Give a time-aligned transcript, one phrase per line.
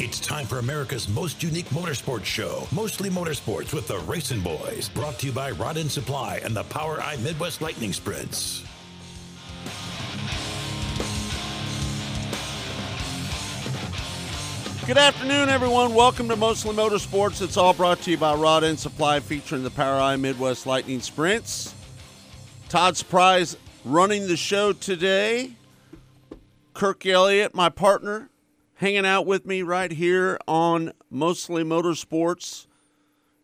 [0.00, 5.18] It's time for America's most unique motorsports show, Mostly Motorsports with the Racing Boys, brought
[5.18, 8.62] to you by Rod End Supply and the POWRi Midwest Lightning Sprints.
[14.86, 15.92] Good afternoon, everyone.
[15.92, 17.42] Welcome to Mostly Motorsports.
[17.42, 21.74] It's all brought to you by Rod End Supply, featuring the POWRi Midwest Lightning Sprints.
[22.68, 25.54] Todd Surprise running the show today.
[26.72, 28.27] Kirk Elliott, my partner,
[28.78, 32.66] hanging out with me right here on Mostly Motorsports.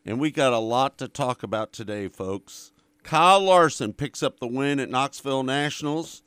[0.07, 2.73] And we got a lot to talk about today, folks.
[3.03, 6.23] Kyle Larson picks up the win at Knoxville Nationals.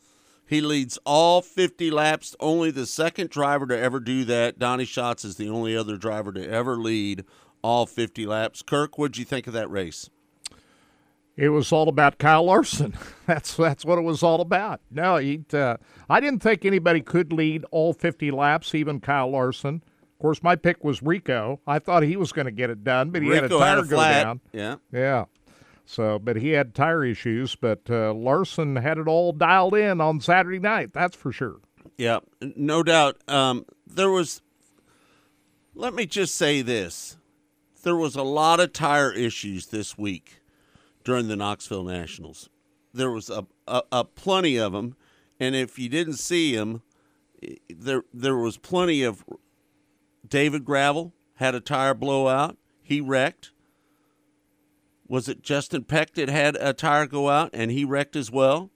[0.46, 4.60] He leads all 50 laps, only the second driver to ever do that.
[4.60, 7.24] Donny Schatz is the only other driver to ever lead
[7.62, 8.62] all 50 laps.
[8.62, 10.10] Kirk, what'd you think of that race?
[11.38, 12.96] It was all about Kyle Larson.
[13.28, 14.80] That's that's what it was all about.
[14.90, 15.44] No, he.
[15.54, 15.76] Uh,
[16.10, 19.84] I didn't think anybody could lead all 50 laps, even Kyle Larson.
[20.02, 21.60] Of course, my pick was Rico.
[21.68, 23.76] I thought he was going to get it done, but he Rico had a tire
[23.76, 24.42] had a go down.
[24.54, 24.76] Yeah.
[24.94, 25.26] Yeah.
[25.86, 27.56] So, but he had tire issues.
[27.56, 30.94] But uh, Larson had it all dialed in on Saturday night.
[30.94, 31.58] That's for sure.
[31.98, 33.18] Yeah, no doubt.
[33.28, 34.42] Um, there was,
[35.76, 37.18] let me just say this
[37.84, 40.42] there was a lot of tire issues this week
[41.08, 42.50] during the Knoxville Nationals.
[42.94, 44.98] There was a, a, a plenty of them,
[45.40, 46.82] and if you didn't see them,
[47.70, 49.24] there there was plenty of.
[50.28, 52.58] David Gravel had a tire blowout.
[52.84, 53.52] He wrecked.
[55.08, 58.70] Was it Justin Peck that had a tire go out and he wrecked as well?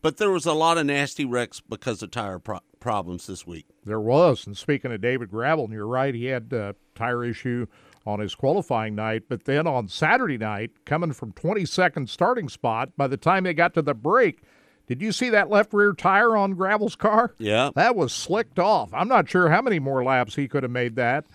[0.00, 3.66] But there was a lot of nasty wrecks because of tire pro- problems this week.
[3.84, 4.46] There was.
[4.46, 7.66] And speaking of David Gravel, and you're right, he had a tire issue
[8.06, 9.24] on his qualifying night.
[9.28, 13.74] But then on Saturday night, coming from 22nd starting spot, by the time they got
[13.74, 14.42] to the break,
[14.86, 17.34] did you see that left rear tire on Gravel's car?
[17.38, 17.70] Yeah.
[17.74, 18.92] That was slicked off.
[18.92, 21.26] I'm not sure how many more laps he could have made that,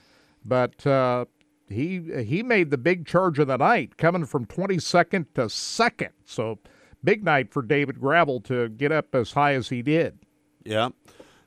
[0.43, 1.25] but uh,
[1.69, 6.09] he he made the big charge of the night, coming from 22nd to second.
[6.25, 6.59] So
[7.03, 10.19] big night for David Gravel to get up as high as he did.
[10.65, 10.89] Yeah.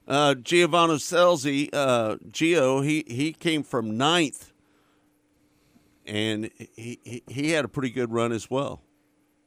[0.07, 4.48] Uh, Giovanni Scelzi, uh, Gio, he, he came from ninth,
[6.09, 8.83] and he, he, he had a pretty good run as well.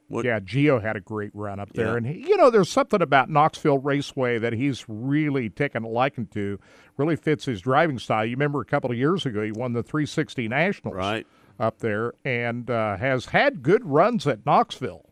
[0.07, 1.97] What- Yeah, Gio had a great run up there, Yeah.
[1.97, 6.27] and he, you know, there's something about Knoxville Raceway that he's really taken a liking
[6.27, 6.59] to.
[6.97, 8.25] Really fits his driving style.
[8.25, 11.25] You remember a couple of years ago, he won the 360 Nationals Right.
[11.59, 15.05] up there, and uh, has had good runs at Knoxville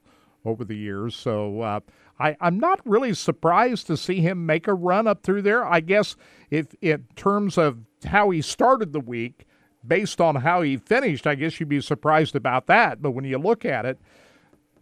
[0.46, 1.16] over the years.
[1.16, 1.80] So uh,
[2.20, 5.66] I, I'm not really surprised to see him make a run up through there.
[5.66, 6.16] I guess
[6.50, 9.46] if in terms of how he started the week,
[9.86, 13.02] based on how he finished, I guess you'd be surprised about that.
[13.02, 13.98] But when you look at it.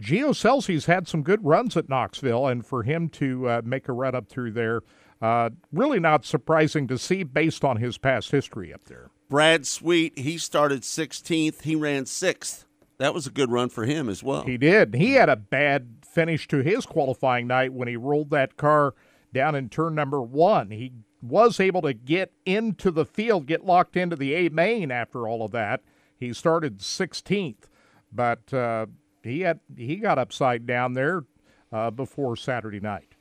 [0.02, 3.94] Gio Scelzi's had some good runs at Knoxville, and for him to uh, make a
[3.94, 4.82] run up through there,
[5.22, 9.10] uh, really not surprising to see based on his past history up there.
[9.30, 11.64] Brad Sweet, he started 16th.
[11.64, 12.66] He ran sixth.
[13.00, 14.44] That was a good run for him as well.
[14.44, 14.96] He did.
[14.96, 18.94] He had a bad finish to his qualifying night when he rolled that car
[19.34, 20.72] down in turn number one.
[20.72, 25.28] He was able to get into the field, get locked into the A main after
[25.28, 25.82] all of that.
[26.18, 27.66] He started 16th,
[28.12, 28.88] but uh,
[29.24, 31.26] he had he got upside down there
[31.72, 33.16] uh, before Saturday night.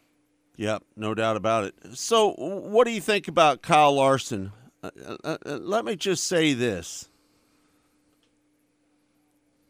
[0.56, 1.74] Yep, no doubt about it.
[1.94, 4.52] So, what do you think about Kyle Larson?
[4.82, 7.10] Uh, uh, uh, let me just say this.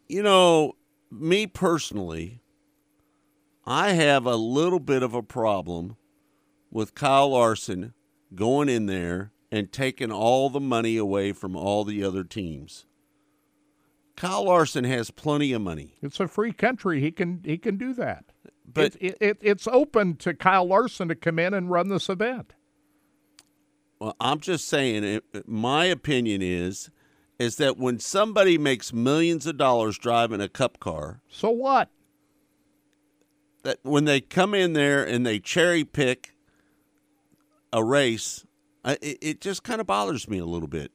[0.09, 0.75] You know,
[1.11, 2.41] me personally,
[3.67, 5.97] I have a little bit of a problem
[6.71, 7.95] with Kyle Larson
[8.37, 12.85] going in there and taking all the money away from all the other teams.
[14.17, 15.95] Kyle Larson has plenty of money.
[16.03, 17.01] It's a free country.
[17.01, 18.25] He can he can do that.
[18.73, 22.09] But- it, it, it, it's open to Kyle Larson to come in and run this
[22.09, 22.55] event.
[23.99, 25.05] Well, I'm just saying.
[25.05, 26.91] It, my opinion is,
[27.39, 31.91] is that when somebody makes millions of dollars driving a cup car, So what?
[33.63, 36.36] that when they come in there and they cherry pick
[37.77, 38.45] a race,
[38.85, 40.91] I, it, it just kind of bothers me a little bit.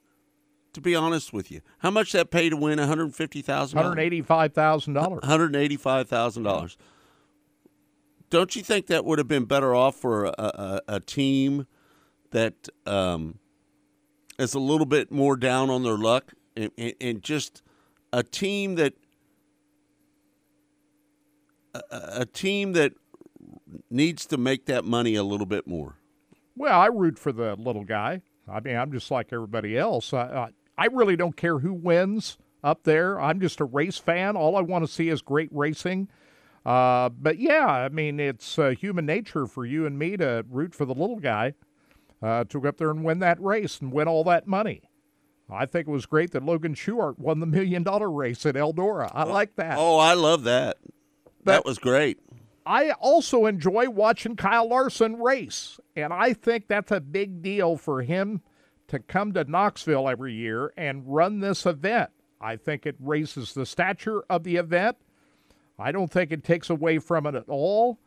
[0.73, 3.75] To be honest with you, how much that pay to win one hundred fifty thousand?
[3.75, 5.21] One hundred eighty-five thousand dollars.
[5.21, 6.77] One hundred eighty-five thousand dollars.
[8.29, 11.67] Don't you think that would have been better off for a, a, a team
[12.29, 13.39] that um,
[14.39, 17.61] is a little bit more down on their luck, and, and, and just
[18.13, 18.93] a team that
[21.73, 22.93] a, a team that
[23.89, 25.97] needs to make that money a little bit more.
[26.61, 28.21] Well, I root for the little guy.
[28.47, 30.13] I mean, I'm just like everybody else.
[30.13, 33.19] I, I, I really don't care who wins up there.
[33.19, 34.35] I'm just a race fan.
[34.35, 36.07] All I want to see is great racing.
[36.63, 40.75] Uh, but yeah, I mean, it's uh, human nature for you and me to root
[40.75, 41.55] for the little guy.
[42.21, 44.83] uh, to go up there and win that race and win all that money.
[45.49, 49.11] I think it was great that Logan Schuchart won the million dollar race at Eldora.
[49.13, 49.77] I like that.
[49.77, 50.77] Oh, I love that.
[51.43, 52.19] That was great.
[52.65, 58.01] I also enjoy watching Kyle Larson race, and I think that's a big deal for
[58.01, 58.41] him
[58.87, 62.11] to come to Knoxville every year and run this event.
[62.39, 64.97] I think it raises the stature of the event.
[65.79, 67.99] I don't think it takes away from it at all.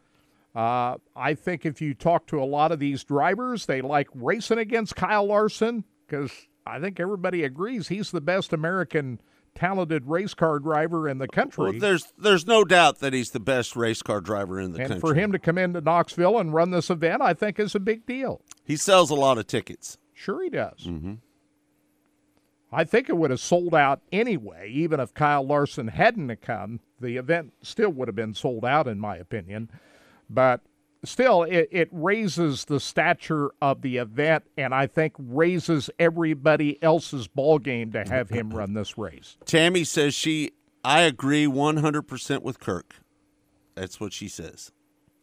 [0.54, 4.58] Uh, I think if you talk to a lot of these drivers, they like racing
[4.58, 6.30] against Kyle Larson because
[6.64, 9.20] I think everybody agrees he's the best American
[9.54, 11.70] talented race car driver in the country.
[11.70, 14.88] Well, there's there's no doubt that he's the best race car driver in the and
[14.88, 15.00] country.
[15.00, 18.06] for him to come into Knoxville and run this event, I think is a big
[18.06, 18.40] deal.
[18.64, 19.98] he sells a lot of tickets.
[20.12, 20.80] Sure, he does.
[20.86, 21.14] Mm-hmm.
[22.72, 26.80] I think it would have sold out anyway, even if Kyle Larson hadn't come.
[27.00, 29.70] The event still would have been sold out, in my opinion.
[30.28, 30.60] But
[31.08, 37.26] still, it, it raises the stature of the event, and I think raises everybody else's
[37.28, 39.36] ball game to have him run this race.
[39.44, 40.52] Tammy says she.
[40.84, 42.96] I agree 100% with Kirk.
[43.74, 44.70] That's what she says.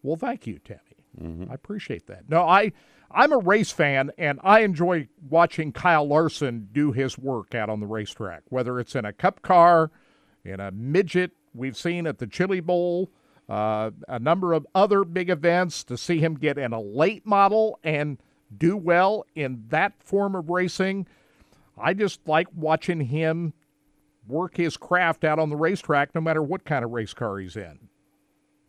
[0.02, 1.48] Well, thank you, Tammy.
[1.50, 2.30] I appreciate that.
[2.30, 2.72] No, I
[3.14, 7.80] I'm a race fan, and I enjoy watching Kyle Larson do his work out on
[7.80, 8.44] the racetrack.
[8.50, 9.92] Whether it's in a Cup car,
[10.44, 13.12] in a midget, we've seen at the Chili Bowl,
[13.50, 15.84] uh, a number of other big events.
[15.86, 18.18] To see him get in a late model and
[18.56, 21.08] do well in that form of racing,
[21.78, 23.54] I just like watching him
[24.28, 27.56] work his craft out on the racetrack, no matter what kind of race car he's
[27.56, 27.80] in.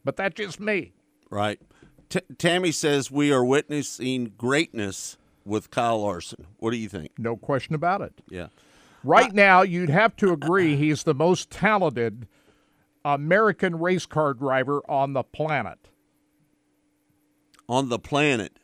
[0.05, 0.93] But that's just me.
[1.31, 1.61] Right.
[2.09, 6.47] T- Tammy says we are witnessing greatness with Kyle Larson.
[6.59, 7.13] What do you think?
[7.19, 8.13] No question about it.
[8.29, 8.49] Yeah.
[9.05, 12.29] Right now, you'd have to agree he's the most talented
[13.05, 15.89] American race car driver on the planet.
[17.69, 18.59] On the planet.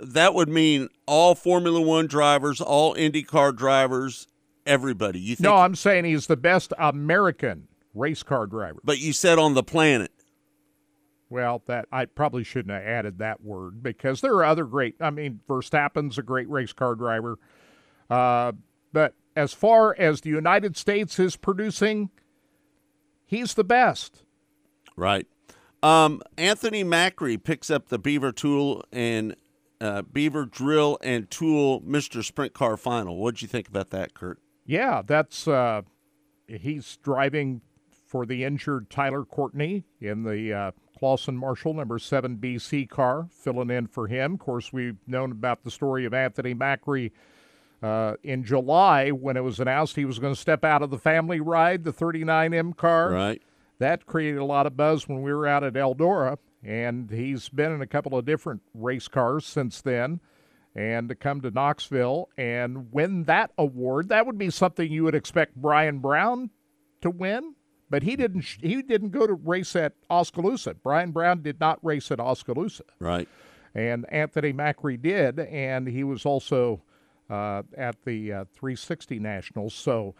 [0.00, 4.26] That would mean all Formula One drivers, all IndyCar drivers,
[4.66, 5.20] everybody.
[5.20, 5.44] You think?
[5.44, 8.80] No, I'm saying he's the best American race car driver.
[8.82, 10.10] but you said on the planet.
[11.28, 14.96] Well, that I probably shouldn't have added that word because there are other great.
[15.00, 17.38] I mean, Verstappen's a great race car driver,
[18.10, 18.52] uh,
[18.92, 22.10] but as far as the United States is producing,
[23.32, 24.22] he's the best.
[24.96, 25.26] Right.
[25.82, 29.34] Um, Anthony Macri picks up the Beaver Tool and
[29.80, 32.22] uh, Beaver Drill and Tool Mr.
[32.22, 33.16] Sprint Car Final.
[33.16, 34.38] What'd you think about that, Kurt?
[34.64, 35.82] Yeah, that's uh,
[36.46, 37.62] he's driving
[38.06, 40.70] for the injured Tyler Courtney in the uh,
[41.00, 44.34] Clauson Marshall number seven BC car, filling in for him.
[44.34, 47.10] Of course, we've known about the story of Anthony Macri
[47.82, 50.98] uh, in July when it was announced he was going to step out of the
[50.98, 53.10] family ride, the 39M car.
[53.10, 53.42] Right.
[53.78, 57.72] That created a lot of buzz when we were out at Eldora, and he's been
[57.72, 60.20] in a couple of different race cars since then.
[60.74, 65.14] And to come to Knoxville and win that award, that would be something you would
[65.14, 66.50] expect Brian Brown
[67.02, 67.54] to win.
[67.90, 68.44] But he didn't.
[68.60, 70.74] He didn't go to race at Oskaloosa.
[70.82, 73.28] Brian Brown did not race at Oskaloosa, Right.
[73.74, 76.80] and Anthony Macri did, and he was also
[77.32, 79.74] uh, at the uh, 360 Nationals.
[79.74, 80.14] So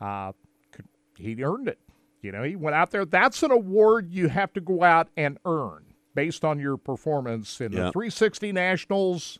[0.00, 0.32] uh,
[0.72, 1.78] could- he earned it.
[2.22, 3.04] You know, he went out there.
[3.04, 7.72] That's an award you have to go out and earn based on your performance in
[7.72, 7.84] Yeah.
[7.84, 9.38] the 360 Nationals,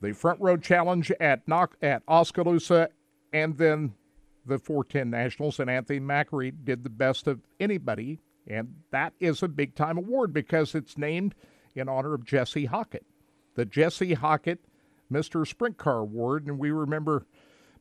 [0.00, 2.90] the Front Row Challenge at Knock at Oskaloosa,
[3.32, 3.94] and then
[4.46, 5.58] the 410 Nationals.
[5.58, 10.32] And Anthony Macri did the best of anybody, and that is a big time award
[10.32, 11.34] because it's named
[11.74, 13.06] in honor of Jesse Hockett,
[13.54, 14.58] the Jesse Hockett
[15.12, 15.46] Mr.
[15.46, 16.46] Sprint Car Award.
[16.46, 17.26] And we remember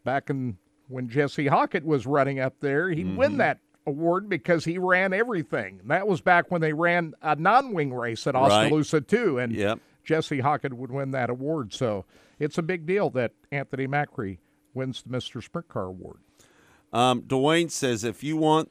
[0.03, 0.57] back in
[0.87, 5.79] when Jesse Hockett was running up there, he'd win that award because he ran everything.
[5.81, 8.65] And that was back when they ran a non-wing race at Right.
[8.65, 9.79] Oskaloosa too, and Yep.
[10.03, 11.73] Jesse Hockett would win that award.
[11.73, 12.05] So
[12.39, 14.39] it's a big deal that Anthony Macri
[14.73, 15.41] wins the Mr.
[15.43, 16.17] Sprint Car Award.
[16.91, 18.69] Um, Dwayne says if you want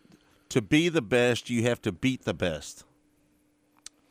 [0.51, 2.85] to be the best, you have to beat the best.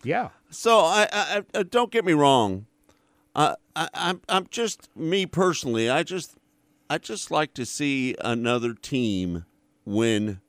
[0.04, 2.66] Yeah, So I, I, I don't get me wrong.
[3.40, 5.90] I, I, I'm, I'm just me personally.
[5.90, 6.36] I just,
[6.90, 9.46] I just like to see another team
[9.86, 10.42] win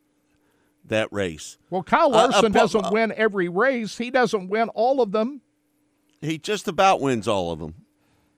[0.85, 1.57] that race.
[1.71, 3.99] Well, Kyle Uh, uh, Larson doesn't win every race.
[3.99, 5.41] He doesn't win all of them.
[6.21, 7.75] He just about wins all of them,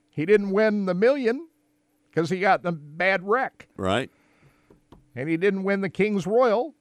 [0.09, 1.47] He didn't win the million
[2.09, 3.67] because he got the bad wreck.
[3.75, 4.09] right?
[5.15, 6.75] And he didn't win the King's Royal,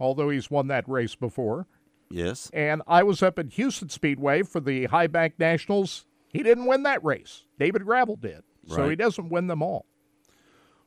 [0.00, 1.66] although he's won that race before.
[2.10, 2.50] Yes.
[2.52, 6.04] And I was up at Huset's Speedway for the High Bank Nationals.
[6.36, 7.44] He didn't win that race.
[7.58, 8.42] David Gravel did.
[8.68, 8.90] So Right.
[8.90, 9.86] he doesn't win them all.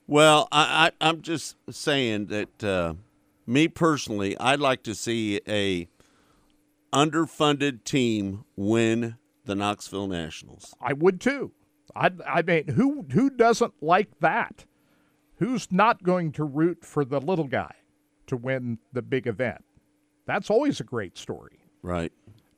[0.07, 2.93] Well, I, I, I'm just saying that uh,
[3.45, 5.87] me personally, I'd like to see a
[6.93, 9.15] underfunded team win
[9.45, 10.75] the Knoxville Nationals.
[10.81, 11.51] I would too.
[11.95, 14.65] I, I mean, who who doesn't like that?
[15.37, 17.73] Who's not going to root for the little guy
[18.27, 19.63] to win the big event?
[20.25, 21.59] That's always a great story.
[21.81, 22.11] Right.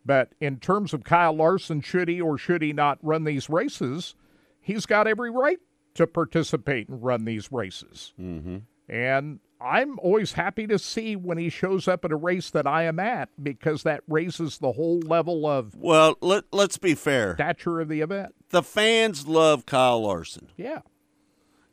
[0.05, 4.15] But in terms of Kyle Larson, should he or should he not run these races?
[4.59, 5.59] He's got every right
[5.95, 8.13] to participate and run these races.
[8.19, 8.57] Mm-hmm.
[8.89, 12.83] And I'm always happy to see when he shows up at a race that I
[12.83, 17.35] am at because that raises the whole level of Well, let let's be fair.
[17.35, 18.33] stature of the event.
[18.49, 20.79] The fans love Kyle Larson, Yeah,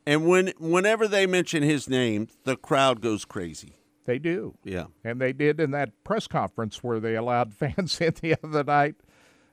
[0.06, 3.77] and when whenever they mention his name, the crowd goes crazy.
[4.08, 4.54] They do.
[4.64, 4.86] Yeah.
[5.04, 8.94] And they did in that press conference where they allowed fans in the other night.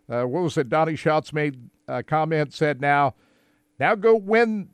[0.10, 0.70] Uh, what was it?
[0.70, 3.16] Donny Schatz made a comment, said, now,
[3.82, 4.70] now go win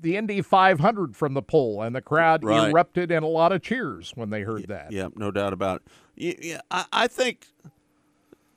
[0.00, 1.82] the Indy 500 from the pole.
[1.82, 2.68] And the crowd Right.
[2.68, 4.90] erupted in a lot of cheers when they heard that.
[4.90, 5.92] Yeah, no doubt about it.
[6.16, 7.46] Yeah, yeah I, I think,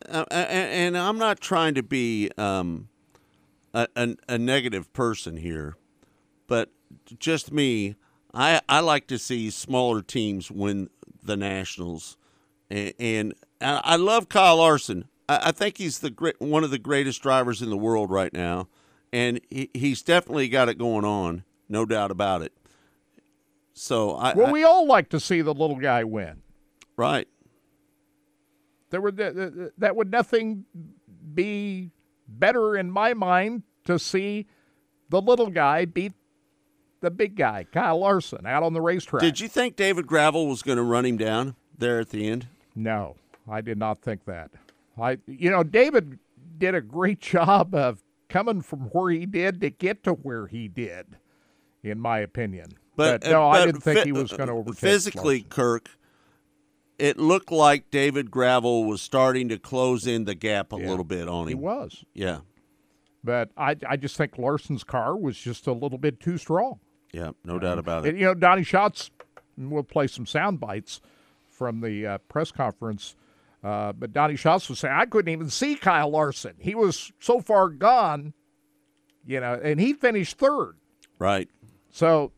[0.10, 2.88] uh, and, and I'm not trying to be um,
[3.72, 5.76] a, a, a negative person here,
[6.48, 6.72] but
[7.20, 7.98] just me,
[8.36, 10.90] I, I like to see smaller teams win
[11.24, 12.18] the Nationals,
[12.70, 15.06] and, and I love Kyle Larson.
[15.30, 18.34] I, I think he's the great, one of the greatest drivers in the world right
[18.34, 18.68] now,
[19.14, 22.52] and he, he's definitely got it going on, no doubt about it.
[23.74, 26.42] So I, Well, I- we all like to see the little guy win.
[26.98, 27.28] right.
[28.92, 30.64] There would that that would nothing
[31.34, 31.92] be
[32.30, 34.46] better in my mind to see
[35.10, 36.14] the little guy beat
[37.06, 39.22] the big guy, Kyle Larson, out on the racetrack.
[39.22, 42.48] Did you think David Gravel was going to run him down there at the end?
[42.76, 43.16] No,
[43.50, 44.52] I did not think that.
[45.00, 46.20] I, you know, David
[46.58, 50.68] did a great job of coming from where he did to get to where he
[50.68, 51.18] did,
[51.84, 52.74] in my opinion.
[52.98, 54.80] But, no, uh, I didn't think he was going to overtake.
[54.80, 55.50] Physically, Larson.
[55.50, 55.90] Kirk,
[56.98, 61.04] it looked like David Gravel was starting to close in the gap a Yeah, little
[61.04, 61.48] bit on him.
[61.50, 62.40] he was, Yeah,
[63.24, 66.80] but I, I just think Larson's car was just a little bit too strong.
[67.12, 68.10] Yeah, no doubt about it.
[68.10, 69.10] And, you know, Donny Schatz,
[69.58, 71.02] we'll play some sound bites
[71.50, 73.16] from the uh, press conference.
[73.64, 76.56] Uh, but Donny Schatz was saying, I couldn't even see Kyle Larson.
[76.60, 78.34] He was so far gone,
[79.26, 80.76] you know, and he finished third.
[81.18, 81.50] Right.
[81.90, 82.32] So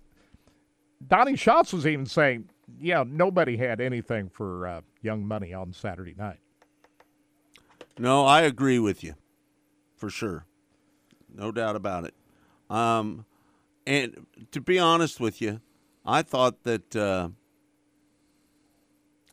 [1.06, 6.14] Donny Schatz was even saying, yeah, nobody had anything for uh, Young Money on Saturday
[6.18, 6.40] night.
[7.98, 9.16] No, I agree with you,
[9.96, 10.46] for sure.
[11.34, 12.14] No doubt about it.
[12.70, 13.26] Um,
[13.88, 15.62] and to be honest with you,
[16.06, 17.30] I thought that uh,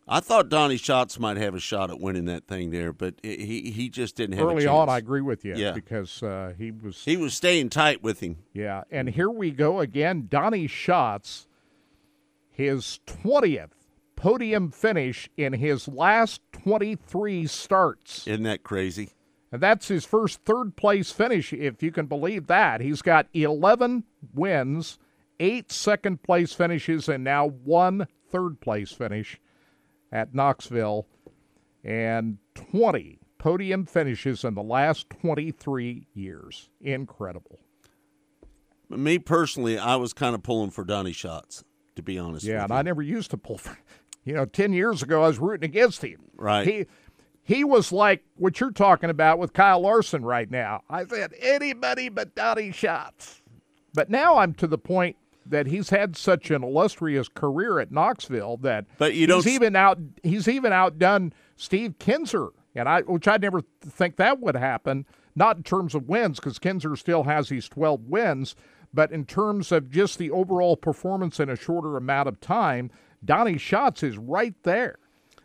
[0.07, 3.71] I thought Donny Schatz might have a shot at winning that thing there, but he
[3.75, 4.89] he just didn't have a Early on.
[4.89, 5.73] I agree with you Yeah.
[5.73, 8.37] because uh, he was He was staying tight with him.
[8.53, 10.27] Yeah, and here we go again.
[10.31, 11.47] Donny Schatz,
[12.51, 13.71] his 20th
[14.17, 18.27] podium finish in his last 23 starts.
[18.27, 19.11] Isn't that crazy?
[19.55, 22.81] And that's his first third place finish, if you can believe that.
[22.81, 24.03] He's got 11
[24.35, 24.99] wins,
[25.39, 29.41] eight second place finishes, and now one third place finish
[30.11, 31.07] at Knoxville,
[31.85, 36.69] and 20 podium finishes in the last 23 years.
[36.81, 37.61] Incredible.
[38.91, 41.63] Me personally, I was kind of pulling for Donny Schatz,
[41.95, 42.45] to be honest.
[42.45, 42.77] Yeah, with and you.
[42.77, 43.79] I never used to pull for.
[44.25, 46.19] You know, ten years ago, I was rooting against him.
[46.35, 46.67] Right.
[46.67, 46.87] He
[47.45, 50.83] he was like what you're talking about with Kyle Larson right now.
[50.89, 53.43] I said anybody but Donny Schatz.
[53.93, 58.57] But now I'm to the point that he's had such an illustrious career at Knoxville
[58.59, 63.29] that But you don't he's even out he's even outdone Steve Kinser, and I which
[63.29, 65.07] I never think that would happen.
[65.37, 68.55] Not in terms of wins, because Kinser still has these 12 wins,
[68.93, 72.91] but in terms of just the overall performance in a shorter amount of time,
[73.25, 74.99] Donny Schatz is right there.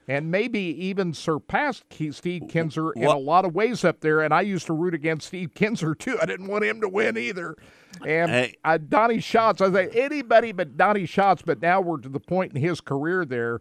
[0.09, 4.21] And maybe even surpassed Steve Kinser in a lot of ways up there.
[4.21, 6.17] And I used to root against Steve Kinser too.
[6.19, 7.55] I didn't want him to win either.
[8.03, 8.55] And Hey.
[8.65, 11.43] uh, Donny Schatz, I say anybody but Donny Schatz.
[11.43, 13.59] But now we're to the point in his career there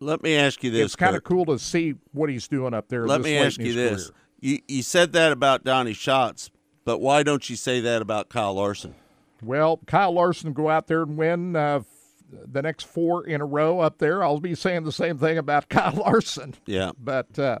[0.00, 0.84] Let me ask you this.
[0.84, 3.06] it's kind of cool to see what he's doing up there.
[3.06, 4.10] Let this me ask you this.
[4.10, 4.16] career.
[4.40, 6.50] You, you said that about Donny Schatz,
[6.84, 8.94] but why don't you say that about Kyle Larson?
[9.42, 11.80] Well, Kyle Larson go out there and win uh,
[12.30, 14.22] the next four in a row up there.
[14.22, 16.54] I'll be saying the same thing about Kyle Larson.
[16.66, 16.92] Yeah.
[16.98, 17.58] But uh,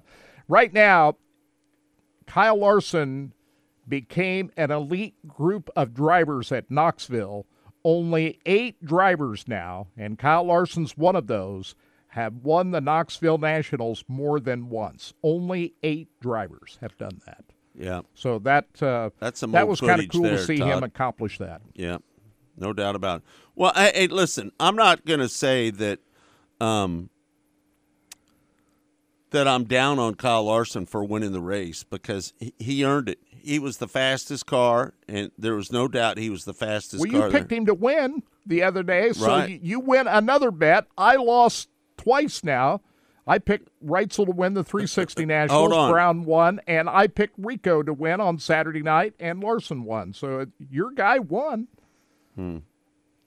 [0.48, 1.16] right now,
[2.26, 3.32] Kyle Larson
[3.86, 7.46] became an elite group of drivers at Knoxville.
[7.84, 11.74] Only eight drivers now, and Kyle Larson's one of those,
[12.08, 15.14] have won the Knoxville Nationals more than once.
[15.22, 17.44] Only eight drivers have done that.
[17.74, 18.00] Yeah.
[18.14, 21.38] So that uh, That's some that was kind of cool to there, see him accomplish
[21.38, 21.62] that.
[21.74, 21.98] Yeah,
[22.60, 23.24] no doubt about it.
[23.54, 23.72] Well,
[24.10, 26.00] listen, I'm not going to say that.
[26.60, 27.10] Um,
[29.30, 33.18] that I'm down on Kyle Larson for winning the race because he, he earned it.
[33.30, 37.10] He was the fastest car, and there was no doubt he was the fastest Well,
[37.12, 37.26] car.
[37.26, 37.58] you picked there.
[37.58, 39.60] him to win the other day, so Right.
[39.62, 40.86] you, win another bet.
[40.96, 42.80] I lost twice now.
[43.26, 45.72] I picked Reutzel to win the 360 Nationals.
[45.72, 45.90] on.
[45.92, 50.14] Brown won, and I picked Rico to win on Saturday night, and Larson won.
[50.14, 51.68] So your guy won.
[52.38, 52.58] Hmm.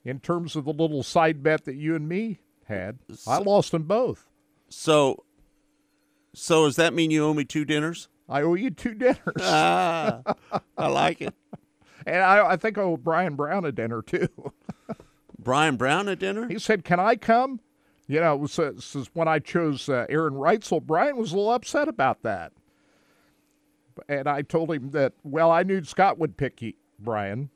[0.06, 3.82] In terms of the little side bet that you and me had, I lost them
[3.82, 4.30] both.
[4.70, 5.24] So,
[6.34, 8.08] so does that mean you owe me two dinners?
[8.26, 10.22] I owe you two dinners, Ah,
[10.78, 11.34] I like it.
[12.06, 14.28] and I, I think I owe Brian Brown a dinner too.
[15.38, 16.48] Brian Brown a dinner?
[16.48, 17.60] He said, "Can I come?"
[18.08, 20.82] You know, it was, uh, this is when I chose uh, Aaron Reutzel.
[20.82, 22.52] Brian was a little upset about that,
[24.08, 25.12] and I told him that.
[25.22, 27.50] Well, I knew Scott would pick you, Brian,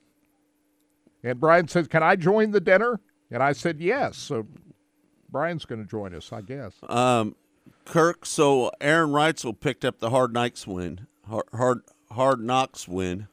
[1.27, 4.47] and Brian said, "Can I join the dinner?" And I said, "Yes." So
[5.31, 6.75] Brian's going to join us, I guess.
[6.89, 7.37] Um,
[7.85, 8.25] Kirk.
[8.25, 11.07] So Aaron Reutzel picked up the Hard Knocks win.
[11.29, 11.81] Hard Hard,
[12.13, 13.29] hard Knocks win.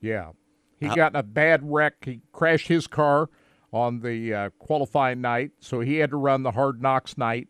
[0.00, 0.32] Yeah.
[0.78, 1.96] He got in a bad wreck.
[2.06, 3.28] He crashed his car
[3.70, 7.48] on the uh, qualifying night, so he had to run the hard knocks night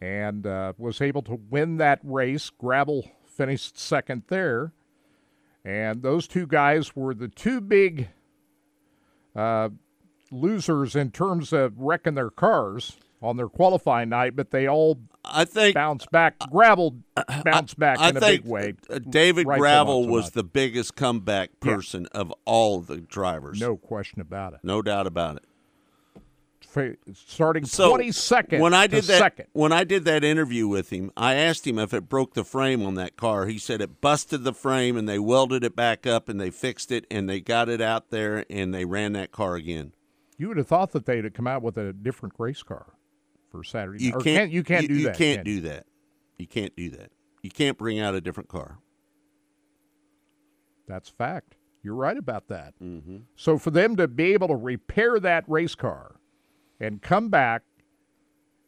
[0.00, 2.50] and uh, was able to win that race.
[2.50, 4.72] Gravel finished second there.
[5.64, 8.08] And those two guys were the two big
[9.36, 9.68] uh,
[10.30, 15.44] losers in terms of wrecking their cars on their qualifying night, but they all I
[15.44, 16.38] think bounced back.
[16.50, 16.96] Gravel
[17.44, 18.74] bounced back I in a think big way.
[19.08, 23.60] David Reutzel Gravel was the biggest comeback person of all the drivers.
[23.60, 24.60] No question about it.
[24.62, 25.44] no doubt about it.
[27.14, 29.46] Starting So 22nd when I did that second.
[29.52, 32.84] when I did that interview with him, I asked him if it broke the frame
[32.84, 33.46] on that car.
[33.46, 36.92] He said it busted the frame and they welded it back up and they fixed
[36.92, 39.92] it and they got it out there and they ran that car again.
[40.38, 42.92] You would have thought that they'd have come out with a different race car
[43.50, 44.04] for Saturday.
[44.04, 45.16] You or can't, you can't do you that.
[45.16, 45.60] can't can do you?
[45.62, 45.86] that.
[46.38, 47.10] You can't do that.
[47.42, 48.78] You can't bring out a different car.
[50.86, 51.54] That's fact.
[51.82, 52.74] You're right about that.
[52.82, 53.18] Mm-hmm.
[53.36, 56.15] So for them to be able to repair that race car
[56.80, 57.62] and come back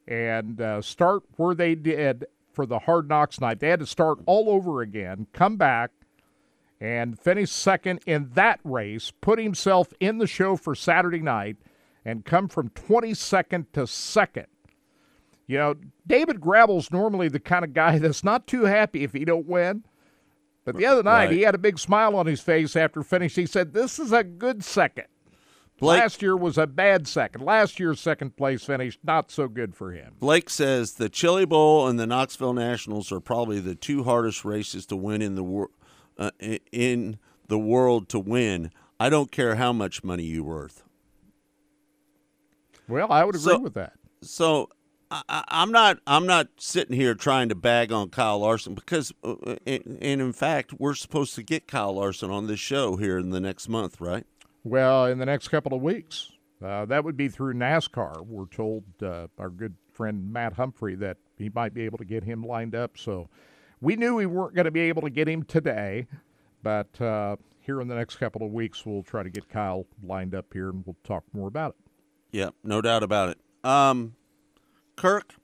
[0.07, 4.19] and uh, start where they did for the Hard Knocks night, they had to start
[4.27, 5.91] all over again, come back
[6.81, 11.57] and finish second in that race, put himself in the show for Saturday night,
[12.05, 14.47] and come from 22nd to second.
[15.47, 15.75] You know,
[16.07, 19.85] David Gravel's normally the kind of guy that's not too happy if he don't win.
[20.65, 21.33] But the other night, Right.
[21.33, 23.43] he had a big smile on his face after finishing.
[23.43, 25.07] He said, "This is a good second.
[25.79, 27.43] Blake Last year was a bad second.
[27.45, 31.87] Last year's second place finish not so good for him." Blake says the Chili Bowl
[31.87, 35.71] and the Knoxville Nationals are probably the two hardest races to win in the wor-
[36.19, 36.31] uh,
[36.73, 38.71] in the world to win.
[38.99, 40.83] I don't care how much money you're worth.
[42.89, 43.93] Well, I would agree So- with that.
[44.21, 44.69] So
[45.13, 49.13] I, I- I'm not I'm not sitting here trying to bag on Kyle Larson because
[49.23, 49.37] uh,
[49.67, 53.31] and, and in fact we're supposed to get Kyle Larson on this show here in
[53.31, 54.27] the next month, right?
[54.65, 56.33] Well, in the next couple of weeks,
[56.65, 58.27] uh, that would be through NASCAR.
[58.27, 62.25] We're told uh, our good friend Matt Humphrey that he might be able to get
[62.25, 62.99] him lined up.
[62.99, 63.29] So
[63.81, 66.07] we knew we weren't going to be able to get him today,
[66.63, 70.35] but uh, here in the next couple of weeks, we'll try to get Kyle lined
[70.35, 71.93] up here and we'll talk more about it.
[72.33, 73.39] Yeah, no doubt about it.
[73.65, 74.15] Um,
[74.97, 75.35] Kirk,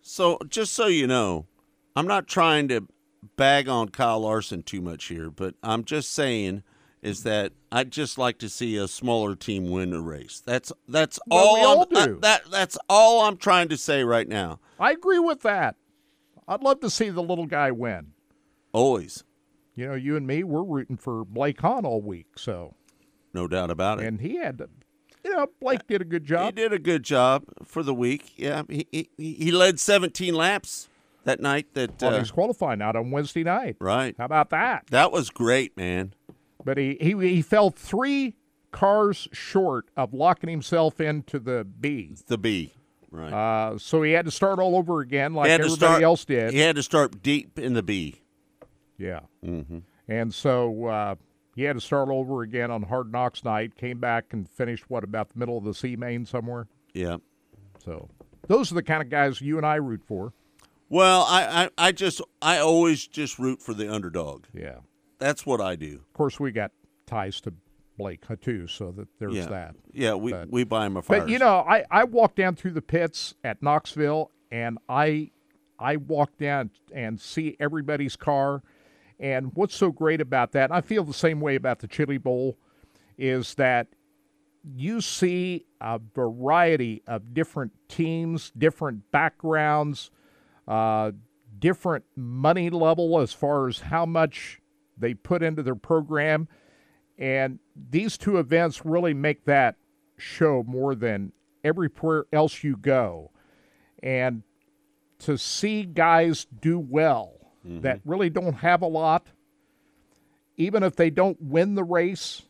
[0.00, 1.46] so just so you know,
[1.94, 2.88] I'm not trying to
[3.36, 6.62] bag on Kyle Larson too much here, but I'm just saying
[7.02, 10.40] is that I'd just like to see a smaller team win a race.
[10.44, 11.78] That's that's Well, all.
[11.78, 12.18] all do.
[12.22, 14.60] that that's all I'm trying to say right now.
[14.78, 15.76] I agree with that.
[16.46, 18.12] I'd love to see the little guy win.
[18.72, 19.24] Always,
[19.74, 22.26] You know, you and me, we're rooting for Blake Hahn all week.
[22.36, 22.74] So,
[23.34, 24.06] no doubt about it.
[24.06, 24.68] and he had to,
[25.24, 26.46] you know, Blake did a good job.
[26.46, 28.32] He did a good job for the week.
[28.36, 30.88] Yeah, he he, he led 17 laps
[31.24, 31.74] that night.
[31.74, 33.76] That on uh, his qualifying out on Wednesday night.
[33.80, 34.14] right.
[34.18, 34.86] How about that?
[34.90, 36.14] That was great, man.
[36.64, 38.34] But he, he he fell three
[38.70, 42.14] cars short of locking himself into the B.
[42.26, 42.72] The B.
[43.10, 43.32] Right.
[43.32, 46.02] Uh, so he had to start all over again, like He had to everybody start-
[46.02, 46.52] else did.
[46.52, 48.22] He had to start deep in the B.
[48.96, 49.20] Yeah.
[49.44, 49.78] Mm-hmm.
[50.08, 51.14] And so uh,
[51.54, 53.76] he had to start over again on Hard Knocks night.
[53.76, 56.68] Came back and finished what about the middle of the C main somewhere.
[56.94, 57.18] Yeah.
[57.84, 58.08] So
[58.46, 60.32] those are the kind of guys you and I root for.
[60.88, 64.44] Well, I, I, I just I always just root for the underdog.
[64.54, 64.76] Yeah.
[65.22, 65.94] That's what I do.
[65.94, 66.72] Of course, we got
[67.06, 67.52] ties to
[67.98, 69.46] Blake too, so that there's yeah.
[69.46, 69.76] that.
[69.92, 71.20] Yeah, we But- we buy him a fire.
[71.20, 75.30] But you know, I, I walked down through the pits at Knoxville, and I
[75.78, 78.62] I walk down and see everybody's car.
[79.20, 80.72] And what's so great about that?
[80.72, 82.56] I feel the same way about the Chili Bowl,
[83.16, 83.88] is that
[84.64, 90.10] you see a variety of different teams, different backgrounds,
[90.66, 91.12] uh,
[91.58, 94.60] different money level as far as how much
[95.02, 96.48] they put into their program.
[97.18, 97.58] And
[97.90, 99.76] these two events really make that
[100.16, 103.30] show more than everywhere else you go.
[104.02, 104.42] And
[105.20, 107.34] to see guys do well
[107.66, 107.80] mm-hmm.
[107.80, 109.26] that really don't have a lot,
[110.56, 112.42] even if they don't win the race,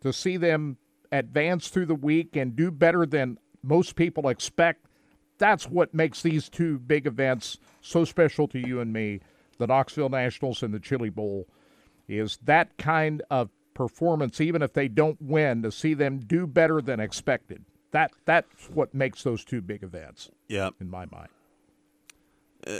[0.00, 0.78] to see them
[1.12, 4.86] advance through the week and do better than most people expect,
[5.38, 9.20] that's what makes these two big events so special to you and me
[9.58, 11.48] the Knoxville Nationals and the Chili Bowl
[12.08, 16.80] is that kind of performance, even if they don't win, to see them do better
[16.80, 17.64] than expected.
[17.92, 20.30] That that's what makes those two big events.
[20.48, 21.28] Yeah, in my mind.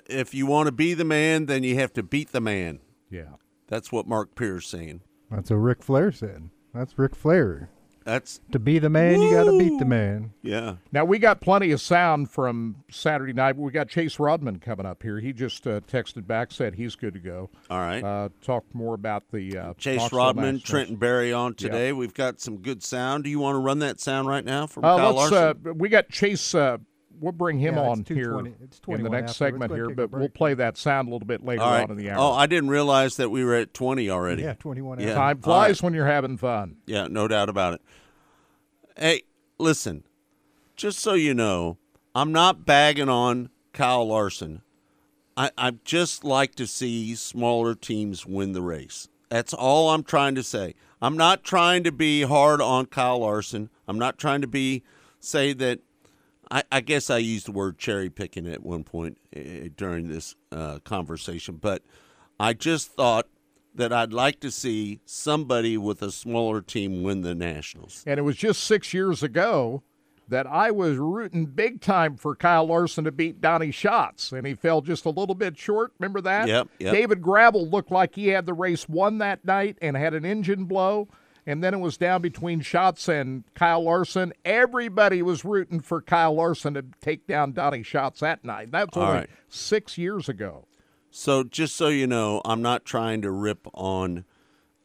[0.08, 2.80] If you want to be the man, then you have to beat the man.
[3.10, 3.36] Yeah,
[3.68, 5.02] that's what Mark Pierce saying.
[5.30, 6.50] That's what Ric Flair said.
[6.74, 7.70] That's Ric Flair.
[8.06, 9.18] That's to be the man.
[9.18, 9.24] Woo!
[9.26, 10.32] You got to beat the man.
[10.40, 10.76] Yeah.
[10.92, 13.56] Now we got plenty of sound from Saturday night.
[13.56, 15.18] We got Chase Raudman coming up here.
[15.18, 17.50] He just uh, texted back, said he's good to go.
[17.68, 18.04] All right.
[18.04, 20.62] Uh, talked more about the uh, Chase Knoxville Raudman, Nationals.
[20.62, 21.92] Trenton Berry on today.
[21.92, 23.24] We've got some good sound.
[23.24, 25.60] Do you want to run that sound right now from uh, Kyle let's, Larson?
[25.66, 26.54] Uh, we got Chase.
[27.20, 29.44] We'll bring him Yeah, on it's here it's in the next after.
[29.44, 31.82] segment here, but we'll play that sound a little bit later All right.
[31.84, 32.18] on in the hour.
[32.18, 34.42] Oh, I didn't realize that we were at 20 already.
[34.42, 35.08] Yeah, 21 Yeah.
[35.08, 35.14] hours.
[35.14, 35.82] Time flies right.
[35.82, 36.76] when you're having fun.
[36.86, 37.80] Yeah, no doubt about it.
[38.96, 39.22] Hey,
[39.58, 40.04] listen,
[40.76, 41.78] just so you know,
[42.14, 44.62] I'm not bagging on Kyle Larson.
[45.36, 49.08] I, I just like to see smaller teams win the race.
[49.28, 50.74] That's all I'm trying to say.
[51.02, 53.68] I'm not trying to be hard on Kyle Larson.
[53.86, 54.82] I'm not trying to be
[55.20, 55.80] say that.
[56.50, 60.34] I, I guess I used the word cherry picking at one point uh, during this
[60.52, 61.82] uh, conversation, but
[62.38, 63.26] I just thought
[63.74, 68.02] that I'd like to see somebody with a smaller team win the Nationals.
[68.06, 69.82] And it was just six years ago
[70.28, 74.54] that I was rooting big time for Kyle Larson to beat Donny Schatz, and he
[74.54, 75.92] fell just a little bit short.
[75.98, 76.48] Remember that?
[76.48, 76.92] Yep, yep.
[76.92, 80.64] David Gravel looked like he had the race won that night and had an engine
[80.64, 81.08] blow.
[81.46, 84.32] And then it was down between Schatz and Kyle Larson.
[84.44, 88.72] Everybody was rooting for Kyle Larson to take down Donny Schatz that night.
[88.72, 89.30] That was All only right.
[89.48, 90.66] six years ago.
[91.10, 94.24] So just so you know, I'm not trying to rip on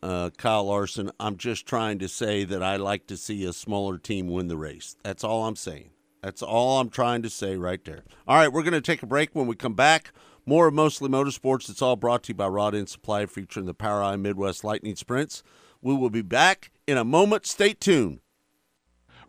[0.04, 1.12] uh, Kyle Larson.
[1.20, 4.58] I'm just trying to say that I like to see a smaller team win the
[4.58, 4.96] race.
[5.04, 5.90] That's all I'm saying.
[6.22, 8.04] That's all I'm trying to say right there.
[8.28, 9.32] All right, we're going to take a break.
[9.34, 10.12] When we come back,
[10.46, 11.70] more of Mostly Motorsports.
[11.70, 15.44] It's all brought to you by Rod End Supply, featuring the POWRi Midwest Lightning Sprints.
[15.82, 17.46] We will be back in a moment.
[17.46, 18.20] Stay tuned.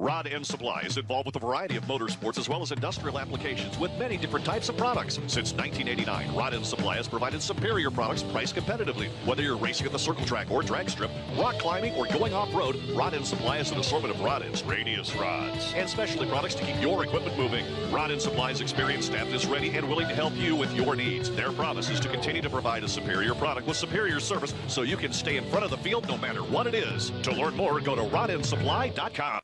[0.03, 3.79] Rod End Supply is involved with a variety of motorsports as well as industrial applications
[3.79, 5.15] with many different types of products.
[5.29, 9.11] Since 1989, Rod End Supply has provided superior products priced competitively.
[9.25, 12.83] Whether you're racing at the circle track or drag strip, rock climbing, or going off-road,
[12.97, 16.65] Rod End Supply has an assortment of rod ends, radius rods, and specialty products to
[16.65, 17.65] keep your equipment moving.
[17.93, 21.31] Rod End Supply's experienced staff is ready and willing to help you with your needs.
[21.31, 24.97] Their promise is to continue to provide a superior product with superior service so you
[24.97, 27.13] can stay in front of the field no matter what it is.
[27.23, 29.43] To learn more, go to rodendsupply.com.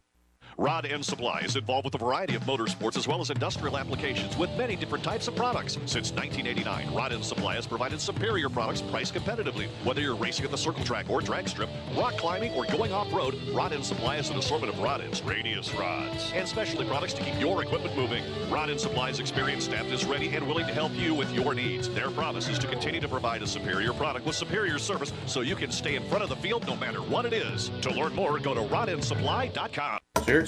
[0.61, 4.37] Rod End Supply is involved with a variety of motorsports as well as industrial applications
[4.37, 5.75] with many different types of products.
[5.87, 9.69] Since 1989, Rod End Supply has provided superior products priced competitively.
[9.85, 13.41] Whether you're racing at the circle track or drag strip, rock climbing, or going off-road,
[13.53, 17.23] Rod End Supply has an assortment of rod ends, radius rods, and specialty products to
[17.23, 18.25] keep your equipment moving.
[18.51, 21.89] Rod End Supply's experienced staff is ready and willing to help you with your needs.
[21.89, 25.55] Their promise is to continue to provide a superior product with superior service so you
[25.55, 27.71] can stay in front of the field no matter what it is.
[27.83, 30.01] To learn more, go to rodendsupply.com.
[30.29, 30.48] Spirit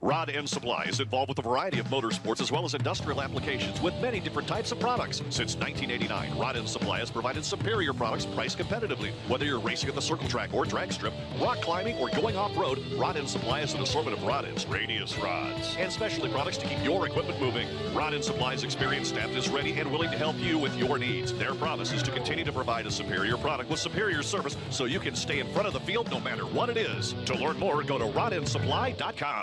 [0.00, 3.80] Rod End Supply is involved with a variety of motorsports as well as industrial applications
[3.80, 5.18] with many different types of products.
[5.30, 9.10] Since 1989, Rod End Supply has provided superior products priced competitively.
[9.26, 12.78] Whether you're racing at the circle track or drag strip, rock climbing, or going off-road,
[12.96, 16.66] Rod End Supply has an assortment of rod ends, radius rods, and specialty products to
[16.66, 17.66] keep your equipment moving.
[17.92, 21.32] Rod End Supply's experienced staff is ready and willing to help you with your needs.
[21.32, 25.00] Their promise is to continue to provide a superior product with superior service so you
[25.00, 27.14] can stay in front of the field no matter what it is.
[27.26, 29.42] To learn more, go to rodendsupply.com.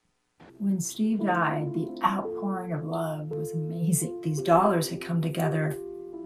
[0.61, 4.21] When Steve died, the outpouring of love was amazing.
[4.21, 5.75] These dollars had come together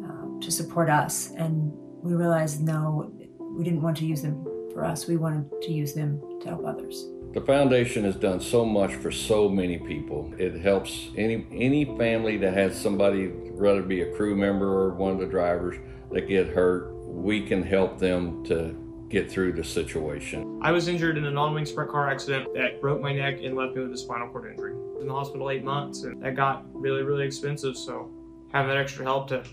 [0.04, 1.72] um, to support us, and
[2.04, 4.44] we realized no, we didn't want to use them
[4.74, 5.08] for us.
[5.08, 7.08] We wanted to use them to help others.
[7.34, 10.34] The foundation has done so much for so many people.
[10.38, 15.14] It helps any any family that has somebody, whether be a crew member or one
[15.14, 15.78] of the drivers
[16.12, 16.94] that get hurt.
[17.08, 20.60] We can help them to get through the situation.
[20.62, 23.76] I was injured in a non-wing sprint car accident that broke my neck and left
[23.76, 24.74] me with a spinal cord injury.
[25.00, 27.78] In the hospital eight months, and that got really, really expensive.
[27.78, 28.12] So
[28.52, 29.44] having that extra help to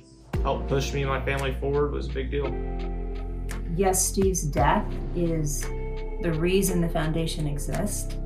[0.43, 2.53] help push me and my family forward was a big deal.
[3.77, 5.63] Yes, Steve's death is
[6.23, 8.17] the reason the foundation exists,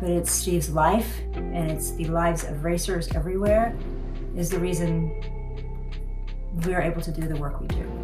[0.00, 3.76] but it's Steve's life and it's the lives of racers everywhere
[4.36, 5.20] is the reason
[6.64, 8.03] we're able to do the work we do.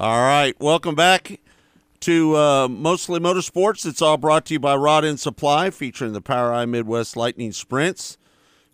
[0.00, 1.40] All right, welcome back
[1.98, 3.84] to uh, Mostly Motorsports.
[3.84, 8.16] It's all brought to you by Rod End Supply, featuring the POWRi Midwest Lightning Sprints.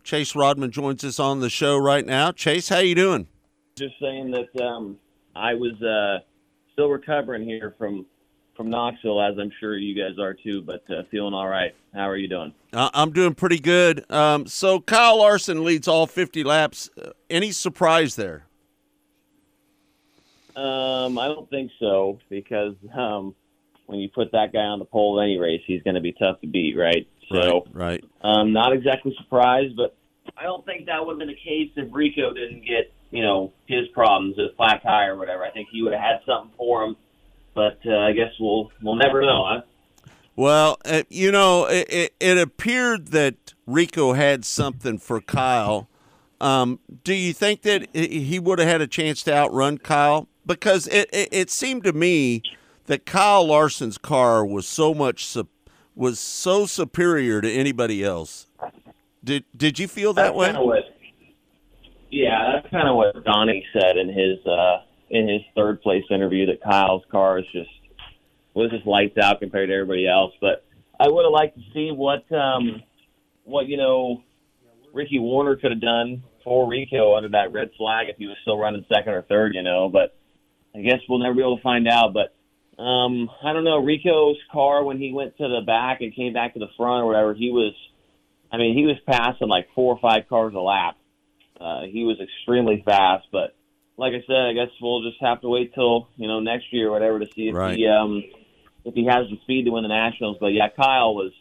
[0.03, 2.31] Chase Raudman joins us on the show right now.
[2.31, 3.25] Chase, how you doing?
[3.75, 4.99] Just saying that um,
[5.35, 6.19] I was uh,
[6.73, 8.05] still recovering here from
[8.55, 11.73] from Knoxville, as I'm sure you guys are too, but uh, feeling all right.
[11.95, 12.53] How are you doing?
[12.71, 14.09] Uh, I'm doing pretty good.
[14.11, 16.91] Um, so Kyle Larson leads all 50 laps.
[16.95, 18.44] Uh, any surprise there?
[20.55, 23.35] Um, I don't think so because um,
[23.87, 26.13] when you put that guy on the pole in any race, he's going to be
[26.13, 27.07] tough to beat, right?
[27.29, 28.03] So, right, right.
[28.21, 29.95] Um, not exactly surprised, but
[30.37, 33.53] I don't think that would have been the case if Rico didn't get, you know,
[33.67, 35.43] his problems, his flat tire or whatever.
[35.43, 36.95] I think he would have had something for him,
[37.53, 39.61] but uh, I guess we'll we'll never know, huh?
[40.35, 45.87] Well, uh, you know, it, it, it appeared that Rico had something for Kyle.
[46.41, 50.27] Um, do you think that he would have had a chance to outrun Kyle?
[50.45, 52.43] Because it, it, it seemed to me
[52.85, 55.47] that Kyle Larson's car was so much su-
[55.95, 58.47] was so superior to anybody else.
[59.23, 60.53] Did did you feel that that's way?
[60.53, 60.83] What,
[62.11, 66.45] yeah, that's kind of what Donny said in his uh, in his third place interview
[66.47, 67.69] that Kyle's car is just
[68.53, 70.33] was just lights out compared to everybody else.
[70.39, 70.65] But
[70.99, 72.83] I would have liked to see what um,
[73.43, 74.23] what you know
[74.93, 78.57] Ricky Warner could have done for Rico under that red flag if he was still
[78.57, 79.89] running second or third, you know.
[79.89, 80.15] But
[80.75, 82.13] I guess we'll never be able to find out.
[82.13, 82.35] But
[82.81, 83.83] um, I don't know.
[83.83, 87.07] Rico's car when he went to the back and came back to the front or
[87.07, 87.73] whatever, he was.
[88.51, 90.97] I mean, he was passing like four or five cars a lap.
[91.59, 93.55] Uh, he was extremely fast, but
[93.97, 96.89] like I said, I guess we'll just have to wait till you know next year
[96.89, 97.77] or whatever to see if Right.
[97.77, 98.23] he um,
[98.83, 100.37] if he has the speed to win the nationals.
[100.39, 101.31] But yeah, Kyle was.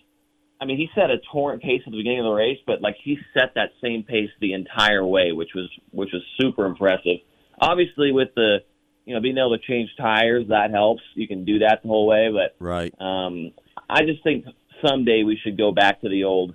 [0.60, 2.96] I mean, he set a torrent pace at the beginning of the race, but like
[3.02, 7.18] he set that same pace the entire way, which was which was super impressive.
[7.60, 8.58] Obviously, with the
[9.04, 11.02] you know being able to change tires, that helps.
[11.14, 12.94] You can do that the whole way, but Right.
[13.00, 13.52] um,
[13.88, 14.46] I just think
[14.84, 16.54] someday we should go back to the old,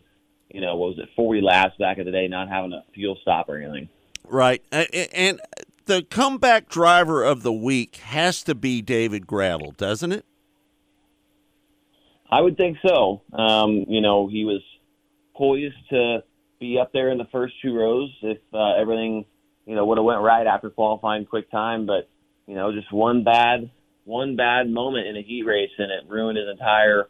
[0.49, 3.17] you know, what was it, 40 laps back in the day, not having a fuel
[3.21, 3.89] stop or anything.
[4.27, 4.63] Right.
[4.71, 5.39] And
[5.85, 10.25] the comeback driver of the week has to be David Gravel, doesn't it?
[12.31, 13.21] I would think so.
[13.33, 14.61] Um, you know, he was
[15.35, 16.23] poised to
[16.59, 19.25] be up there in the first two rows if uh, everything,
[19.65, 21.87] you know, would have went right after qualifying quick time.
[21.87, 22.07] But
[22.49, 23.69] you know, just one bad
[24.05, 27.07] one bad moment in a heat race and it ruined his entire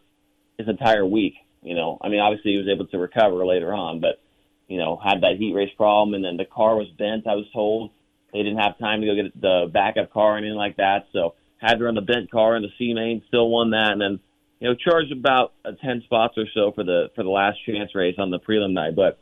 [0.58, 1.36] his entire week.
[1.62, 4.20] You know, I mean, obviously he was able to recover later on, but
[4.68, 7.26] you know, had that heat race problem and then the car was bent.
[7.26, 7.92] I was told,
[8.34, 11.36] They didn't have time to go get the backup car or anything like that, so
[11.58, 13.24] had to run the bent car in the C main.
[13.30, 14.20] Still won that, and then
[14.60, 17.96] you know charged about uh, ten spots or so for the for the last chance
[17.96, 19.18] race on the prelim night, but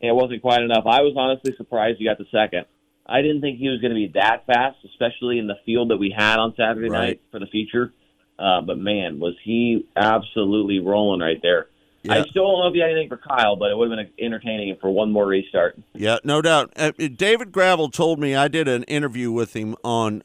[0.00, 0.82] it wasn't quite enough.
[0.84, 2.66] I was honestly surprised he got the second.
[3.06, 5.96] I didn't think he was going to be that fast, especially in the field that
[5.96, 7.06] we had on Saturday Right.
[7.08, 7.92] night for the feature.
[8.38, 11.66] Uh, but man, was he absolutely rolling right there.
[12.08, 14.24] I still don't know if he had anything for Kyle, but it would have been
[14.24, 15.78] entertaining for one more restart.
[15.92, 16.72] Yeah, no doubt.
[16.74, 20.22] Uh, David Gravel told me I did an interview with him on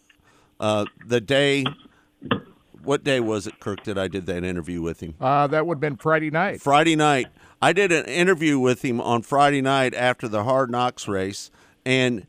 [0.57, 1.65] uh, the day.
[2.81, 3.83] What day was it, Kirk?
[3.83, 5.15] That I did that interview with him?
[5.19, 6.61] Uh, that would have been Friday night.
[6.61, 7.27] Friday night.
[7.61, 11.51] I did an interview with him on Friday night after the Hard Knocks race,
[11.85, 12.25] and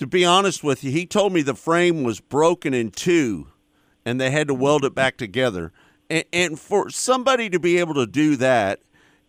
[0.00, 3.48] to be honest with you, he told me the frame was broken in two,
[4.02, 5.72] and they had to weld it back together.
[6.08, 8.80] And, and for somebody to be able to do that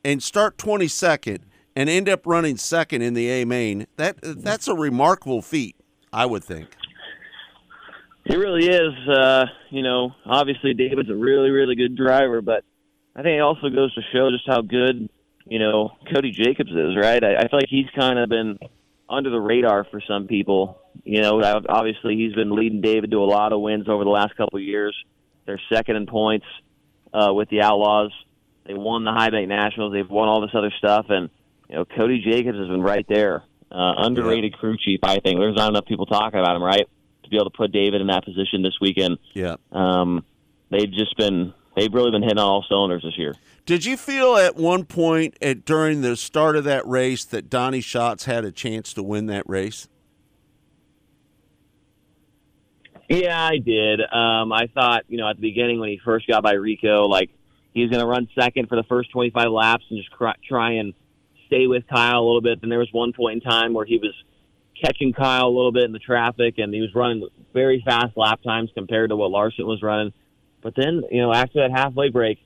[0.06, 4.70] and start twenty second and end up running second in the A main, that that's
[4.70, 5.76] a remarkable feat,
[6.14, 6.70] I would think.
[8.24, 8.94] It really is.
[9.10, 12.64] Uh, you know, obviously David's a really, really good driver, but
[13.14, 15.10] I think it also goes to show just how good,
[15.46, 17.22] you know, Cody Jacobs is, right?
[17.22, 18.58] I, I feel like he's kind of been
[19.12, 20.82] under the radar for some people.
[21.04, 24.36] You know, obviously he's been leading David to a lot of wins over the last
[24.36, 24.96] couple of years.
[25.46, 26.46] They're second in points
[27.14, 28.12] uh, with the Outlaws.
[28.66, 29.94] They won the High Bank Nationals.
[29.94, 31.30] They've won all this other stuff, and
[31.70, 33.44] you know, Cody Jacobs has been right there.
[33.72, 35.40] Uh, underrated crew chief, I think.
[35.40, 36.88] There's not enough people talking about him, right?
[37.24, 39.18] To be able to put David in that position this weekend.
[39.34, 39.56] Yeah.
[39.72, 40.26] Um,
[40.70, 43.34] they've just been they've really been hitting on all cylinders this year.
[43.72, 47.80] Did you feel at one point at during the start of that race that Donny
[47.80, 49.88] Schatz had a chance to win that race?
[53.08, 54.02] Yeah, I did.
[54.02, 57.30] Um, I thought, you know, at the beginning when he first got by Rico, like
[57.74, 60.74] he was going to run second for the first 25 laps and just cry, try
[60.74, 60.94] and
[61.48, 62.60] stay with Kyle a little bit.
[62.60, 64.14] Then there was one point in time where he was
[64.84, 68.44] catching Kyle a little bit in the traffic, and he was running very fast lap
[68.44, 70.12] times compared to what Larson was running.
[70.62, 72.38] But then, you know, after that halfway break,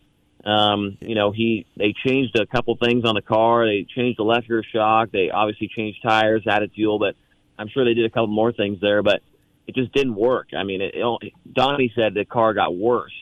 [0.46, 3.66] um, you know, he they changed a couple things on the car.
[3.66, 5.10] They changed the left rear shock.
[5.12, 7.16] They obviously changed tires, added fuel, but
[7.58, 9.02] I'm sure they did a couple more things there.
[9.02, 9.22] But
[9.68, 10.50] it just didn't work.
[10.56, 13.14] I mean, it, it, Donny said the car got worse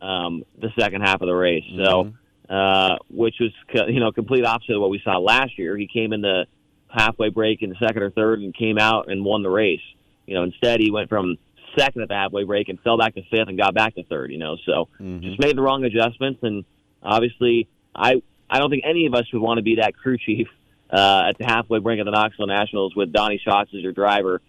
[0.00, 1.64] um, the second half of the race.
[1.76, 2.12] So,
[2.48, 3.52] uh, which was
[3.88, 5.76] you know complete opposite of what we saw last year.
[5.76, 6.46] He came in the
[6.88, 9.82] halfway break in the second or third and came out and won the race.
[10.26, 11.36] You know, instead he went from
[11.78, 14.30] second at the halfway break and fell back to fifth and got back to third.
[14.30, 14.88] You know, so
[15.22, 16.64] just made the wrong adjustments and
[17.02, 20.48] obviously I I don't think any of us would want to be that crew chief
[20.90, 24.40] uh, at the halfway break of the Knoxville Nationals with Donny Schatz as your driver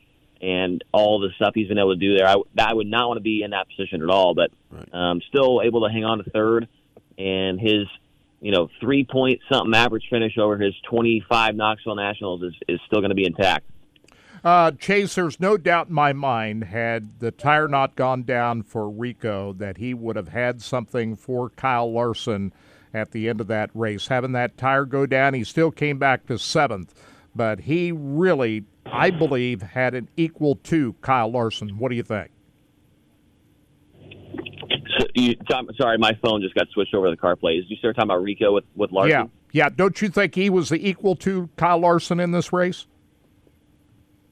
[0.41, 2.27] and all the stuff he's been able to do there.
[2.27, 4.51] I, I would not want to be in that position at all, but
[4.93, 6.67] um, still able to hang on to third.
[7.17, 7.87] And his,
[8.39, 12.99] you know, three point something average finish over his 25 Knoxville Nationals is, is still
[12.99, 13.65] going to be intact.
[14.43, 18.89] Uh, Chase, there's no doubt in my mind, had the tire not gone down for
[18.89, 22.53] Rico, that he would have had something for Kyle Larson
[22.93, 24.07] at the end of that race.
[24.07, 26.93] Having that tire go down, he still came back to seventh,
[27.35, 31.77] but he really, I believe, had an equal to Kyle Larson.
[31.77, 32.31] What do you think?
[34.97, 37.63] So you, Tom, sorry, my phone just got switched over to the car plays.
[37.67, 39.31] you start talking about Rico with, with Larson?
[39.51, 39.69] Yeah, yeah.
[39.69, 42.87] Don't you think he was the equal to Kyle Larson in this race?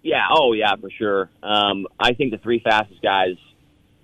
[0.03, 1.29] Yeah, oh yeah, for sure.
[1.43, 3.35] Um, I think the three fastest guys,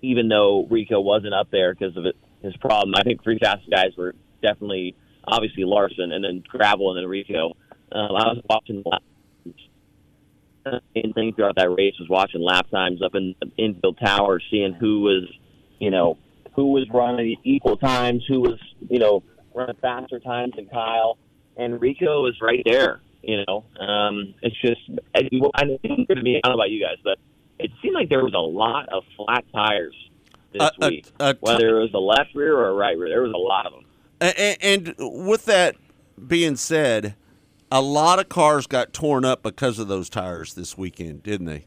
[0.02, 2.06] even though Rico wasn't up there because of
[2.42, 6.98] his problem, I think three fastest guys were definitely obviously Larson and then Gravel and
[7.04, 7.56] then Rico.
[7.92, 8.84] Um, I was watching
[10.96, 14.74] main thing throughout that race was watching lap times up in the infield tower, seeing
[14.74, 15.28] who was,
[15.80, 16.18] you know,
[16.56, 21.18] who was running equal times, who was, you know, running faster times than Kyle,
[21.58, 23.02] and Rico was right there.
[23.24, 24.82] You know, um, it's just
[25.16, 25.22] I
[25.56, 27.18] I'm going to be honest about you guys, but
[27.58, 29.96] it seemed like there was a lot of flat tires
[30.52, 31.08] this A- a- week.
[31.20, 33.38] a t- Whether it was the left rear or a right rear, there was a
[33.38, 33.86] lot of them.
[34.20, 35.76] And, and with that
[36.28, 37.16] being said,
[37.72, 41.66] a lot of cars got torn up because of those tires this weekend, didn't they?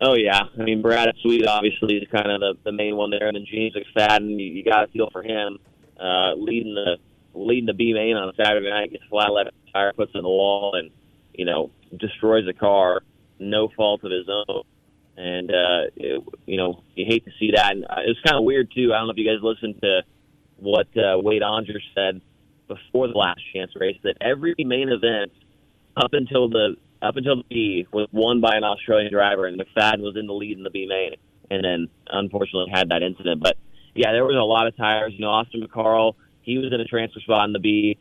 [0.00, 3.28] Oh yeah, I mean Brad Sweet obviously is kind of the, the main one there,
[3.28, 4.30] and then James McFadden.
[4.30, 5.58] You, you got to feel for him
[6.00, 6.96] uh, leading the
[7.34, 8.92] leading the B main on a Saturday night.
[8.92, 10.90] Gets flat left tire, puts in the wall, and
[11.34, 13.02] you know destroys the car.
[13.38, 14.62] No fault of his own,
[15.16, 17.72] and uh, it, you know you hate to see that.
[17.72, 18.92] And uh, it was kind of weird too.
[18.92, 20.02] I don't know if you guys listened to
[20.56, 22.20] what uh, Wade Onger said
[22.68, 25.32] before the last chance race that every main event
[25.96, 30.00] up until the up until the B was won by an Australian driver, and McFadden
[30.00, 31.16] was in the lead in the B main,
[31.50, 33.42] and then unfortunately had that incident.
[33.42, 33.56] But
[33.94, 35.12] yeah, there was a lot of tires.
[35.14, 37.98] You know, Austin McCarl, he was in a transfer spot in the B,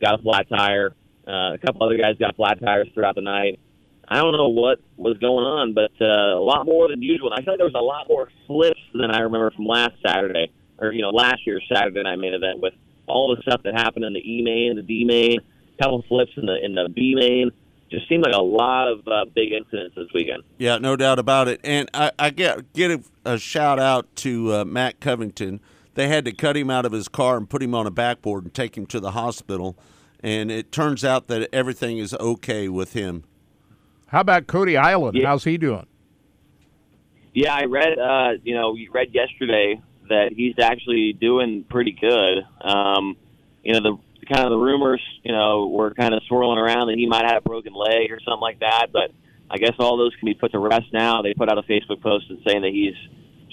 [0.00, 0.94] got a flat tire.
[1.26, 3.58] Uh, a couple other guys got flat tires throughout the night.
[4.06, 7.32] I don't know what was going on, but uh, a lot more than usual.
[7.32, 10.52] I feel like there was a lot more flips than I remember from last Saturday,
[10.78, 12.74] or you know, last year's Saturday night main event with
[13.06, 16.32] all the stuff that happened in the E main, the D main, a couple flips
[16.36, 17.50] in the in the B main.
[17.90, 20.42] Just seemed like a lot of uh, big incidents this weekend.
[20.58, 21.60] Yeah, no doubt about it.
[21.62, 25.60] And I, I get get a, a shout out to uh, Matt Covington.
[25.94, 28.44] They had to cut him out of his car and put him on a backboard
[28.44, 29.78] and take him to the hospital.
[30.20, 33.24] And it turns out that everything is okay with him.
[34.08, 35.16] How about Cody Island?
[35.16, 35.28] Yeah.
[35.28, 35.86] How's he doing?
[37.32, 37.98] Yeah, I read.
[37.98, 42.44] Uh, you know, you read yesterday that he's actually doing pretty good.
[42.60, 43.16] Um,
[43.62, 43.98] you know, the
[44.32, 47.38] kind of the rumors, you know, were kind of swirling around that he might have
[47.38, 48.88] a broken leg or something like that.
[48.92, 49.10] But
[49.50, 51.22] I guess all those can be put to rest now.
[51.22, 52.94] They put out a Facebook post and saying that he's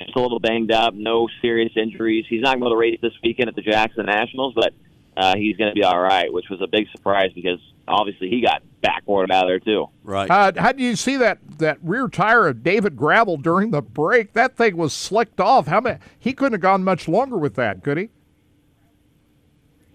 [0.06, 2.26] just a little banged up, no serious injuries.
[2.30, 4.74] He's not going to race this weekend at the Jackson Nationals, but
[5.18, 8.42] uh, he's going to be all right, which was a big surprise because obviously he
[8.42, 9.88] got backboarded out of there too.
[10.04, 10.30] Right.
[10.30, 14.34] Uh, how do you see that that rear tire of David Gravel during the break?
[14.34, 15.68] That thing was slicked off.
[15.68, 16.00] How many?
[16.18, 18.10] He couldn't have gone much longer with that, could he?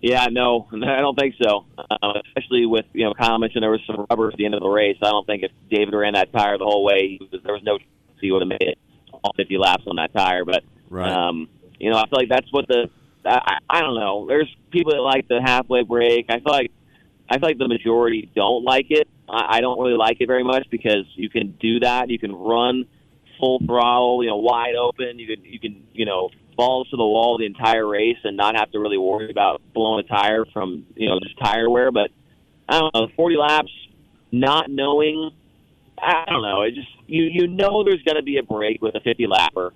[0.03, 1.65] Yeah, no, I don't think so.
[1.79, 4.61] Uh, especially with you know, Kyle mentioned there was some rubber at the end of
[4.61, 4.99] the race.
[5.03, 7.63] I don't think if David ran that tire the whole way, he was, there was
[7.63, 7.91] no chance
[8.21, 8.79] he would have made it
[9.27, 10.45] all 50 laps on that tire.
[10.45, 11.11] But Right.
[11.11, 11.49] um,
[11.79, 12.89] you know, I feel like that's what the
[13.25, 14.27] I, I don't know.
[14.27, 16.27] There's people that like the halfway break.
[16.29, 16.71] I feel like
[17.29, 19.09] I feel like the majority don't like it.
[19.29, 22.09] I, I don't really like it very much because you can do that.
[22.09, 22.87] You can run
[23.41, 25.19] full throttle, you know, wide open.
[25.19, 28.57] You can you can you know balls to the wall the entire race and not
[28.57, 31.91] have to really worry about blowing a tire from you know just tire wear.
[31.91, 32.11] But
[32.69, 33.73] I don't know, 40 laps,
[34.33, 35.31] not knowing.
[35.99, 36.63] I don't know.
[36.63, 39.71] It just you you know there's going to be a break with a 50 lapper,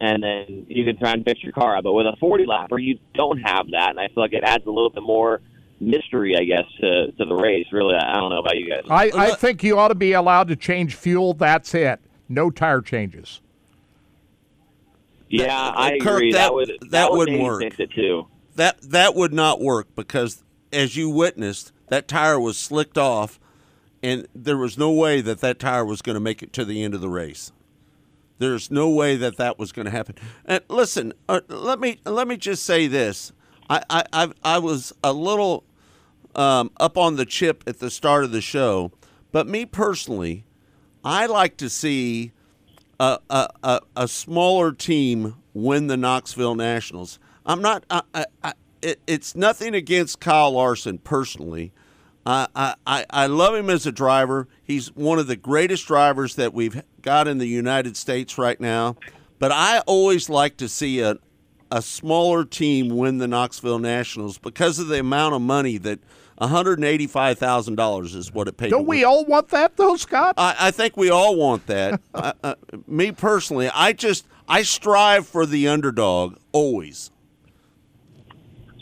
[0.00, 1.84] and then you can try and fix your car up.
[1.84, 4.66] But with a 40 lapper, you don't have that, and I feel like it adds
[4.66, 5.40] a little bit more
[5.80, 7.66] mystery, I guess, to to the race.
[7.72, 8.84] Really, I don't know about you guys.
[8.90, 11.34] I, I think you ought to be allowed to change fuel.
[11.34, 12.00] That's it.
[12.28, 13.40] No tire changes.
[15.28, 16.32] Yeah, I Kirk, agree.
[16.32, 17.62] that- That, would that would wouldn't work.
[17.78, 18.26] It too.
[18.56, 23.38] That that would not work because, as you witnessed, that tire was slicked off,
[24.02, 26.82] and there was no way that that tire was going to make it to the
[26.82, 27.52] end of the race.
[28.38, 30.14] There's no way that that was going to happen.
[30.44, 33.32] And listen, uh, let me let me just say this:
[33.68, 35.64] I I I, I was a little
[36.34, 38.92] um, up on the chip at the start of the show,
[39.32, 40.44] but me personally,
[41.04, 42.32] I like to see
[43.00, 47.18] a, a, a, a smaller team win the Knoxville Nationals.
[47.44, 47.84] I'm not.
[47.90, 51.72] I, I, I, it, it's nothing against Kyle Larson personally.
[52.28, 54.48] I, I- I, I love him as a driver.
[54.62, 58.96] He's one of the greatest drivers that we've got in the United States right now.
[59.38, 61.16] But I always like to see a,
[61.70, 66.00] a smaller team win the Knoxville Nationals because of the amount of money that
[66.40, 68.70] $185,000 is what it paid.
[68.70, 70.34] Don't we all want that, though, Scott?
[70.36, 72.00] I, I think we all want that.
[72.14, 72.54] uh, uh,
[72.86, 77.10] me personally, I just I strive for the underdog always.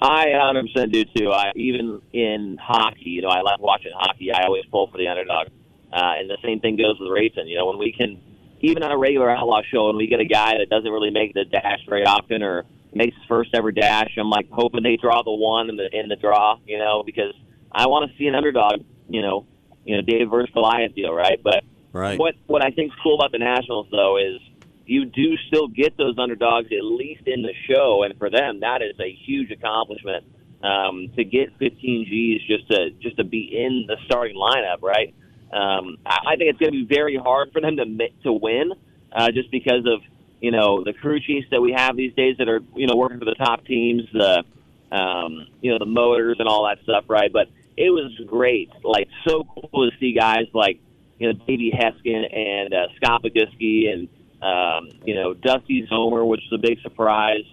[0.01, 1.30] I 100% do too.
[1.30, 4.32] I even in hockey, you know, I like watching hockey.
[4.32, 5.49] I always pull for the underdog,
[5.92, 7.49] uh, and the same thing goes with racing.
[7.49, 8.20] You know, when we can,
[8.61, 11.32] even on a regular outlaw show, and we get a guy that doesn't really make
[11.34, 15.22] the dash very often or makes his first ever dash, I'm like hoping they draw
[15.22, 16.59] the one in the in the draw.
[16.66, 17.34] You know, because
[17.72, 18.84] I want to see an underdog.
[19.09, 19.47] You know,
[19.84, 21.40] you know, David versus Goliath deal, right?
[21.42, 21.64] But
[21.97, 22.18] Right.
[22.18, 24.38] what what I think's cool about the Nationals though is
[24.87, 28.82] you do still get those underdogs at least in the show, and for them that
[28.82, 30.24] is a huge accomplishment
[30.62, 35.14] um, to get 15 Gs just to just to be in the starting lineup, right?
[35.53, 38.72] Um, I, I think it's going to be very hard for them to to win,
[39.12, 40.01] uh, just because of
[40.41, 43.18] you know the crew chiefs that we have these days that are you know working
[43.18, 44.45] for the top teams, the
[44.93, 47.32] um, you know the motors and all that stuff, right?
[47.32, 50.80] But it was great, like so cool to see guys like
[51.18, 54.09] you know Davey Heskin and uh, Scott Bogucki and
[54.43, 57.45] um, you know Dusty Zomer, which was a big surprise.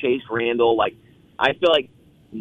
[0.00, 0.94] Chase Randall, like
[1.38, 1.90] I feel like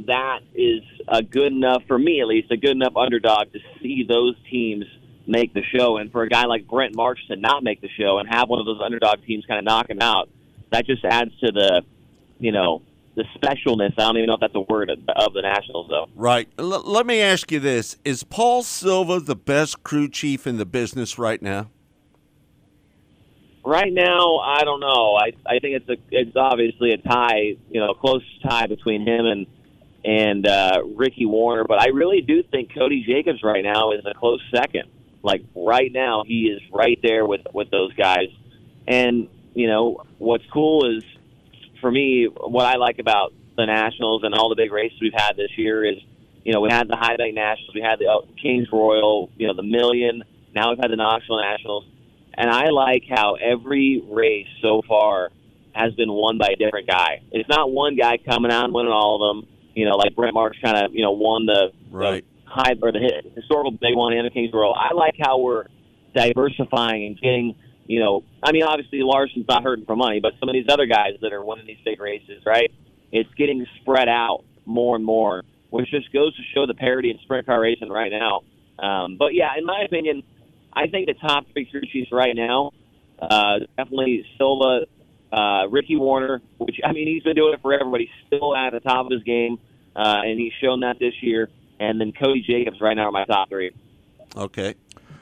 [0.08, 4.06] that is a good enough for me at least a good enough underdog to see
[4.08, 4.86] those teams
[5.28, 8.18] make the show, and for a guy like Brent Marks to not make the show
[8.20, 10.30] and have one of those underdog teams kind of knock him out,
[10.72, 11.82] that just adds to the
[12.39, 12.82] you know
[13.16, 13.93] the specialness.
[13.97, 16.08] I don't even know if that's a word of, of the Nationals though.
[16.16, 16.47] Right.
[16.58, 20.66] L- let me ask you this: Is Paul Silva the best crew chief in the
[20.66, 21.70] business right now?
[23.64, 25.16] Right now, I don't know.
[25.16, 29.07] I I think it's a it's obviously a tie, you know, a close tie between
[29.07, 29.47] him and
[30.03, 31.64] and uh, Ricky Warner.
[31.64, 34.89] But I really do think Cody Jacobs right now is a close second.
[35.22, 38.30] Like right now, he is right there with with those guys.
[38.88, 41.03] And you know what's cool is
[41.82, 45.36] for me, what I like about the Nationals and all the big races we've had
[45.36, 45.97] this year is,
[46.45, 49.47] you know, we had the High Bank Nationals, we had the uh, Kings Royal, you
[49.47, 50.24] know, the Million,
[50.55, 51.86] Now we've had the Knoxville Nationals,
[52.34, 55.30] and I like how every race so far
[55.74, 57.22] has been won by a different guy.
[57.32, 59.50] It's not one guy coming out and winning all of them.
[59.74, 62.92] You know, like Brent Marks kind of you know won the right the high or
[62.92, 64.74] the hit, historical big one in the Kings Royal.
[64.74, 65.66] I like how we're
[66.16, 67.56] diversifying and getting.
[67.88, 70.86] You know, I mean, obviously Larson's not hurting for money, but some of these other
[70.86, 72.72] guys that are winning these big races, right?
[73.12, 77.20] It's getting spread out more and more, which just goes to show the parity in
[77.24, 78.44] sprint car racing right now.
[78.80, 80.24] Um, but yeah, in my opinion,
[80.74, 82.72] I think the top three crew chiefs right now,
[83.20, 84.86] uh, definitely Silva,
[85.32, 88.72] uh, Ricky Warner, which I mean he's been doing it forever, but he's still at
[88.72, 89.60] the top of his game,
[89.96, 91.50] uh, and he's shown that this year.
[91.80, 93.72] And then Cody Jacobs right now are my top three.
[94.38, 94.76] Okay.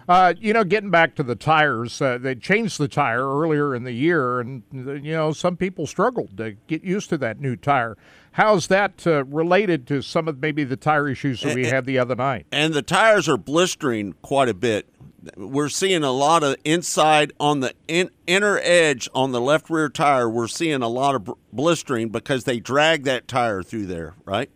[0.10, 3.84] Uh, you know, getting back to the tires, uh, they changed the tire earlier in
[3.84, 7.96] the year, and you know some people struggled to get used to that new tire.
[8.32, 11.86] How's that uh, related to some of maybe the tire issues that we And- had
[11.86, 12.48] the other night?
[12.52, 14.88] And the tires are blistering quite a bit.
[15.36, 19.90] We're seeing a lot of inside on the in, inner edge on the left rear
[19.90, 20.30] tire.
[20.30, 24.50] We're seeing a lot of blistering because they drag that tire through there, right?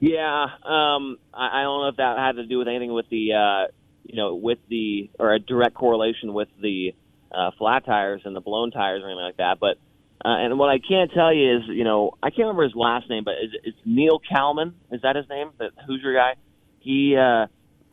[0.00, 3.32] Yeah, um, I, I don't know if that had to do with anything with the,
[3.32, 3.72] uh,
[4.04, 6.94] you know, with the or a direct correlation with the
[7.32, 9.58] uh, flat tires and the blown tires or anything like that.
[9.60, 9.76] But
[10.24, 13.08] uh, and what I can tell you is, you know, I can't remember his last
[13.10, 14.74] name, but it's, it's Neil Kalman.
[14.90, 15.50] Is that his name?
[15.58, 16.34] The Hoosier guy.
[16.80, 17.46] He uh,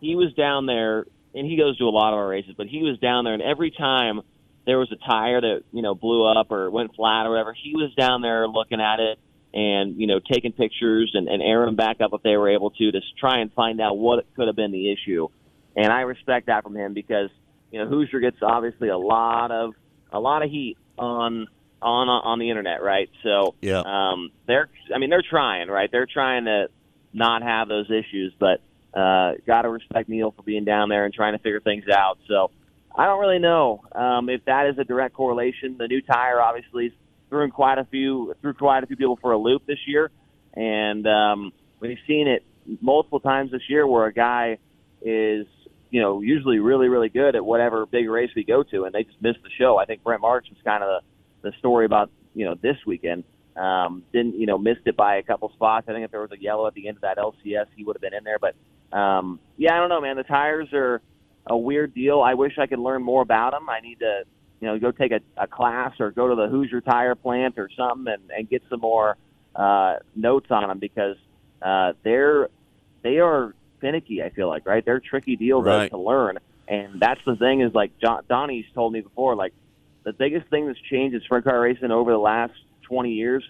[0.05, 2.53] he was down there, and he goes to a lot of our races.
[2.55, 4.21] But he was down there, and every time
[4.65, 7.73] there was a tire that you know blew up or went flat or whatever, he
[7.75, 9.19] was down there looking at it
[9.53, 12.71] and you know taking pictures and, and airing them back up if they were able
[12.71, 15.27] to to try and find out what could have been the issue.
[15.75, 17.29] And I respect that from him because
[17.71, 19.73] you know Hoosier gets obviously a lot of
[20.11, 21.47] a lot of heat on
[21.81, 23.09] on on the internet, right?
[23.23, 23.81] So Yeah.
[23.85, 25.89] um, they're I mean they're trying, right?
[25.91, 26.67] They're trying to
[27.13, 28.61] not have those issues, but
[28.95, 32.17] uh, got to respect Neil for being down there and trying to figure things out.
[32.27, 32.51] So
[32.95, 35.75] I don't really know um, if that is a direct correlation.
[35.77, 36.93] The new tire obviously
[37.29, 40.11] threw quite a few threw quite a few people for a loop this year,
[40.53, 42.43] and um, we've seen it
[42.81, 44.57] multiple times this year where a guy
[45.01, 45.45] is
[45.89, 49.03] you know usually really really good at whatever big race we go to, and they
[49.03, 49.77] just miss the show.
[49.77, 51.01] I think Brent Marks was kind of
[51.41, 53.25] the, the story about you know this weekend.
[53.55, 55.87] Um, didn't you know missed it by a couple spots.
[55.87, 57.95] I think if there was a yellow at the end of that LCS, he would
[57.95, 58.39] have been in there.
[58.39, 58.55] But
[58.97, 60.17] um, yeah, I don't know, man.
[60.17, 61.01] The tires are
[61.47, 62.21] a weird deal.
[62.21, 63.69] I wish I could learn more about them.
[63.69, 64.23] I need to,
[64.59, 67.69] you know, go take a, a class or go to the Hoosier Tire plant or
[67.77, 69.15] something and, and get some more
[69.55, 71.15] uh, notes on them because
[71.61, 72.49] uh, they're
[73.03, 74.21] they are finicky.
[74.23, 75.89] I feel like right, they're a tricky deal to, Right.
[75.91, 79.53] to learn, and that's the thing is like John, Donny's told me before, like
[80.03, 82.53] the biggest thing that's changed in sprint car racing over the last
[82.87, 83.43] 20 years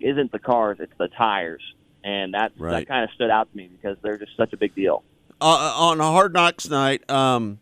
[0.00, 1.62] isn't the cars, it's the tires,
[2.04, 2.72] and that Right.
[2.80, 5.02] that kind of stood out to me because they're just such a big deal.
[5.40, 7.60] Uh, on a Hard Knocks night, um,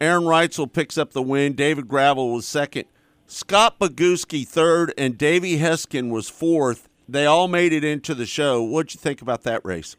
[0.00, 1.54] Aaron Reutzel picks up the win.
[1.54, 2.84] David Gravel was second.
[3.26, 6.88] Scott Bogucki third, and Davey Heskin was fourth.
[7.08, 8.62] They all made it into the show.
[8.62, 9.96] What'd you think about that race?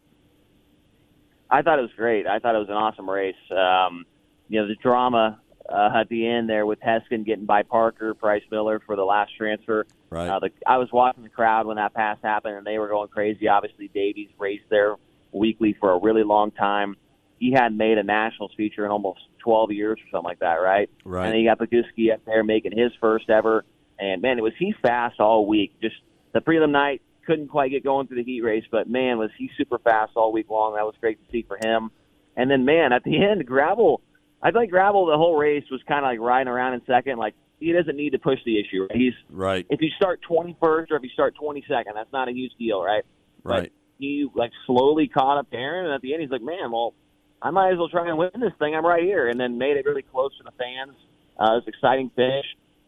[1.49, 2.25] I thought it was great.
[2.27, 3.35] I thought it was an awesome race.
[3.51, 4.05] Um,
[4.47, 5.39] you know, the drama
[5.71, 9.31] uh, at the end there with Heskin getting by Parker, Price Miller for the last
[9.37, 9.85] transfer.
[10.09, 10.27] Right.
[10.27, 13.07] Uh, the, I was watching the crowd when that pass happened, and they were going
[13.07, 13.47] crazy.
[13.47, 14.95] Obviously, Davies raced there
[15.31, 16.97] weekly for a really long time.
[17.39, 20.89] He hadn't made a nationals feature in almost 12 years or something like that, right?
[21.03, 21.25] Right.
[21.25, 23.65] And then you got Bogucki up there making his first ever.
[23.99, 25.73] And man, it was he fast all week.
[25.81, 25.95] Just
[26.33, 29.49] the prelim night couldn't quite get going through the heat race, but man, was he
[29.57, 30.75] super fast all week long.
[30.75, 31.91] That was great to see for him.
[32.35, 34.01] And then man, at the end, Gravel.
[34.41, 37.17] I think Gravel the whole race was kind of like riding around in second.
[37.17, 38.87] Like he doesn't need to push the issue.
[38.89, 38.97] Right?
[38.97, 39.65] He's Right.
[39.69, 43.03] if you start 21st or if you start 22nd, that's not a huge deal, right?
[43.43, 43.63] Right.
[43.63, 46.71] But he like slowly caught up to Aaron, and at the end, he's like, "Man,
[46.71, 46.93] well,
[47.41, 48.75] I might as well try and win this thing.
[48.75, 50.97] I'm right here," and then made it really close to the fans.
[51.39, 52.45] Uh, it was exciting finish,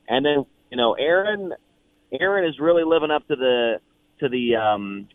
[0.08, 1.54] and then you know, Aaron,
[2.20, 3.80] Aaron is really living up to the
[4.20, 5.08] to the um,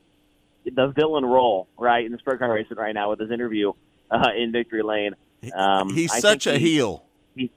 [0.64, 3.72] the villain role, right, in the sprint car racing right now with his interview
[4.10, 5.14] uh, in Victory Lane.
[5.54, 7.04] Um, He's I such a he- heel.
[7.34, 7.50] he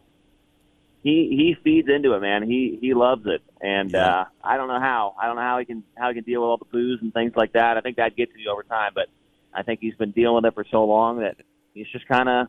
[1.03, 2.43] he he feeds into it, man.
[2.43, 5.15] He he loves it, and uh, I don't know how.
[5.21, 7.13] I don't know how he can how he can deal with all the booze and
[7.13, 7.77] things like that.
[7.77, 9.07] I think that gets to you over time, but
[9.53, 11.37] I think he's been dealing with it for so long that
[11.73, 12.47] he's just kind of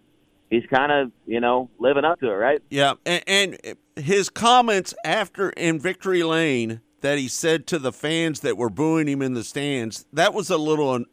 [0.51, 2.61] he's kind of you know living up to it, right?
[2.69, 3.59] Yeah, and, and
[3.97, 9.09] his comments after in Victory Lane that he said to the fans that were booing
[9.09, 11.05] him in the stands, that was a little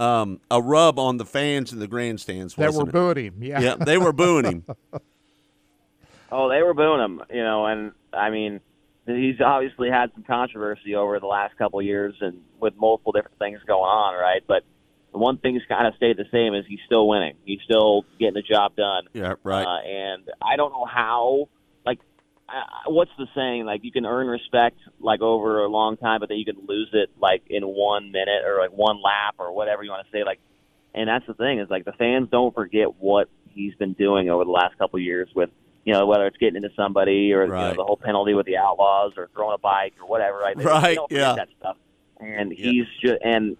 [0.00, 2.54] um, a rub on the fans in the grandstands.
[2.54, 3.14] That wasn't were it?
[3.14, 3.60] booing him, yeah.
[3.60, 4.64] yeah, they were booing him.
[6.30, 8.60] Oh, they were booing him, you know, and I mean,
[9.06, 13.38] he's obviously had some controversy over the last couple of years, and with multiple different
[13.38, 14.42] things going on, right?
[14.46, 14.62] But
[15.12, 17.36] the one thing's kind of stayed the same is he's still winning.
[17.44, 19.04] He's still getting the job done.
[19.14, 19.64] Yeah, right.
[19.64, 21.48] Uh, and I don't know how.
[22.48, 23.66] Uh, what's the saying?
[23.66, 26.88] Like, you can earn respect like over a long time, but then you can lose
[26.92, 30.24] it like in one minute or like one lap or whatever you want to say.
[30.24, 30.40] Like,
[30.94, 34.44] and that's the thing is like the fans don't forget what he's been doing over
[34.44, 35.50] the last couple of years with
[35.84, 38.56] you know whether it's getting into somebody or you know, the whole penalty with the
[38.56, 40.38] Outlaws or throwing a bike or whatever.
[40.38, 40.56] Right?
[40.56, 41.34] They, Right, They don't yeah.
[41.34, 41.76] That stuff.
[42.20, 43.56] And he's just and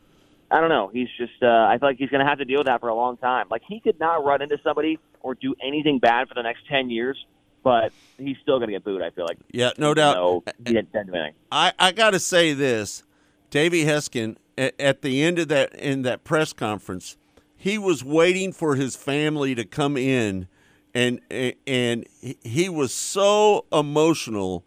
[0.50, 0.88] I don't know.
[0.92, 1.42] He's just.
[1.42, 3.18] Uh, I feel like he's going to have to deal with that for a long
[3.18, 3.46] time.
[3.50, 6.90] Like he could not run into somebody or do anything bad for the next ten
[6.90, 7.18] years,
[7.62, 9.02] but he's still going to get booed.
[9.02, 9.38] I feel like.
[9.52, 10.14] Yeah, no doubt.
[10.14, 11.34] though he didn't anything.
[11.50, 13.02] I, I got to say this,
[13.50, 17.16] Davey Heskin at, at the end of that in that press conference,
[17.56, 20.48] he was waiting for his family to come in,
[20.94, 21.20] and
[21.66, 24.64] and he was so emotional,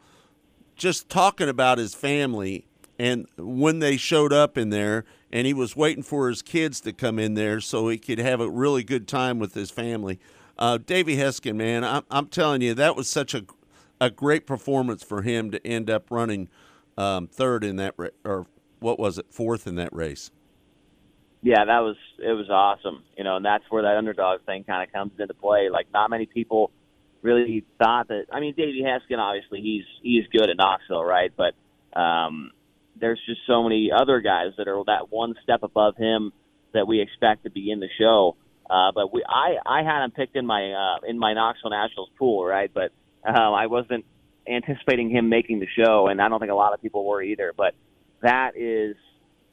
[0.75, 2.65] just talking about his family
[3.01, 6.93] and when they showed up in there, and he was waiting for his kids to
[6.93, 10.19] come in there so he could have a really good time with his family.
[10.61, 13.43] Uh, Davey Heskin, man, I'm, I'm telling you, that was such a
[13.99, 16.49] a great performance for him to end up running
[16.97, 18.45] um, third in that ra- or
[18.79, 20.31] what was it fourth in that race
[21.41, 23.03] Yeah, that was it was awesome.
[23.17, 25.69] You know, and that's where that underdog thing kind of comes into play.
[25.71, 26.71] Like, not many people
[27.23, 28.25] really thought that.
[28.31, 31.31] I mean, Davey Heskin, obviously, he's he's good at Knoxville, right?
[31.35, 31.55] But
[31.99, 32.51] um,
[32.99, 36.33] there's just so many other guys that are that one step above him
[36.73, 38.35] that we expect to be in the show.
[38.69, 42.09] Uh, but we, I, I had him picked in my uh, in my Knoxville Nationals
[42.17, 42.71] pool, right?
[42.73, 42.91] But
[43.25, 44.05] um, I wasn't
[44.47, 47.53] anticipating him making the show, and I don't think a lot of people were either.
[47.55, 47.75] But
[48.21, 48.95] that is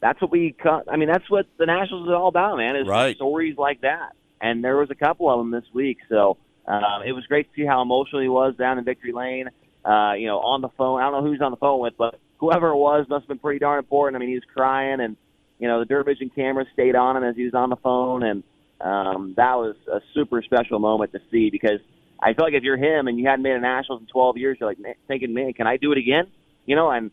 [0.00, 0.54] that's what we.
[0.88, 2.76] I mean, that's what the Nationals is all about, man.
[2.76, 3.16] Is Right.
[3.16, 5.98] stories like that, and there was a couple of them this week.
[6.09, 6.36] So
[6.66, 9.48] um, it was great to see how emotional he was down in Victory Lane.
[9.84, 11.00] Uh, you know, on the phone.
[11.00, 13.28] I don't know who he's on the phone with, but whoever it was must have
[13.28, 14.16] been pretty darn important.
[14.16, 15.16] I mean, he was crying, and
[15.59, 18.22] you know, the Dirt Vision camera stayed on him as he was on the phone,
[18.22, 18.42] and
[18.81, 21.81] um, that was a super special moment to see because
[22.20, 24.59] I feel like if you're him and you hadn't made a Nationals in 12 years,
[24.61, 26.26] you're like man, thinking, man, can I do it again?
[26.66, 27.11] You know, and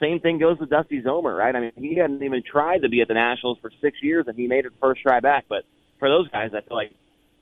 [0.00, 1.54] same thing goes with Dusty Zomer, right?
[1.54, 4.36] I mean, he hadn't even tried to be at the Nationals for six years, and
[4.36, 5.46] he made it first try back.
[5.48, 5.64] But
[5.98, 6.92] for those guys, I feel like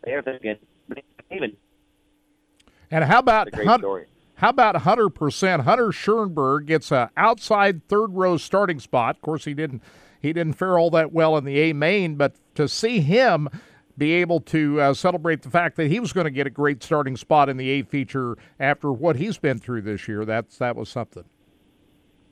[0.04, 0.56] they're thinking,
[1.30, 1.56] even
[2.90, 4.06] And how about a great Hun- story.
[4.36, 5.62] How about hundred percent?
[5.62, 9.16] Hunter Schuerenberg gets a outside third row starting spot.
[9.16, 9.82] Of course, he didn't
[10.20, 13.48] he didn't fare all that well in the A main, but to see him
[13.98, 16.82] be able to uh, celebrate the fact that he was going to get a great
[16.82, 20.76] starting spot in the A feature after what he's been through this year, that's that
[20.76, 21.24] was something.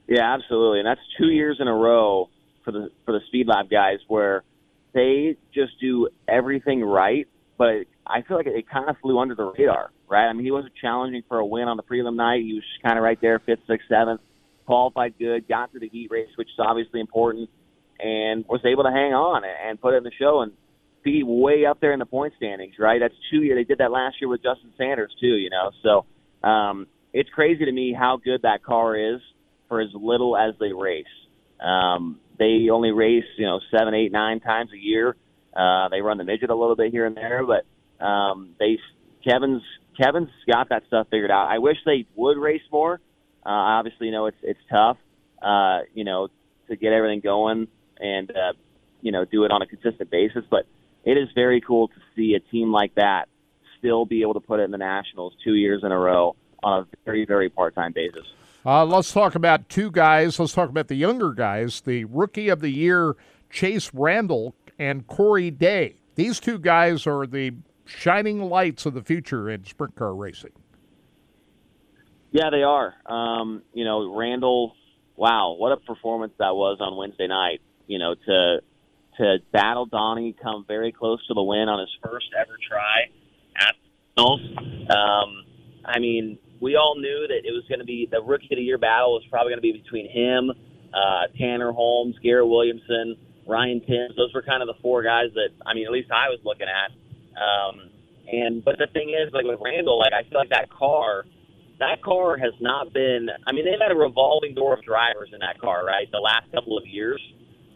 [0.07, 2.29] Yeah, absolutely, and that's two years in a row
[2.65, 4.43] for the for the Speed Lab guys where
[4.93, 7.27] they just do everything right,
[7.57, 10.29] but I feel like it, it kind of flew under the radar, right?
[10.29, 12.99] I mean, he wasn't challenging for a win on the prelim night; he was kind
[12.99, 14.21] of right there, fifth, sixth, seventh,
[14.67, 17.49] qualified good, got through the heat race, which is obviously important,
[18.05, 20.53] and was able to hang on and, put in the show and
[21.03, 23.01] be way up there in the point standings, right?
[23.01, 23.59] That's two years.
[23.59, 25.71] They did that last year with Justin Sanders too, you know.
[25.83, 29.21] So um, it's crazy to me how good that car is
[29.69, 31.07] for as little as they race.
[31.61, 35.17] Um, they only race, you know, seven, eight, nine times a year.
[35.57, 38.79] Uh, they run the midget a little bit here and there, but um, they
[39.27, 39.63] Kevin's
[39.99, 41.49] Kevin's got that stuff figured out.
[41.49, 43.01] I wish they would race more.
[43.47, 44.99] Uh, obviously know it's it's tough,
[45.41, 46.29] uh, you know,
[46.69, 47.69] to get everything going
[48.01, 48.53] and uh,
[49.01, 50.45] you know do it on a consistent basis.
[50.51, 50.67] But
[51.05, 53.29] it is very cool to see a team like that
[53.79, 56.83] still be able to put it in the Nationals two years in a row on
[56.83, 58.25] a very very part time basis.
[58.67, 60.39] Uh, let's talk about two guys.
[60.41, 61.83] Let's talk about the younger guys.
[61.83, 63.15] The rookie of the year,
[63.51, 65.97] Chase Randall and Corey Day.
[66.15, 67.53] These two guys are the
[67.85, 70.53] shining lights of the future in sprint car racing.
[72.31, 72.95] Yeah, they are.
[73.07, 74.75] Um, you know, Randall.
[75.17, 77.61] Wow, what a performance that was on Wednesday night.
[77.87, 78.59] You know, to
[79.19, 83.11] to battle Donny, come very close to the win on his first ever try
[83.57, 83.75] at
[84.17, 84.41] Mills.
[84.91, 85.45] Um,
[85.85, 88.63] I mean, we all knew that it was going to be the rookie of the
[88.63, 90.51] year battle was probably going to be between him,
[90.93, 93.17] uh, Tanner Holmes, Garrett Williamson,
[93.47, 94.17] Ryan Timms.
[94.17, 96.67] Those were kind of the four guys that I mean, at least I was looking
[96.67, 96.91] at.
[97.37, 97.91] Um,
[98.27, 101.25] and but the thing is, like with Randall, like I feel like that car,
[101.79, 103.29] that car has not been.
[103.47, 106.11] I mean, they've had a revolving door of drivers in that car, right?
[106.11, 107.21] The last couple of years,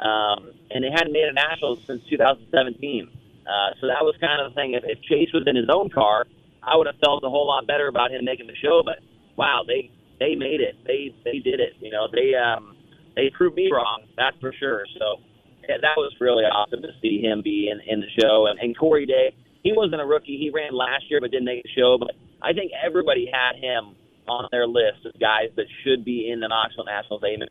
[0.01, 3.11] um, and they hadn't made a national since 2017.
[3.47, 4.75] Uh, so that was kind of the thing.
[4.75, 6.27] If, if Chase was in his own car,
[6.63, 8.83] I would have felt a whole lot better about him making the show.
[8.85, 9.01] But
[9.37, 9.91] wow, they
[10.21, 10.77] they made it.
[10.85, 11.75] They they did it.
[11.81, 12.77] You know, they um,
[13.17, 14.05] they proved me wrong.
[14.17, 14.85] That's for sure.
[14.99, 15.23] So
[15.69, 18.47] yeah, that was really awesome to see him be in, in the show.
[18.47, 20.39] And, and Corey Day, he wasn't a rookie.
[20.39, 21.97] He ran last year but didn't make the show.
[21.99, 23.97] But I think everybody had him
[24.29, 27.23] on their list of guys that should be in the Knoxville Nationals.
[27.25, 27.45] And,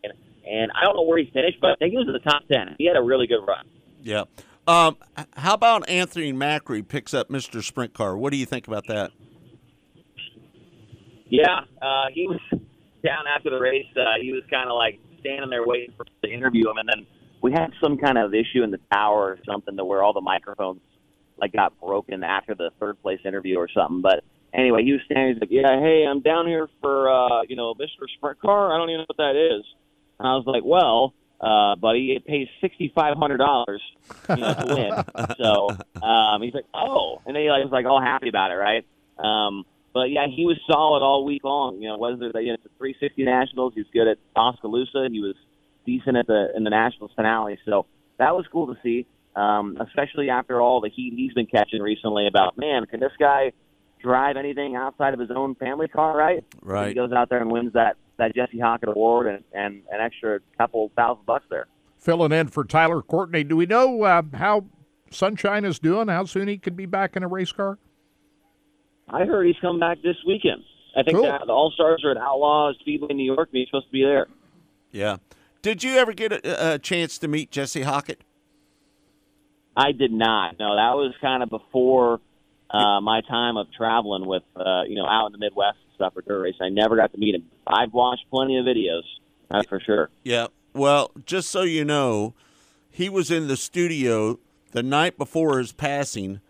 [0.46, 2.44] and I don't know where he finished, but I think he was in the top
[2.52, 2.76] ten.
[2.78, 3.66] He had a really good run.
[4.02, 4.24] Yeah.
[4.68, 4.98] Um,
[5.36, 7.64] how about Anthony Macri picks up Mr.
[7.64, 8.18] Sprint Car?
[8.18, 9.12] What do you think about that?
[11.30, 12.40] Yeah, uh, he was
[13.04, 13.86] down after the race.
[13.96, 16.88] Uh, he was kind of like standing there waiting for us to interview him, and
[16.88, 17.06] then
[17.42, 20.22] we had some kind of issue in the tower or something to where all the
[20.22, 20.82] microphones
[21.40, 24.02] like got broken after the third place interview or something.
[24.02, 24.24] But
[24.54, 25.34] anyway, he was standing.
[25.34, 28.08] He's like, "Yeah, hey, I'm down here for uh, you know Mr.
[28.16, 28.74] Sprint Car.
[28.74, 29.66] I don't even know what that is."
[30.20, 33.80] And I was like, "Well." Uh, buddy, it pays sixty five hundred dollars,
[34.28, 35.28] you know, to win.
[35.38, 35.70] So
[36.02, 38.84] um, he's like, "Oh," and then he like, was like all happy about it, right?
[39.20, 39.64] Um,
[39.98, 41.82] but yeah, he was solid all week long.
[41.82, 45.10] You know, whether the, you know, the 360 Nationals, he was good at Oskaloosa.
[45.12, 45.34] He was
[45.88, 47.58] decent at the in the Nationals finale.
[47.66, 47.88] So
[48.18, 52.28] that was cool to see, um, especially after all the heat he's been catching recently.
[52.28, 53.54] About man, can this guy
[54.02, 56.16] drive anything outside of his own family car?
[56.18, 56.44] Right?
[56.62, 56.90] Right.
[56.90, 60.40] He goes out there and wins that that Jesse Hockett Award and and an extra
[60.58, 61.68] couple thousand bucks there.
[61.98, 63.44] Filling in for Tyler Courtney.
[63.44, 64.66] Do we know uh, how
[65.12, 66.08] Sunshine is doing?
[66.08, 67.78] How soon he could be back in a race car?
[69.10, 70.64] I heard he's coming back this weekend.
[70.96, 71.26] I think Cool.
[71.26, 73.92] that the All Stars are at Outlaw Speedway in New York, and he's supposed to
[73.92, 74.28] be there.
[74.92, 75.18] Yeah.
[75.62, 78.22] Did you ever get a, a chance to meet Jesse Hockett?
[79.76, 80.58] I did not.
[80.60, 82.20] No, that was kind of before
[82.70, 86.14] uh, my time of traveling with, uh, you know, out in the Midwest and stuff
[86.14, 86.62] for dirt racing.
[86.62, 87.46] I never got to meet him.
[87.66, 89.04] I've watched plenty of videos,
[89.50, 90.10] that's for sure.
[90.24, 90.48] Yeah.
[90.74, 92.34] Well, just so you know,
[92.90, 94.40] he was in the studio
[94.72, 96.42] the night before his passing,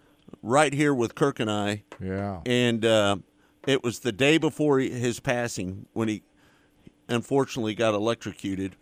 [0.41, 1.84] right here with Kirk and I.
[2.01, 2.41] Yeah.
[2.45, 3.18] And uh,
[3.65, 6.24] it was the day before his passing when he
[7.07, 8.76] unfortunately got electrocuted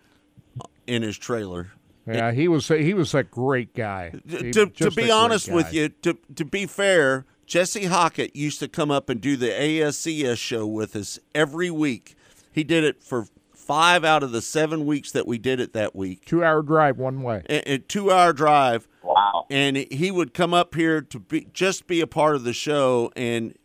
[0.88, 1.72] in his trailer.
[2.08, 4.12] Yeah, he was a, he was a great guy.
[4.28, 8.60] He- to, to be great honest with you, to to be fair, Jesse Hockett used
[8.60, 12.16] to come up and do the ASCS show with us every week.
[12.52, 15.96] He did it for five out of the seven weeks that we did it that
[15.96, 16.26] week.
[16.26, 17.44] two hour drive one way.
[17.50, 18.88] A, a two hour drive.
[19.04, 19.46] Wow.
[19.50, 23.12] And he would come up here to be just be a part of the show
[23.16, 23.56] and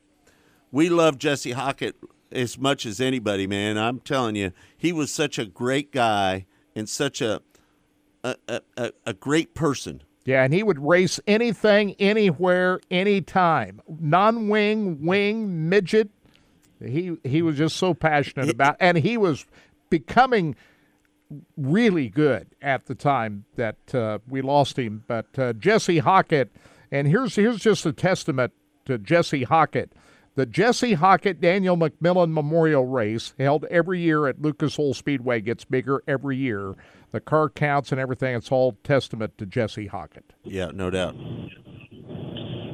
[0.73, 1.97] we love Jesse Hockett
[2.33, 3.77] as much as anybody, man.
[3.77, 7.43] I'm telling you, he was such a great guy and such a
[8.25, 10.03] a, a, a- great person.
[10.25, 13.81] Yeah, and he would race anything, anywhere, anytime.
[13.89, 16.11] Non-wing, wing, midget.
[16.85, 19.47] He he was just so passionate about, and he was
[19.89, 20.57] becoming
[21.57, 25.05] really good at the time that uh, we lost him.
[25.07, 26.51] But uh, Jesse Hockett,
[26.91, 28.53] and here's here's just a testament
[28.87, 29.93] to Jesse Hockett.
[30.37, 35.65] The Jesse Hockett Daniel McMillan Memorial Race, held every year at Lucas Oil Speedway, gets
[35.65, 36.75] bigger every year.
[37.13, 38.37] The car counts and everything.
[38.37, 40.33] It's all testament to Jesse Hockett.
[40.45, 41.17] Yeah, no doubt.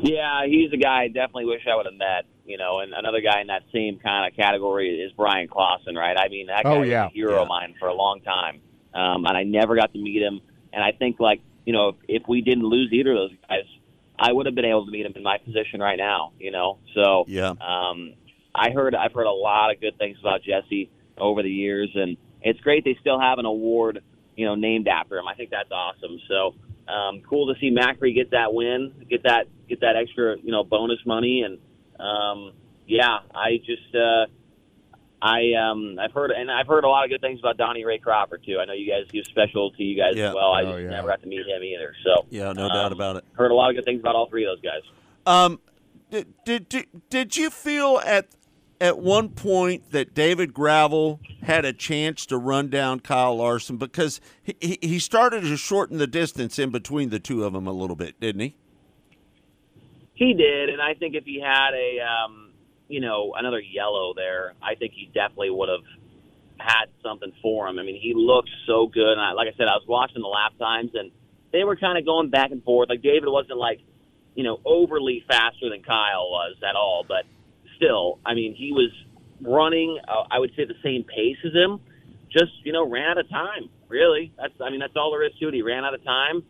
[0.02, 2.26] Yeah, he's a guy I definitely wish I would have met.
[2.44, 6.16] You know, and another guy in that same kind of category is Bryan Clauson, right?
[6.16, 7.42] I mean, that guy Oh, was a hero Yeah.
[7.42, 8.60] of mine for a long time,
[8.94, 10.40] um, and I never got to meet him.
[10.72, 13.64] And I think, like, you know, if, if we didn't lose either of those guys,
[14.16, 16.34] I would have been able to meet him in my position right now.
[16.38, 17.54] You know, so Yeah.
[17.60, 18.14] um,
[18.54, 22.16] I heard I've heard a lot of good things about Jesse over the years, and
[22.42, 24.04] it's great they still have an award,
[24.36, 25.26] you know, named after him.
[25.26, 26.18] I think that's awesome.
[26.28, 26.54] So
[26.92, 30.62] um, cool to see Macri get that win, get that get that extra, you know,
[30.62, 31.58] bonus money, and
[31.98, 32.52] um,
[32.86, 34.26] yeah, I just uh,
[35.20, 37.98] I um, I've heard and I've heard a lot of good things about Donnie Ray
[37.98, 38.58] Cropper too.
[38.60, 40.28] I know you guys he was special to you guys Yeah.
[40.28, 40.52] as well.
[40.52, 40.90] I Oh, just yeah.
[40.90, 41.94] never got to meet him either.
[42.04, 43.24] So Yeah, no um, doubt about it.
[43.32, 44.82] Heard a lot of good things about all three of those guys.
[45.26, 45.58] Um,
[46.10, 48.28] did, did did did you feel at
[48.80, 54.20] at one point that David Gravel had a chance to run down Kyle Larson because
[54.42, 57.96] he, he started to shorten the distance in between the two of them a little
[57.96, 58.56] bit, didn't he?
[60.14, 62.52] He did, and I think if he had a, um,
[62.88, 65.84] you know, another yellow there, I think he definitely would have
[66.58, 67.78] had something for him.
[67.78, 70.28] I mean, he looked so good, and I, like I said, I was watching the
[70.28, 71.10] lap times, and
[71.52, 72.88] they were kind of going back and forth.
[72.88, 73.80] Like David wasn't like,
[74.34, 77.24] you know, overly faster than Kyle was at all, but
[77.76, 78.90] still, I mean, he was
[79.40, 79.98] running.
[80.06, 81.80] Uh, I would say the same pace as him.
[82.30, 83.68] Just you know, ran out of time.
[83.88, 85.54] Really, that's I mean, that's all there is to it.
[85.54, 86.42] He ran out of time,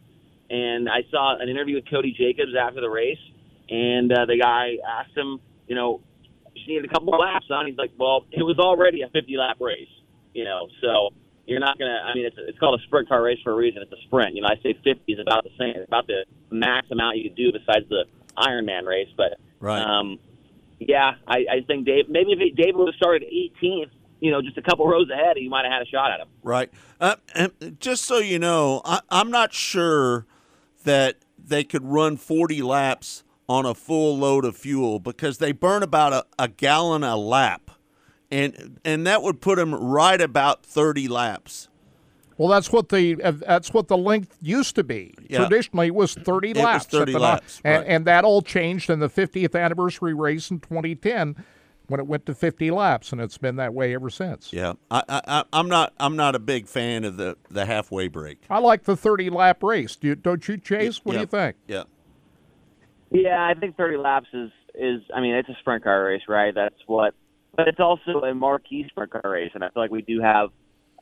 [0.50, 3.18] and I saw an interview with Cody Jacobs after the race,
[3.68, 6.00] and uh, the guy asked him, you know,
[6.54, 7.66] just needed a couple of laps on.
[7.66, 9.92] He's like, well, it was already a 50 lap race,
[10.32, 11.10] you know, so
[11.46, 12.00] you're not gonna.
[12.04, 13.82] I mean, it's it's called a sprint car race for a reason.
[13.82, 14.34] It's a sprint.
[14.34, 17.28] You know, I say 50 is about the same, it's about the max amount you
[17.28, 18.04] could do besides the
[18.36, 19.80] Ironman race, but Right.
[19.80, 20.18] um,
[20.78, 22.08] yeah, I, I think Dave.
[22.08, 25.48] Maybe if David would have started 18th, you know, just a couple rows ahead, he
[25.48, 26.28] might have had a shot at him.
[26.42, 26.70] Right.
[27.00, 30.26] Uh, and just so you know, I, I'm not sure
[30.84, 35.82] that they could run 40 laps on a full load of fuel because they burn
[35.82, 37.70] about a, a gallon a lap,
[38.30, 41.68] and and that would put them right about 30 laps.
[42.38, 45.14] Well, that's what the uh, that's what the length used to be.
[45.28, 45.38] Yeah.
[45.38, 46.84] Traditionally, it was 30 It laps.
[46.86, 47.88] at 30 the laps, and, right.
[47.90, 51.42] and that all changed in the 50th anniversary race in 2010
[51.88, 54.52] when it went to 50 laps, and it's been that way ever since.
[54.52, 55.94] Yeah, I, I, I- I'm not.
[55.98, 58.42] I'm not a big fan of the the halfway break.
[58.50, 59.96] I like the 30 lap race.
[59.96, 61.04] Do you, don't you, Chase?
[61.04, 61.56] What do you think?
[61.66, 61.84] Yeah.
[63.10, 65.00] Yeah, I think 30 laps is is.
[65.14, 66.54] I mean, it's a sprint car race, right?
[66.54, 67.14] That's what.
[67.56, 70.50] But it's also a marquee sprint car race, and I feel like we do have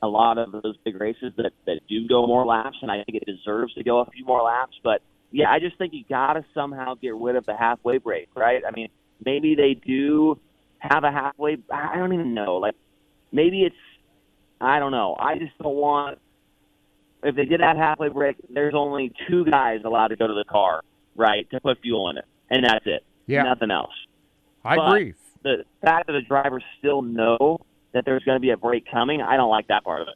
[0.05, 3.23] a lot of those big races that that do go more laps, and I think
[3.23, 4.77] it deserves to go a few more laps.
[4.85, 8.29] But yeah, I just think you got to somehow get rid of the halfway break,
[8.37, 8.63] right?
[8.67, 8.89] I mean,
[9.25, 10.39] maybe they do
[10.79, 11.57] have a halfway.
[11.73, 12.57] I don't even know.
[12.57, 12.75] Like
[13.33, 13.77] maybe it's.
[14.61, 15.17] I don't know.
[15.19, 16.19] I just don't want.
[17.23, 20.45] If they did have halfway break, there's only two guys allowed to go to the
[20.45, 20.83] car,
[21.17, 23.03] right, to put fuel in it, and that's it.
[23.27, 23.45] Yeah.
[23.45, 23.95] Nothing else.
[24.63, 25.15] I But agree.
[25.43, 27.61] The fact that the drivers still know
[27.95, 30.15] that there's going to be a break coming, I don't like that part of it.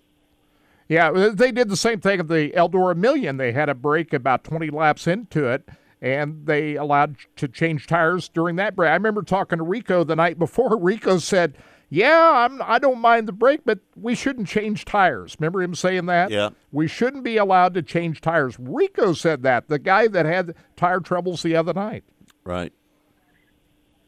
[0.89, 3.37] Yeah, uh, they did the same thing at the Eldora Million.
[3.37, 5.68] They had a break about 20 laps into it,
[6.01, 8.91] and they allowed to change tires during that break.
[8.91, 10.76] I remember talking to Rico the night before.
[10.81, 11.57] Rico said,
[11.91, 16.07] "Yeah, I'm, I don't mind the break, but we shouldn't change tires." Remember him saying
[16.07, 16.31] that?
[16.31, 16.51] Yeah.
[16.72, 18.57] We shouldn't be allowed to change tires.
[18.59, 19.68] Rico said that.
[19.68, 22.05] The guy that had tire troubles the other night.
[22.45, 22.72] Right.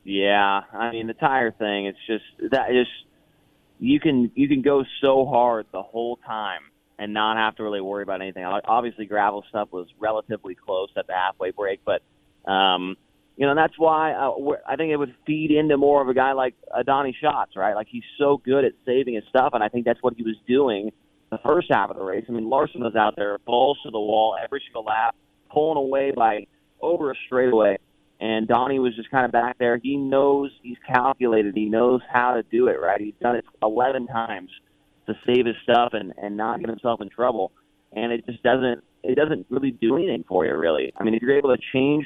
[0.03, 1.87] Yeah, I mean the tire thing.
[1.87, 2.87] It's just that is
[3.81, 6.61] you can you can go so hard the whole time
[6.99, 8.45] and not have to really worry about anything.
[8.45, 12.03] Obviously, Gravel stuff was relatively close at the halfway break, but
[12.51, 12.97] um,
[13.37, 14.33] you know that's why uh,
[14.69, 16.55] I think it would feed into more of a guy like
[16.85, 17.75] Donny Schatz, right?
[17.75, 20.37] Like he's so good at saving his stuff, and I think that's what he was
[20.47, 20.91] doing
[21.31, 22.25] the first half of the race.
[22.29, 25.15] I mean, Larson was out there balls to the wall every single lap,
[25.51, 26.47] pulling away by
[26.83, 27.79] over a straightaway.
[28.21, 29.79] And Donny was just kind of back there.
[29.83, 31.55] He knows he's calculated.
[31.57, 33.01] He knows how to do it, right?
[33.01, 34.51] He's done it 11 times
[35.07, 37.53] to save his stuff and, and not get himself in trouble.
[37.93, 40.93] And it just doesn't it doesn't really do anything for you, really.
[40.99, 42.05] I mean, if you're able to change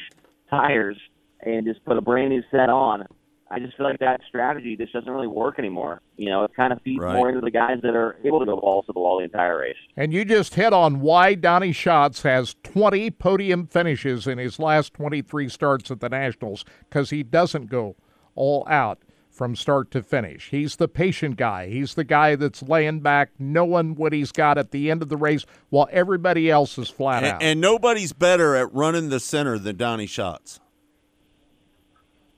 [0.48, 0.96] tires
[1.40, 3.06] and just put a brand new set on,
[3.54, 6.00] I just feel like that strategy just doesn't really work anymore.
[6.16, 7.14] You know, it kind of feeds Right.
[7.16, 9.58] more into the guys that are able to go balls to the wall the entire
[9.60, 9.76] race.
[9.96, 14.94] And you just hit on why Donny Schatz has 20 podium finishes in his last
[14.94, 17.96] 23 starts at the Nationals because he doesn't go
[18.34, 18.98] all out
[19.30, 20.50] from start to finish.
[20.50, 21.68] He's the patient guy.
[21.68, 25.16] He's the guy that's laying back, knowing what he's got at the end of the
[25.16, 27.42] race while everybody else is flat And, out.
[27.42, 30.60] and nobody's better at running the center than Donny Schatz.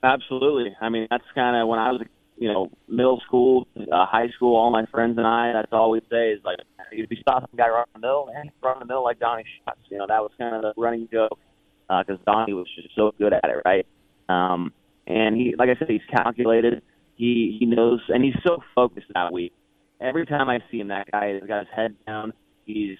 [0.07, 0.75] Absolutely.
[0.79, 2.01] I mean, that's kind of when I was,
[2.37, 4.55] you know, middle school, uh, high school.
[4.55, 6.59] All my friends and I, that's all we'd say is like,
[6.93, 9.79] if you saw some guy run the middle, he's run the middle like Donny Schatz.
[9.89, 11.37] You know, that was kind of the running joke
[11.89, 13.85] because Donny was just so good at it, right?
[14.29, 14.71] Um,
[15.07, 16.81] and he, like I said, he's calculated.
[17.15, 19.53] He he knows, and he's so focused that week.
[19.99, 22.31] Every time I see him, that guy has got his head down.
[22.65, 22.97] He's,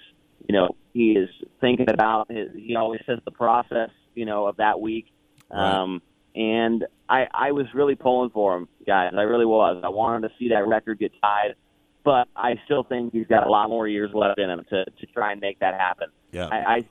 [0.47, 1.30] you know, he is
[1.62, 2.49] thinking about his.
[2.55, 5.05] He always says the process, you know, of that week.
[5.51, 6.01] Um,
[6.38, 9.11] and I, I was really pulling for him, guys.
[9.17, 9.81] I really was.
[9.83, 11.55] I wanted to see that record get tied,
[12.03, 15.05] but I still think he's got a lot more years left in him to, to
[15.13, 16.09] try and make that happen.
[16.31, 16.45] Yeah.
[16.47, 16.85] I, I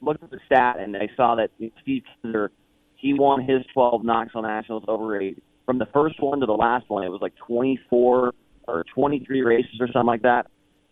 [0.00, 1.50] looked at the stat and I saw that
[1.82, 2.50] Steve Kinser,
[2.94, 6.88] he won his 12 Knoxville Nationals over eight from the first one to the last
[6.88, 7.02] one.
[7.02, 8.32] It was like 24
[8.68, 10.46] or 23 races or something like that.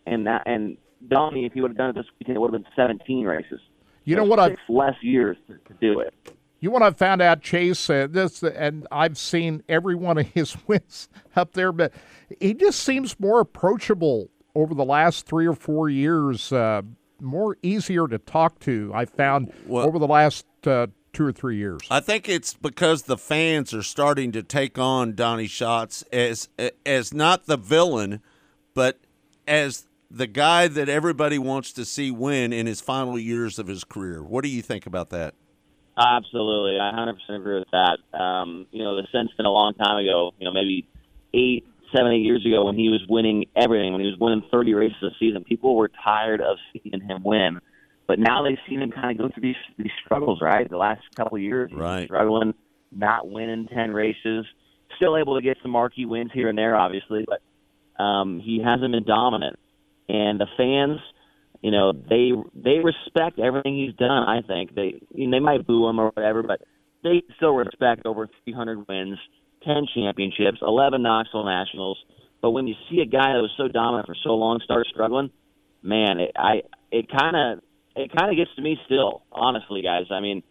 [0.05, 0.75] And that and
[1.07, 3.61] Donny, if he would have done it this weekend, it would have been 17 races.
[4.03, 6.13] You know So what I've- less years to, to do it.
[6.61, 10.55] You want to find out Chase uh, this, and I've seen every one of his
[10.67, 11.91] wins up there, but
[12.39, 16.53] he just seems more approachable over the last three or four years.
[16.53, 16.83] Uh,
[17.19, 18.91] more easier to talk to.
[18.93, 21.81] I found over the last uh, two or three years.
[21.89, 26.49] I think it's because the fans are starting to take on Donny Schatz as
[26.85, 28.21] as not the villain,
[28.73, 28.99] but
[29.47, 33.83] as the guy that everybody wants to see win in his final years of his
[33.83, 34.23] career.
[34.23, 35.35] What do you think about that?
[36.01, 37.97] Absolutely, I 100% agree with that.
[38.17, 40.31] Um, you know, the sense been a long time ago.
[40.39, 40.87] You know, maybe
[41.33, 44.73] eight, seven, eight years ago when he was winning everything, when he was winning 30
[44.73, 47.59] races a season, people were tired of seeing him win.
[48.07, 50.69] But now they've seen him kind of go through these these struggles, right?
[50.69, 52.05] The last couple of years, Right.
[52.05, 52.53] struggling,
[52.91, 54.45] not winning 10 races,
[54.97, 58.91] still able to get some marquee wins here and there, obviously, but um, he hasn't
[58.91, 59.57] been dominant.
[60.09, 60.99] And the fans,
[61.61, 64.23] you know, they they respect everything he's done.
[64.27, 66.61] I think they you know, they might boo him or whatever, but
[67.03, 69.17] they still respect over 300 wins,
[69.63, 71.97] 10 championships, 11 Knoxville Nationals.
[72.41, 75.29] But when you see a guy that was so dominant for so long start struggling,
[75.83, 77.63] man, it, I it kind of
[77.95, 79.23] it kind of gets to me still.
[79.31, 80.41] Honestly, guys, I mean,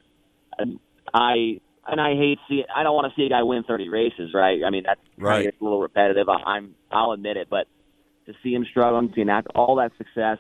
[1.13, 4.31] I and I hate see I don't want to see a guy win 30 races,
[4.33, 4.61] right?
[4.65, 5.45] I mean, that's Right.
[5.45, 6.29] gets a little repetitive.
[6.29, 7.67] I, I'm I'll admit it, but
[8.27, 10.39] to see him struggling, to enact all that success,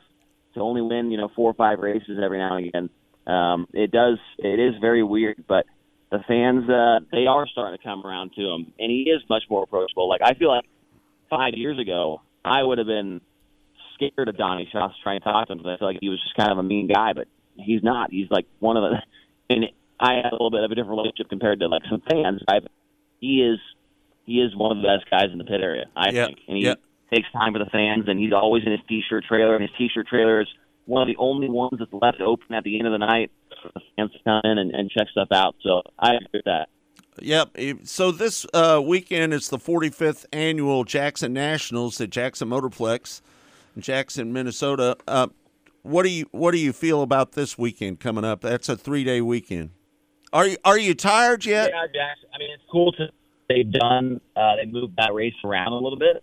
[0.54, 2.90] to only win you know four or five races every now and again.
[3.26, 5.66] Um, it does it is very weird, but
[6.10, 9.44] the fans uh, they are starting to come around to him, and he is much
[9.48, 10.08] more approachable.
[10.08, 10.64] Like I feel like
[11.28, 13.20] five years ago, I would have been
[13.94, 16.20] scared of Donny Schatz trying to talk to him because I feel like he was
[16.22, 18.10] just kind of a mean guy, but he's not.
[18.10, 19.02] He's like one of the,
[19.54, 19.66] and
[19.98, 22.42] I have a little bit of a different relationship compared to like some fans.
[22.48, 22.60] I,
[23.20, 23.58] he is,
[24.24, 26.56] he is one of the best guys in the pit area, I Yep, think, and
[26.56, 26.80] he yep.
[27.12, 30.06] Takes time for the fans, and he's always in his t-shirt trailer, and his t-shirt
[30.06, 30.48] trailer is
[30.86, 33.30] one of the only ones that's left open at the end of the night
[33.62, 35.54] for the fans to come in and, and check stuff out.
[35.62, 36.68] So I agree with that.
[37.20, 37.58] Yep.
[37.84, 43.20] So this uh, weekend is the 45th annual Jackson Nationals at Jackson Motorplex
[43.76, 44.96] in Jackson, Minnesota.
[45.06, 45.28] Uh,
[45.82, 48.40] what do you What do you feel about this weekend coming up?
[48.40, 49.70] That's a three day weekend.
[50.32, 51.70] Are you Are you tired yet?
[51.72, 52.28] Yeah, Jackson.
[52.34, 53.08] I mean, it's cool to
[53.48, 54.20] they've done.
[54.36, 56.22] Uh, they moved that race around a little bit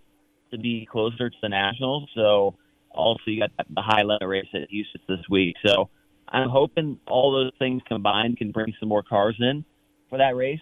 [0.51, 2.09] to be closer to the nationals.
[2.15, 2.55] So
[2.91, 5.55] also you got the high limit race at Huset's this week.
[5.65, 5.89] So
[6.27, 9.63] I'm hoping all those things combined can bring some more cars in
[10.09, 10.59] for that race.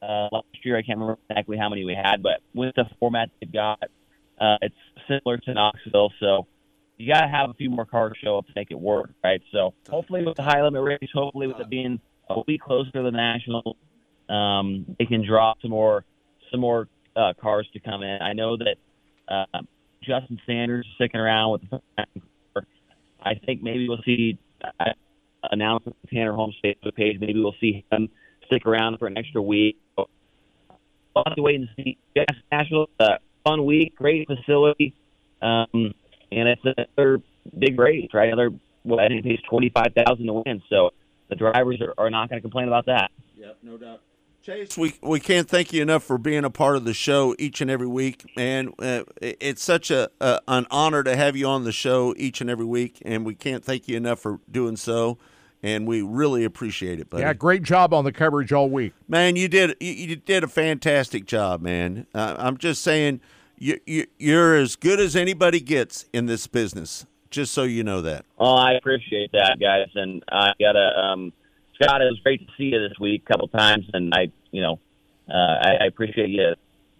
[0.00, 3.30] Uh, last year I can't remember exactly how many we had, but with the format
[3.40, 3.82] they've got,
[4.40, 4.74] uh, it's
[5.06, 6.12] similar to Knoxville.
[6.18, 6.46] So
[6.96, 9.40] you got to have a few more cars show up to make it work, right?
[9.52, 13.02] So hopefully with the high limit race, hopefully with it being a week closer to
[13.02, 13.76] the national,
[14.28, 16.04] um, they can draw some more
[16.50, 18.20] some more uh, cars to come in.
[18.22, 18.76] I know that
[19.32, 19.60] uh,
[20.02, 21.62] Justin Sanders sticking around with.
[21.70, 21.80] The,
[23.24, 24.84] I think maybe we'll see uh,
[25.50, 27.18] announcement Tanner Holmes' Facebook page.
[27.20, 28.08] Maybe we'll see him
[28.46, 29.78] stick around for an extra week.
[29.96, 30.08] So,
[31.14, 31.98] we'll have to wait and see.
[32.14, 34.94] Yes, National, uh, fun week, great facility,
[35.40, 35.94] um,
[36.32, 37.22] and it's another
[37.56, 38.32] big race, right?
[38.32, 38.50] Another,
[38.84, 40.62] well, I think it pays twenty five thousand to win.
[40.68, 40.90] So
[41.28, 43.10] the drivers are, are not going to complain about that.
[43.36, 44.00] Yep, no doubt.
[44.42, 47.60] Chase, we we can't thank you enough for being a part of the show each
[47.60, 48.72] and every week, man.
[48.76, 52.50] Uh, it's such a, a an honor to have you on the show each and
[52.50, 55.16] every week, and we can't thank you enough for doing so.
[55.62, 57.22] And we really appreciate it, buddy.
[57.22, 58.94] Yeah, great job on the coverage all week.
[59.06, 62.08] Man, you did you, you did a fantastic job, man.
[62.12, 63.20] Uh, I'm just saying,
[63.58, 67.06] you, you you're as good as anybody gets in this business.
[67.30, 68.24] Just so you know that.
[68.38, 71.32] Well, I appreciate that, guys, and I gotta, um,
[71.82, 72.02] Scott.
[72.02, 74.78] It was great to see you this week a couple times, and I, you know,
[75.28, 76.54] uh, I, I appreciate you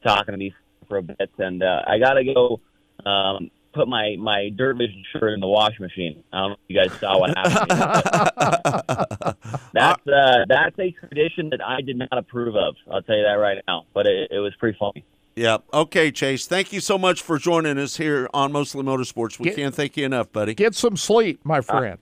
[0.05, 0.53] talking to me
[0.89, 2.61] for a bit, and uh, I gotta go
[3.09, 6.25] um, put my my Dirt Vision shirt in the washing machine.
[6.33, 7.71] I don't know if you guys saw what happened.
[9.73, 12.77] that's uh, that's a tradition that I did not approve of.
[12.91, 15.05] I'll tell you that right now, but it, it was pretty funny.
[15.35, 15.59] Yeah.
[15.73, 16.47] Okay, Chase.
[16.47, 19.39] Thank you so much for joining us here on Mostly Motorsports.
[19.39, 20.53] We Get- can't thank you enough, buddy.
[20.55, 21.99] Get some sleep, my friend.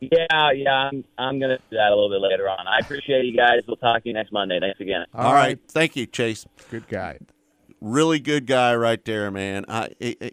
[0.00, 2.66] Yeah, yeah, I'm I'm gonna do that a little bit later on.
[2.66, 3.62] I appreciate you guys.
[3.66, 4.60] We'll talk to you next Monday.
[4.60, 5.06] Thanks again.
[5.14, 5.58] All right.
[5.68, 6.44] Thank you, Chase.
[6.70, 7.18] Good guy.
[7.80, 9.64] Really good guy right there, man.
[9.68, 10.30] I, I, I-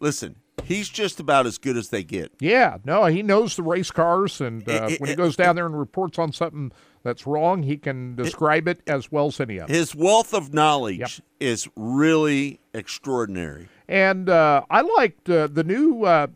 [0.00, 0.36] listen.
[0.64, 2.32] He's just about as good as they get.
[2.40, 5.54] Yeah, no, he knows the race cars, and uh, It- it- when he goes down
[5.54, 6.72] there and reports on something
[7.04, 9.74] that's wrong, he can describe it, as well as any of it.
[9.74, 13.68] His wealth of knowledge is really extraordinary.
[13.88, 16.26] And uh, I liked uh, the new uh,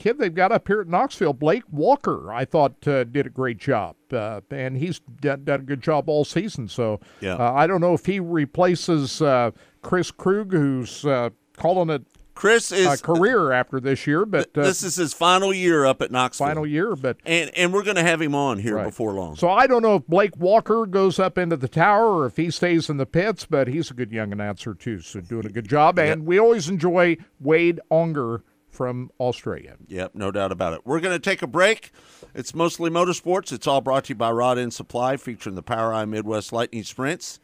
[0.00, 2.32] kid they've got up here at Knoxville, Blake Walker.
[2.32, 6.08] I thought uh, did a great job, uh, and he's done, done a good job
[6.08, 6.68] all season.
[6.68, 7.34] So Yeah.
[7.34, 9.50] uh, I don't know if he replaces uh,
[9.82, 12.02] Chris Krug, who's uh, calling it
[12.34, 16.00] Chris is a career after this year, but uh, this is his final year up
[16.00, 16.46] at Knoxville.
[16.46, 16.96] final year.
[16.96, 19.36] But and and we're going to have him on here before long.
[19.36, 22.50] So I don't know if Blake Walker goes up into the tower or if he
[22.50, 25.68] stays in the pits, but he's a good young announcer too, so doing a good
[25.68, 25.98] job.
[25.98, 29.76] And we always enjoy Wade Unger from Australia.
[29.88, 30.80] Yep, no doubt about it.
[30.84, 31.90] We're going to take a break.
[32.34, 33.52] It's mostly motorsports.
[33.52, 37.40] It's all brought to you by Rod End Supply, featuring the POWRi Midwest Lightning Sprints.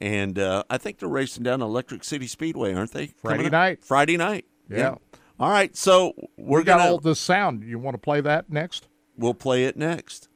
[0.00, 3.08] And uh, I think they're racing down Electric City Speedway, aren't they?
[3.08, 3.84] Friday night.
[3.84, 4.44] Friday night.
[4.68, 4.96] Yeah.
[5.40, 7.64] All right, so we're we got gonna all this sound.
[7.64, 8.86] You want to play that next
[9.16, 10.28] we'll play it next.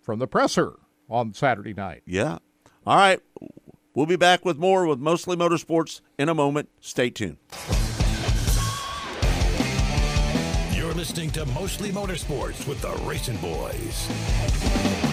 [0.00, 0.74] from the presser
[1.08, 2.02] on Saturday night?
[2.06, 2.38] Yeah.
[2.86, 3.20] All right.
[3.94, 6.70] We'll be back with more with Mostly Motorsports in a moment.
[6.80, 7.36] Stay tuned.
[10.92, 15.11] You're listening to Mostly Motorsports with the RacinBoys.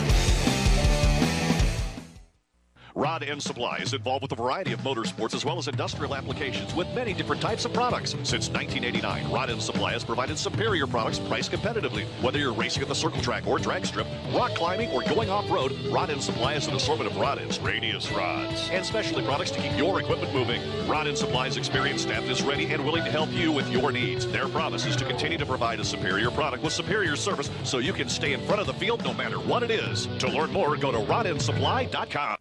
[2.95, 6.73] Rod End Supply is involved with a variety of motorsports as well as industrial applications
[6.73, 8.11] with many different types of products.
[8.23, 12.05] Since 1989, Rod End Supply has provided superior products priced competitively.
[12.21, 15.73] Whether you're racing at the circle track or drag strip, rock climbing, or going off-road,
[15.91, 19.61] Rod End Supply has an assortment of rod ends, radius rods, and specialty products to
[19.61, 20.61] keep your equipment moving.
[20.87, 24.25] Rod End Supply's experienced staff is ready and willing to help you with your needs.
[24.27, 27.93] Their promise is to continue to provide a superior product with superior service so you
[27.93, 30.07] can stay in front of the field no matter what it is.
[30.19, 32.37] To learn more, go to rodendsupply.com.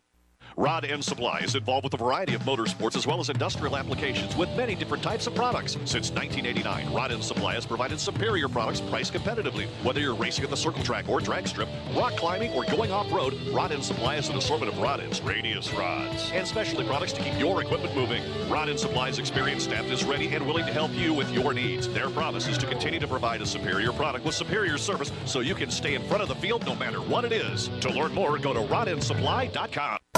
[0.59, 4.34] Rod End Supply is involved with a variety of motorsports as well as industrial applications
[4.34, 5.74] with many different types of products.
[5.84, 9.68] Since 1989, Rod End Supply has provided superior products priced competitively.
[9.84, 13.40] Whether you're racing at the circle track or drag strip, rock climbing, or going off-road,
[13.52, 17.22] Rod End Supply has an assortment of rod ends, radius rods, and specialty products to
[17.22, 18.24] keep your equipment moving.
[18.50, 21.88] Rod End Supply's experienced staff is ready and willing to help you with your needs.
[21.88, 25.54] Their promise is to continue to provide a superior product with superior service so you
[25.54, 27.68] can stay in front of the field no matter what it is.
[27.82, 29.98] To learn more, go to rodendsupply.com.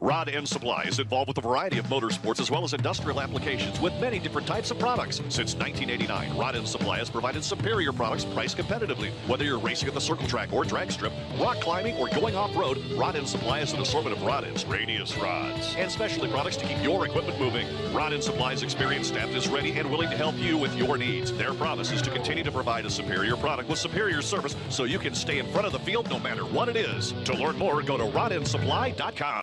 [0.00, 3.80] Rod End Supply is involved with a variety of motorsports as well as industrial applications
[3.80, 5.16] with many different types of products.
[5.28, 9.10] Since 1989, Rod End Supply has provided superior products priced competitively.
[9.26, 12.78] Whether you're racing at the circle track or drag strip, rock climbing, or going off-road,
[12.96, 16.66] Rod End Supply has an assortment of rod ends, radius rods, and specialty products to
[16.66, 17.66] keep your equipment moving.
[17.92, 21.32] Rod End Supply's experienced staff is ready and willing to help you with your needs.
[21.32, 25.00] Their promise is to continue to provide a superior product with superior service so you
[25.00, 27.12] can stay in front of the field no matter what it is.
[27.24, 29.42] To learn more, go to rodendsupply.com.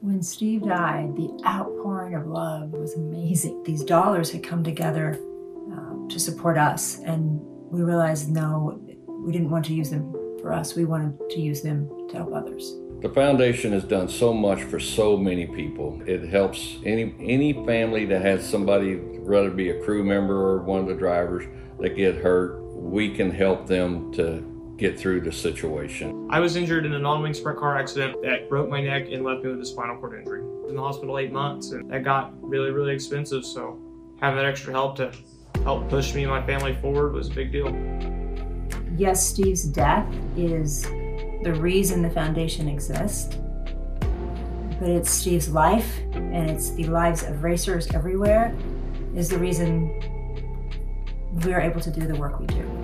[0.00, 3.62] When Steve died, the outpouring of love was amazing.
[3.62, 5.14] These dollars had come together
[5.72, 7.40] um, to support us, and
[7.70, 10.74] we realized no, we didn't want to use them for us.
[10.74, 12.74] We wanted to use them to help others.
[13.00, 16.00] The foundation has done so much for so many people.
[16.06, 20.80] It helps any any family that has somebody, whether be a crew member or one
[20.80, 21.44] of the drivers,
[21.80, 22.62] that get hurt.
[22.74, 26.28] We can help them to get through the situation.
[26.30, 29.44] I was injured in a non-wing sprint car accident that broke my neck and left
[29.44, 30.40] me with a spinal cord injury.
[30.68, 33.44] In the hospital eight months, and that got really, really expensive.
[33.44, 33.78] So
[34.20, 35.12] having that extra help to
[35.62, 37.72] help push me and my family forward was a big deal.
[38.96, 40.06] Yes, Steve's death
[40.36, 43.36] is the reason the foundation exists,
[44.80, 48.56] but it's Steve's life and it's the lives of racers everywhere
[49.14, 49.88] is the reason
[51.44, 52.83] we are able to do the work we do.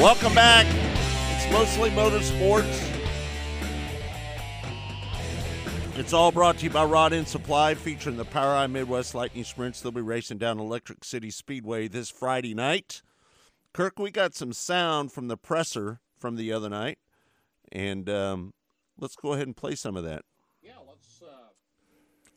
[0.00, 0.64] Welcome back.
[1.36, 2.88] It's mostly motorsports.
[5.98, 9.82] It's all brought to you by Rod End Supply, featuring the POWRi Midwest Lightning Sprints.
[9.82, 13.02] They'll be racing down Electric City Speedway this Friday night.
[13.74, 16.98] Kirk, we got some sound from the presser from the other night,
[17.70, 18.54] and um,
[18.98, 20.22] let's go ahead and play some of that.
[20.62, 21.20] Yeah, let's.
[21.22, 21.26] Uh...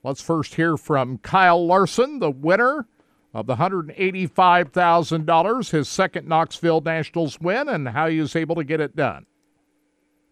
[0.03, 2.89] Let's first hear from Kyle Larson, the winner
[3.33, 8.79] of the $185,000, his second Knoxville Nationals win, and how he was able to get
[8.79, 9.25] it done.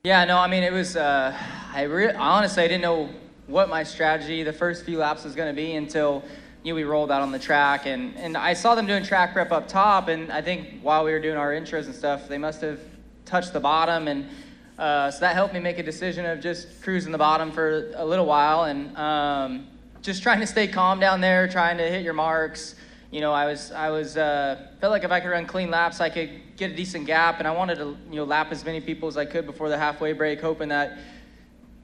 [0.03, 1.36] Yeah, no, I mean, it was, uh,
[1.73, 3.10] I re- honestly, I didn't know
[3.48, 6.23] what my strategy the first few laps was going to be until
[6.64, 7.88] you know, we rolled out on the track.
[7.88, 11.11] And, and I saw them doing track prep up top, and I think while we
[11.11, 12.80] were doing our intros and stuff, they must have
[13.26, 14.07] touched the bottom.
[14.07, 14.30] And
[14.78, 18.06] uh, so that helped me make a decision of just cruising the bottom for a
[18.06, 19.68] little while and um,
[20.03, 22.76] just trying to stay calm down there, trying to hit your marks
[23.11, 25.99] you know, I was I was uh, felt like if I could run clean laps,
[25.99, 28.79] I could get a decent gap, and I wanted to you know lap as many
[28.79, 30.97] people as I could before the halfway break, hoping that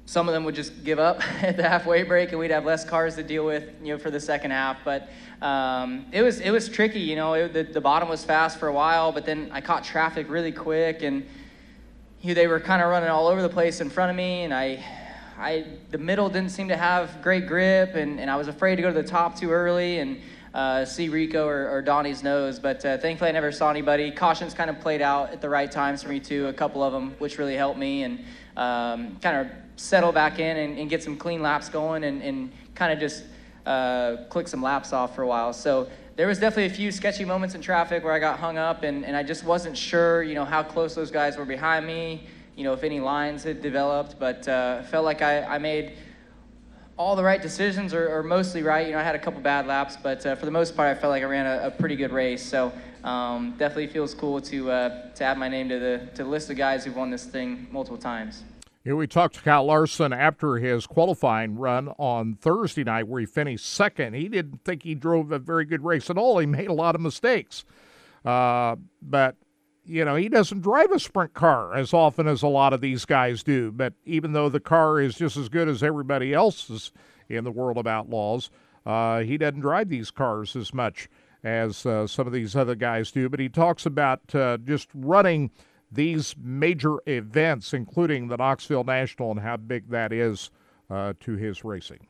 [0.06, 2.86] some of them would just give up at the halfway break, and we'd have less
[2.86, 4.78] cars to deal with, you know, for the second half.
[4.86, 5.10] But
[5.42, 7.34] um, it was it was tricky, you know.
[7.34, 10.54] It, the, the bottom was fast for a while, but then I caught traffic really
[10.54, 11.28] quick, and
[12.22, 14.44] you know, they were kind of running all over the place in front of me,
[14.44, 14.84] and I.
[15.40, 18.82] I, the middle didn't seem to have great grip, and, and I was afraid to
[18.82, 20.20] go to the top too early and
[20.54, 22.60] uh, see Rico or, or Donny's nose.
[22.60, 24.12] But uh, thankfully, I never saw anybody.
[24.12, 26.94] Cautions kind of played out at the right times for me, too, a couple of
[26.94, 28.04] them, which really helped me.
[28.04, 28.20] And
[28.58, 32.52] um, kind of settle back in and, and, get some clean laps going and, and
[32.74, 33.24] kind of just
[33.68, 35.54] uh, click some laps off for a while.
[35.54, 38.82] So there was definitely a few sketchy moments in traffic where I got hung up
[38.82, 42.26] and, and I just wasn't sure, you know, how close those guys were behind me,
[42.56, 45.94] you know, if any lines had developed, but uh, felt like I, I made
[46.98, 48.88] all the right decisions or, or, mostly right.
[48.88, 51.00] You know, I had a couple bad laps, but uh, for the most part, I
[51.00, 52.44] felt like I ran a, a pretty good race.
[52.44, 56.30] So um, definitely feels cool to, uh, to add my name to the, to the
[56.30, 58.44] list of guys who've won this thing multiple times.
[58.84, 63.26] Here we talked to Kyle Larson after his qualifying run on Thursday night, where he
[63.26, 64.14] finished second.
[64.14, 66.40] He didn't think he drove a very good race at all.
[66.40, 67.66] He made a lot of mistakes.
[68.24, 69.36] Uh, but,
[69.88, 73.06] you know, he doesn't drive a sprint car as often as a lot of these
[73.06, 73.72] guys do.
[73.72, 76.92] But even though the car is just as good as everybody else's
[77.30, 78.50] in the world of outlaws,
[78.86, 81.10] uh, he doesn't drive these cars as much
[81.44, 83.30] as uh, some of these other guys do.
[83.30, 85.52] But he talks about uh, just running–
[85.92, 90.52] these major events, including the Knoxville National, and how big that is
[90.90, 92.08] uh, to his racing?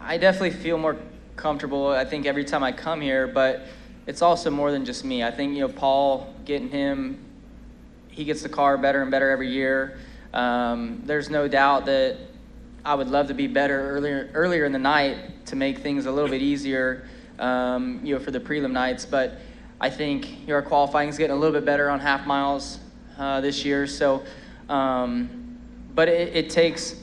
[0.00, 0.96] I definitely feel more
[1.36, 1.88] comfortable.
[1.88, 3.66] I think every time I come here, but
[4.06, 5.22] it's also more than just me.
[5.22, 7.18] I think you know Paul getting him,
[8.08, 9.98] he gets the car better and better every year.
[10.32, 12.18] Um, there's no doubt that
[12.84, 16.12] I would love to be better earlier earlier in the night to make things a
[16.12, 17.08] little bit easier,
[17.38, 19.40] um, you know, for the prelim nights, but
[19.80, 22.78] I think your qualifying is getting a little bit better on half miles
[23.18, 23.86] uh, this year.
[23.86, 24.24] So,
[24.68, 25.58] um,
[25.94, 26.96] but it, it, takes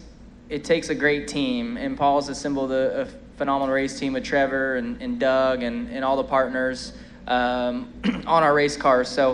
[0.49, 2.29] it takes a great team, and Paul's
[2.71, 3.07] a, a
[3.43, 6.93] phenomenal race team with Trevor and, and Doug and, and all the partners
[7.27, 7.91] um,
[8.25, 9.09] on our race cars.
[9.09, 9.33] So,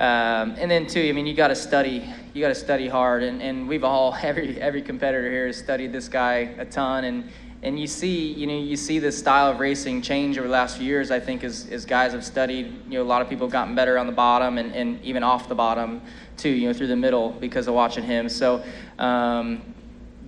[0.00, 2.12] um, and then too, I mean, you got to study.
[2.34, 5.92] You got to study hard, and, and we've all every every competitor here has studied
[5.92, 7.30] this guy a ton, and
[7.62, 10.78] and you see, you know, you see this style of racing change over the last
[10.78, 11.12] few years.
[11.12, 13.76] I think as, as guys have studied, you know, a lot of people have gotten
[13.76, 16.02] better on the bottom and, and even off the bottom
[16.36, 18.28] too, you know, through the middle because of watching him.
[18.28, 18.64] So,
[18.98, 19.62] um,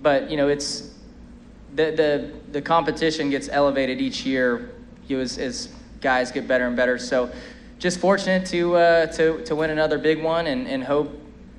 [0.01, 0.98] but you know, it's
[1.75, 4.71] the the the competition gets elevated each year,
[5.07, 5.69] you as, as
[6.01, 6.97] guys get better and better.
[6.97, 7.31] So,
[7.77, 11.11] just fortunate to uh, to to win another big one and and hope.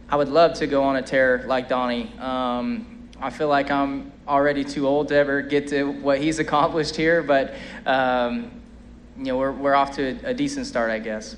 [0.08, 2.12] I would love to go on a tear like Donny.
[2.18, 6.96] Um, I feel like I'm already too old to ever get to what he's accomplished
[6.96, 7.54] here, but
[7.86, 8.50] um,
[9.16, 11.36] you know we're we're off to a, a decent start, I guess.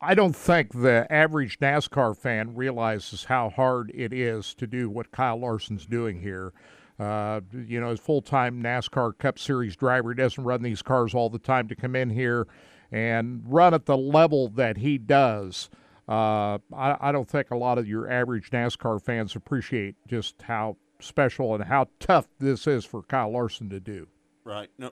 [0.00, 5.10] I don't think the average NASCAR fan realizes how hard it is to do what
[5.10, 6.52] Kyle Larson's doing here.
[6.98, 11.30] Uh, you know, as full-time NASCAR Cup Series driver, he doesn't run these cars all
[11.30, 12.48] the time to come in here
[12.90, 15.70] and run at the level that he does.
[16.08, 20.78] Uh, I, I, don't think a lot of your average NASCAR fans appreciate just how
[21.00, 24.08] special and how tough this is for Kyle Larson to do.
[24.42, 24.70] Right.
[24.78, 24.90] No,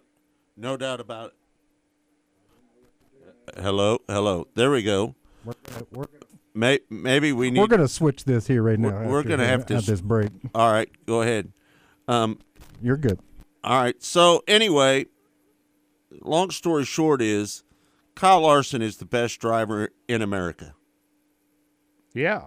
[0.57, 1.35] no doubt about it.
[3.59, 4.47] Hello, hello.
[4.55, 5.15] There we go.
[5.45, 5.55] We're,
[5.91, 6.07] we're,
[6.53, 7.61] May, maybe we need.
[7.61, 8.89] We're going to switch this here right now.
[8.89, 10.31] We're, we're going to have to have this break.
[10.55, 11.53] All right, go ahead.
[12.09, 12.39] Um,
[12.83, 13.19] You're good.
[13.65, 14.01] All right.
[14.03, 15.07] So anyway,
[16.23, 17.65] long story short is,
[18.15, 20.75] Kyle Larson is the best driver in America.
[22.15, 22.47] Yeah.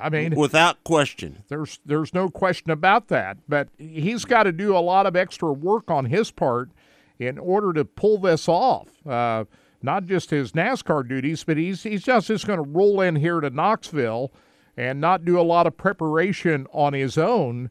[0.00, 3.38] I mean, without question, there's there's no question about that.
[3.48, 6.70] But he's got to do a lot of extra work on his part
[7.18, 8.88] in order to pull this off.
[9.06, 9.44] Uh,
[9.82, 13.40] not just his NASCAR duties, but he's he's just just going to roll in here
[13.40, 14.32] to Knoxville
[14.76, 17.70] and not do a lot of preparation on his own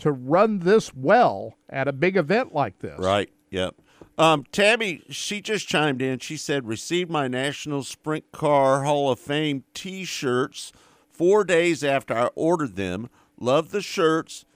[0.00, 2.98] to run this well at a big event like this.
[2.98, 3.30] Right.
[3.50, 3.76] Yep.
[4.18, 6.18] Um, Tammy, she just chimed in.
[6.18, 10.72] She said, "Received my National Sprint Car Hall of Fame T-shirts."
[11.20, 13.10] four days after I ordered them.
[13.38, 14.46] Love the shirts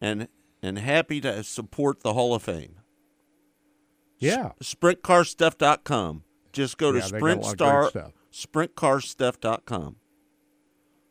[0.00, 0.28] and
[0.62, 2.76] and happy to support the Hall of Fame.
[4.18, 4.52] Yeah.
[4.62, 6.24] SprintCarStuff.com.
[6.50, 9.96] Just go to yeah, SprintStar SprintCarStuff.com.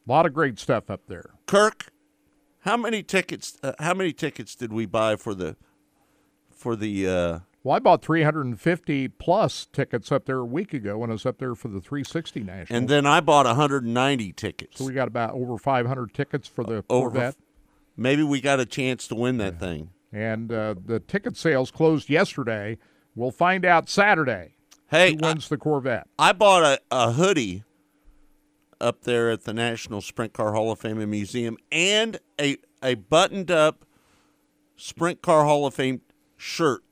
[0.06, 1.36] A lot of great stuff up there.
[1.46, 1.93] Kirk,
[2.64, 3.58] how many tickets?
[3.64, 5.56] Uh, how many tickets did we buy for the
[6.52, 11.10] for the uh, well, I bought 350 plus tickets up there a week ago when
[11.10, 12.78] I was up there for the 360 National.
[12.78, 14.80] And then I bought 190 tickets.
[14.80, 17.36] So we got about over 500 tickets for the over, Corvette.
[17.96, 19.60] Maybe we got a chance to win that yeah.
[19.60, 19.90] thing.
[20.12, 22.78] And uh, the ticket sales closed yesterday.
[23.16, 24.56] We'll find out Saturday.
[24.90, 26.08] Hey, who wins the Corvette?
[26.20, 27.64] I bought a, a hoodie
[28.84, 32.96] up there at the National Sprint Car Hall of Fame and Museum and a, a
[32.96, 33.86] buttoned up
[34.76, 36.02] Sprint Car Hall of Fame
[36.38, 36.84] shirt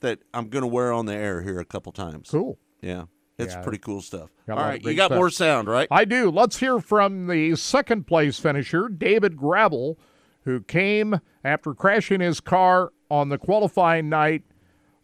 [0.00, 2.28] that I'm going to wear on the air here a couple times.
[2.30, 2.58] Cool.
[2.82, 3.04] Yeah.
[3.38, 3.62] It's Yeah.
[3.62, 4.30] pretty cool stuff.
[4.46, 5.16] Got All right, you got stuff.
[5.18, 5.88] more sound, right?
[5.90, 6.30] I do.
[6.30, 9.98] Let's hear from the second place finisher, David Gravel,
[10.44, 14.42] who came after crashing his car on the qualifying night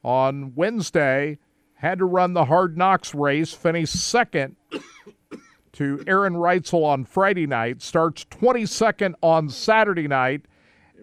[0.04, 1.38] on Wednesday,
[1.74, 4.56] had to run the hard knocks race, finished second
[5.72, 10.42] to Aaron Reutzel on Friday night, starts 22nd on Saturday night,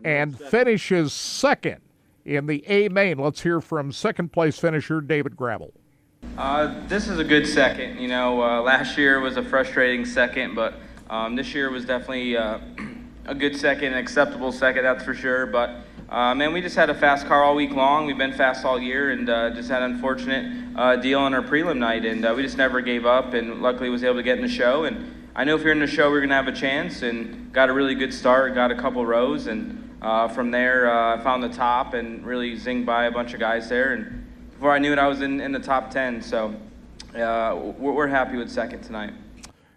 [0.04, 1.82] and finishes second
[2.26, 3.18] in the A main.
[3.18, 5.74] Let's hear from second place finisher, David Gravel.
[6.38, 8.00] Uh, this is a good second.
[8.00, 10.76] You know, uh, last year was a frustrating second, but
[11.10, 12.60] um, this year was definitely uh,
[13.26, 15.46] a good second, an acceptable second, that's for sure.
[15.46, 15.78] But
[16.10, 18.06] uh, man, we just had a fast car all week long.
[18.06, 21.42] We've been fast all year, and uh, just had an unfortunate uh, deal on our
[21.42, 23.34] prelim night, and uh, we just never gave up.
[23.34, 24.86] And luckily, was able to get in the show.
[24.86, 27.02] And I know if you're in the show, we're gonna have a chance.
[27.02, 31.18] And got a really good start, got a couple rows, and uh, from there, uh,
[31.18, 33.94] I found the top and really zinged by a bunch of guys there.
[33.94, 36.22] And before I knew it, I was in, in the top 10.
[36.22, 36.56] So
[37.14, 39.14] we're happy with second tonight.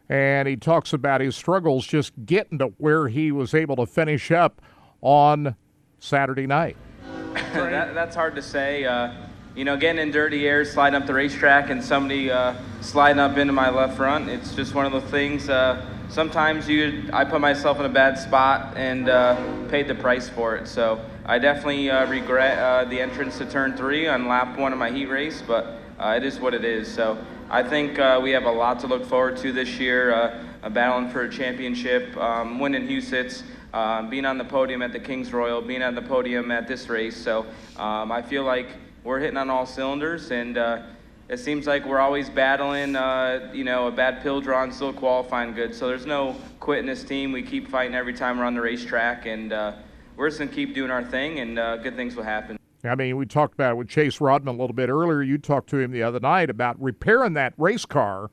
[0.08, 4.30] and he talks about his struggles just getting to where he was able to finish
[4.30, 4.60] up
[5.00, 5.56] on
[6.00, 6.76] Saturday night.
[7.34, 8.84] that, that's hard to say.
[8.84, 9.12] Uh,
[9.54, 13.36] you know, getting in dirty air, sliding up the racetrack, and somebody uh, sliding up
[13.36, 14.28] into my left front.
[14.28, 15.48] It's just one of the things.
[15.48, 19.36] Uh, sometimes you, I put myself in a bad spot and uh,
[19.68, 20.66] paid the price for it.
[20.66, 24.78] So I definitely uh, regret uh, the entrance to turn three on lap one of
[24.78, 26.92] my heat race, but it is what it is.
[26.92, 30.46] So I think we have a lot to look forward to this year.
[30.60, 35.32] Battling for a championship, um, winning Huset's, uh, being on the podium at the Kings
[35.32, 37.16] Royal, being on the podium at this race.
[37.16, 38.68] So um, I feel like
[39.04, 40.82] we're hitting on all cylinders, and uh,
[41.28, 44.92] it seems like we're always battling, uh, you know, a bad pill draw and still
[44.92, 45.74] qualifying good.
[45.74, 47.32] So there's no quitting this team.
[47.32, 49.72] We keep fighting every time we're on the racetrack, and uh,
[50.16, 52.58] we're just gonna keep doing our thing, and uh, good things will happen.
[52.82, 55.22] I mean, we talked about it with Chase Raudman a little bit earlier.
[55.22, 58.30] You talked to him the other night about repairing that race car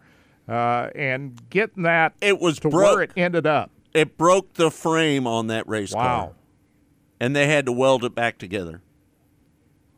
[0.48, 2.96] uh, and getting that it was to broke.
[2.96, 3.72] where it ended up.
[3.94, 6.04] It broke the frame on that race car.
[6.04, 6.36] Wow.
[7.20, 8.82] And they had to weld it back together.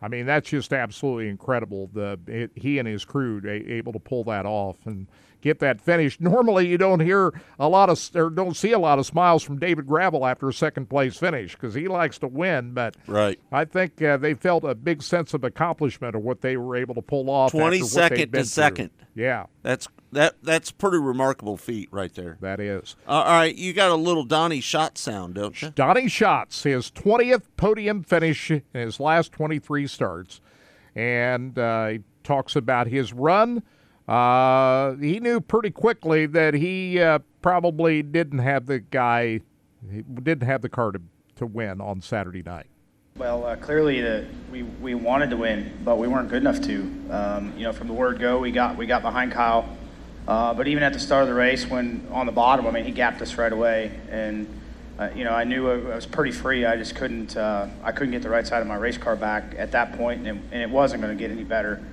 [0.01, 1.89] I mean, that's just absolutely incredible.
[1.93, 5.07] The it, he and his crew a, able to pull that off and
[5.41, 6.21] get that finished.
[6.21, 9.59] Normally, you don't hear a lot of or don't see a lot of smiles from
[9.59, 12.73] David Gravel after a second place finish because he likes to win.
[12.73, 13.39] But Right.
[13.51, 16.95] I think uh, they felt a big sense of accomplishment of what they were able
[16.95, 17.51] to pull off.
[17.51, 18.91] Twenty second to second.
[18.97, 19.23] through.
[19.23, 22.37] Yeah, That's that that's pretty remarkable feat right there.
[22.41, 22.95] that is.
[23.07, 25.69] Uh, all right, you got a little Donny Schatz sound, don't you?
[25.71, 30.41] Donny Schatz, his 20th podium finish in his last 23 starts.
[30.95, 33.63] And uh, he talks about his run.
[34.07, 39.39] Uh, he knew pretty quickly that he uh, probably didn't have the guy,
[39.91, 41.01] he didn't have the car to,
[41.35, 42.65] to win on Saturday night.
[43.17, 46.81] Well, uh, clearly the, we, we wanted to win, but we weren't good enough to.
[47.11, 49.67] Um, you know, from the word go, we got we got behind Kyle,
[50.29, 52.85] uh, but even at the start of the race, when on the bottom, I mean,
[52.85, 54.47] he gapped us right away, and
[54.99, 56.65] uh, you know, I knew I was pretty free.
[56.65, 59.55] I just couldn't uh, I couldn't get the right side of my race car back
[59.57, 61.83] at that point, and it, and it wasn't going to get any better.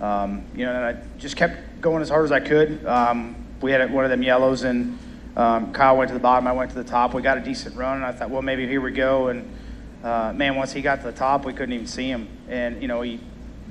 [0.00, 2.86] Um, you know, and I just kept going as hard as I could.
[2.86, 4.98] Um, we had one of them yellows, and
[5.36, 6.46] um, Kyle went to the bottom.
[6.46, 7.12] I went to the top.
[7.12, 9.54] We got a decent run, and I thought, well, maybe here we go, and
[10.02, 12.88] uh, man, once he got to the top, we couldn't even see him, and you
[12.88, 13.20] know, he,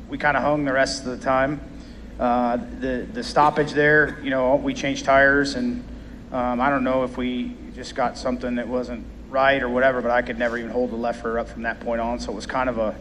[0.10, 1.60] we kind of hung the rest of the time.
[2.22, 5.84] Uh, the the stoppage there, you know, we changed tires, and
[6.32, 10.12] um, I don't know if we just got something that wasn't right or whatever, but
[10.12, 12.20] I could never even hold the left rear up from that point on.
[12.20, 12.96] So it was kind of a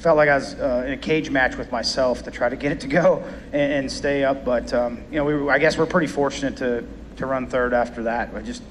[0.00, 2.72] felt like I was uh, in a cage match with myself to try to get
[2.72, 4.44] it to go and, and stay up.
[4.44, 6.84] But um, you know, we I guess we're pretty fortunate to
[7.18, 8.34] to run third after that.
[8.34, 8.64] I just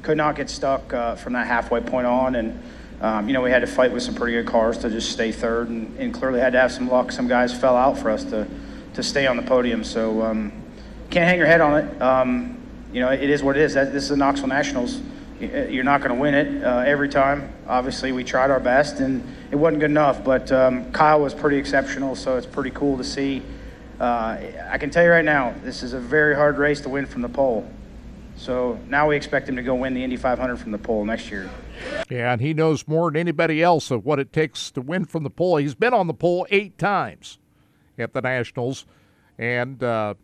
[0.00, 2.62] could not get stuck uh, from that halfway point on, and
[3.02, 5.32] um, you know, we had to fight with some pretty good cars to just stay
[5.32, 7.12] third, and, and clearly had to have some luck.
[7.12, 8.48] Some guys fell out for us to
[8.98, 9.84] to stay on the podium.
[9.84, 10.52] So um,
[11.08, 12.02] can't hang your head on it.
[12.02, 12.60] Um,
[12.92, 13.74] you know, it is what it is.
[13.74, 15.00] That, this is the Knoxville Nationals.
[15.40, 17.52] You're not going to win it uh, every time.
[17.68, 19.22] Obviously, we tried our best, and
[19.52, 20.24] it wasn't good enough.
[20.24, 23.40] But um, Kyle was pretty exceptional, so it's pretty cool to see.
[24.00, 24.36] Uh,
[24.68, 27.22] I can tell you right now, this is a very hard race to win from
[27.22, 27.70] the pole.
[28.34, 31.30] So now we expect him to go win the Indy 500 from the pole next
[31.30, 31.48] year.
[32.10, 35.22] Yeah, and he knows more than anybody else of what it takes to win from
[35.22, 35.58] the pole.
[35.58, 37.38] He's been on the pole eight times
[37.98, 38.86] at the Nationals,
[39.38, 40.14] and uh,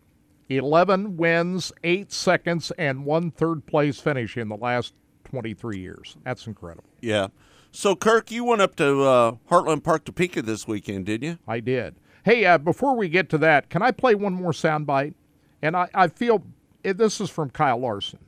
[0.49, 4.93] 11 wins, eight seconds, and one third place finish in the last
[5.25, 6.17] 23 years.
[6.23, 6.89] That's incredible.
[7.01, 7.27] Yeah.
[7.71, 11.37] So, Kirk, you went up to uh, Heartland Park, Topeka this weekend, didn't you?
[11.47, 11.95] I did.
[12.23, 15.13] Hey, uh, before we get to that, can I play one more soundbite?
[15.61, 16.43] And I, I feel
[16.83, 18.19] it, this is from Kyle Larson,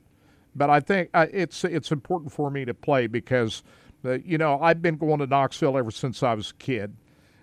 [0.54, 3.62] but I think uh, it's it's important for me to play because,
[4.04, 6.94] uh, you know, I've been going to Knoxville ever since I was a kid,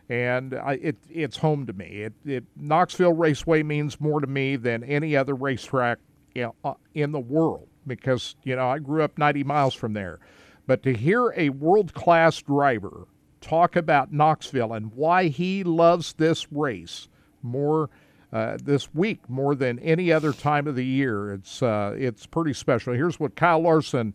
[0.09, 1.85] and I, it it's home to me.
[1.85, 5.99] It, it Knoxville Raceway means more to me than any other racetrack
[6.35, 10.19] in, uh, in the world because you know I grew up 90 miles from there.
[10.67, 13.07] But to hear a world class driver
[13.41, 17.07] talk about Knoxville and why he loves this race
[17.43, 17.89] more
[18.33, 22.53] uh, this week more than any other time of the year, it's uh, it's pretty
[22.53, 22.93] special.
[22.93, 24.13] Here's what Kyle Larson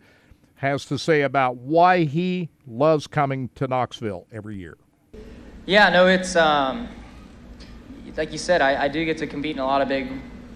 [0.56, 4.76] has to say about why he loves coming to Knoxville every year.
[5.66, 6.88] Yeah, no, it's um,
[8.16, 8.62] like you said.
[8.62, 10.10] I, I do get to compete in a lot of big,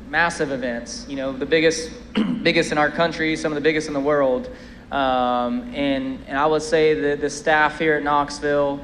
[0.08, 1.04] massive events.
[1.08, 1.90] You know, the biggest,
[2.42, 4.50] biggest in our country, some of the biggest in the world.
[4.90, 8.80] Um, and and I would say that the staff here at Knoxville,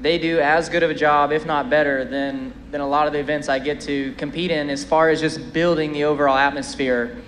[0.00, 3.12] they do as good of a job, if not better, than than a lot of
[3.12, 7.18] the events I get to compete in, as far as just building the overall atmosphere.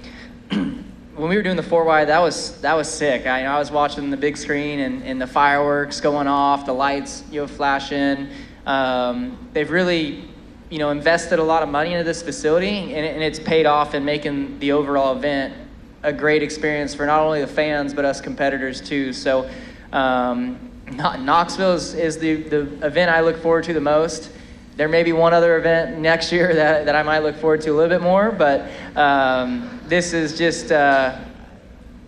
[1.17, 3.27] When we were doing the four wide, that was that was sick.
[3.27, 6.67] I, you know, I was watching the big screen and, and the fireworks going off,
[6.67, 8.29] the lights you know flashing.
[8.67, 10.25] Um, they've really
[10.71, 13.95] you know invested a lot of money into this facility, and, and it's paid off
[13.95, 15.55] in making the overall event
[16.03, 19.13] a great experience for not only the fans but us competitors too.
[19.13, 19.49] So.
[19.93, 24.31] Um, Knoxville is, is the, the event I look forward to the most.
[24.77, 27.71] There may be one other event next year that, that I might look forward to
[27.71, 31.17] a little bit more, but um, this is just uh,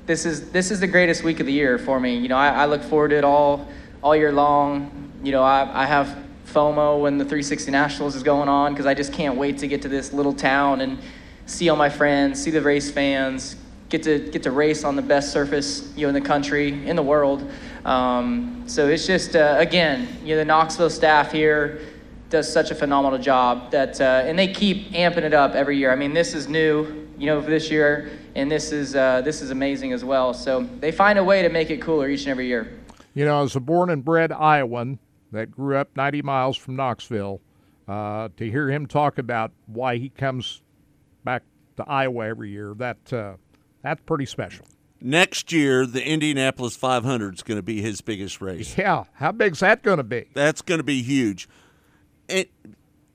[0.06, 2.16] this is this is the greatest week of the year for me.
[2.18, 3.68] You know, I, I look forward to it all
[4.02, 5.12] all year long.
[5.22, 8.94] You know, I, I have FOMO when the 360 Nationals is going on because I
[8.94, 10.98] just can't wait to get to this little town and
[11.46, 13.54] see all my friends, see the race fans,
[13.90, 16.96] get to get to race on the best surface you know in the country, in
[16.96, 17.48] the world.
[17.84, 21.80] Um, so it's just uh, again, you know, the Knoxville staff here
[22.28, 25.92] does such a phenomenal job that, uh, and they keep amping it up every year.
[25.92, 29.42] I mean, this is new, you know, for this year, and this is uh, this
[29.42, 30.34] is amazing as well.
[30.34, 32.80] So they find a way to make it cooler each and every year.
[33.14, 34.98] You know, as a born and bred Iowan
[35.32, 37.40] that grew up 90 miles from Knoxville,
[37.88, 40.62] uh, to hear him talk about why he comes
[41.24, 41.42] back
[41.76, 43.34] to Iowa every year, that uh,
[43.82, 44.66] that's pretty special.
[45.00, 48.76] Next year, the Indianapolis 500 is going to be his biggest race.
[48.76, 50.26] Yeah, how big's that going to be?
[50.34, 51.48] That's going to be huge.
[52.28, 52.46] And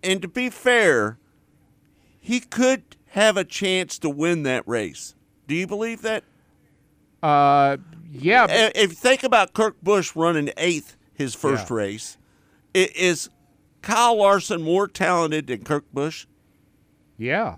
[0.04, 1.18] and to be fair,
[2.20, 5.16] he could have a chance to win that race.
[5.48, 6.24] Do you believe that?
[7.22, 7.78] Uh,
[8.12, 8.46] yeah.
[8.50, 11.76] If if you think about Kurt Busch running eighth his first Yeah.
[11.76, 12.18] race,
[12.74, 13.30] is
[13.82, 16.26] Kyle Larson more talented than Kurt Busch?
[17.18, 17.58] Yeah,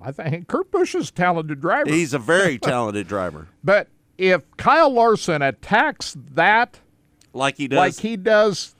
[0.00, 1.90] I think Kurt Busch is a talented driver.
[1.90, 3.48] He's a very talented driver.
[3.62, 6.78] But if Kyle Larson attacks that
[7.34, 8.74] like he does, like he does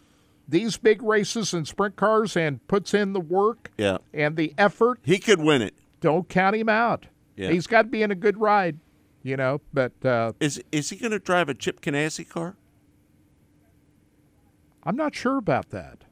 [0.48, 3.98] these big races and sprint cars and puts in the work Yeah.
[4.12, 5.74] and the effort, he could win it.
[6.00, 7.06] Don't count him out.
[7.36, 7.50] Yeah.
[7.50, 8.78] He's got to be in a good ride,
[9.22, 9.60] you know.
[9.72, 12.56] But uh, Is is he going to drive a Chip Ganassi car?
[14.84, 16.04] I'm not sure about that.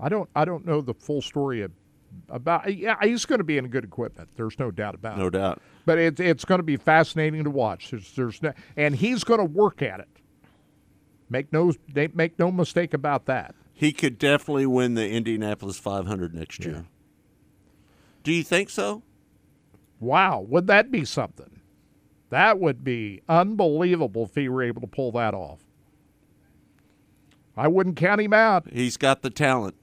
[0.00, 0.28] I don't.
[0.34, 1.72] I don't know the full story of,
[2.28, 2.72] about.
[2.74, 4.30] Yeah, he's going to be in good equipment.
[4.36, 5.32] There's no doubt about No it.
[5.32, 5.60] doubt.
[5.84, 7.90] But it's it's going to be fascinating to watch.
[7.90, 10.08] There's, there's no, and he's going to work at it.
[11.30, 11.72] Make no
[12.14, 13.54] make no mistake about that.
[13.74, 16.86] He could definitely win the Indianapolis 500 next year.
[18.24, 19.02] Do you think so?
[20.00, 21.60] Wow, would that be something?
[22.30, 25.60] That would be unbelievable if he were able to pull that off.
[27.56, 28.68] I wouldn't count him out.
[28.70, 29.74] He's got the talent.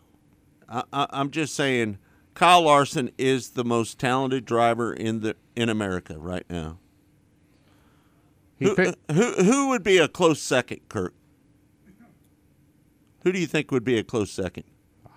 [0.70, 1.98] I, I, I'm just saying,
[2.34, 6.80] Kyle Larson is the most talented driver in the in America right now.
[8.58, 11.14] He Who, picked- uh, who who would be a close second, Kirk?
[13.26, 14.66] Who do you think would be a close second?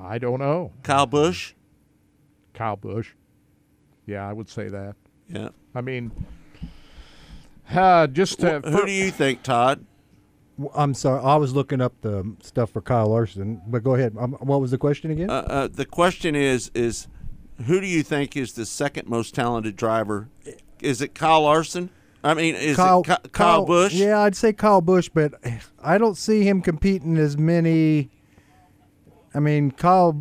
[0.00, 0.72] I don't know.
[0.82, 1.52] Kyle Busch.
[2.54, 3.10] Kyle Busch.
[4.06, 4.96] Yeah, I would say that.
[5.28, 5.50] Yeah.
[5.74, 6.10] I mean,
[7.70, 9.84] uh, just to, Wh- who do you think, Todd?
[10.74, 14.16] I'm sorry, I was looking up the stuff for Kyle Larson, but go ahead.
[14.18, 15.28] Um, what was the question again?
[15.28, 17.06] Uh, uh, the question is is
[17.66, 20.28] who do you think is the second most talented driver?
[20.80, 21.90] Is it Kyle Larson?
[22.24, 23.92] I mean, is Kyle, it Ky- Kyle, Busch?
[23.94, 25.34] Yeah, I'd say Kyle Busch, but
[25.82, 28.10] I don't see him competing as many.
[29.34, 30.12] I mean, Kyle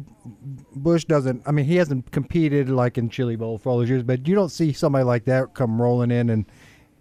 [0.76, 1.44] Busch doesn't.
[1.48, 4.36] I mean, he hasn't competed like in Chili Bowl for all those years, but you
[4.36, 6.46] don't see somebody like that come rolling in and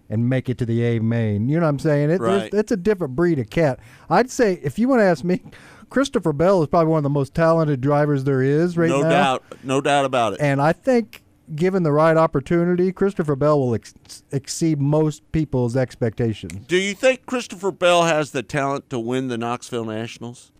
[0.09, 1.49] and make it to the A main.
[1.49, 2.09] You know what I'm saying?
[2.11, 2.51] It, Right.
[2.53, 3.79] It's a different breed of cat.
[4.09, 5.41] I'd say if you want to ask me,
[5.89, 9.09] Christopher Bell is probably one of the most talented drivers there is right no now.
[9.09, 10.39] doubt, no doubt about it.
[10.41, 11.23] And I think
[11.55, 13.93] given the right opportunity, Christopher Bell will ex-
[14.31, 16.65] exceed most people's expectations.
[16.67, 20.51] Do you think Christopher Bell has the talent to win the Knoxville Nationals?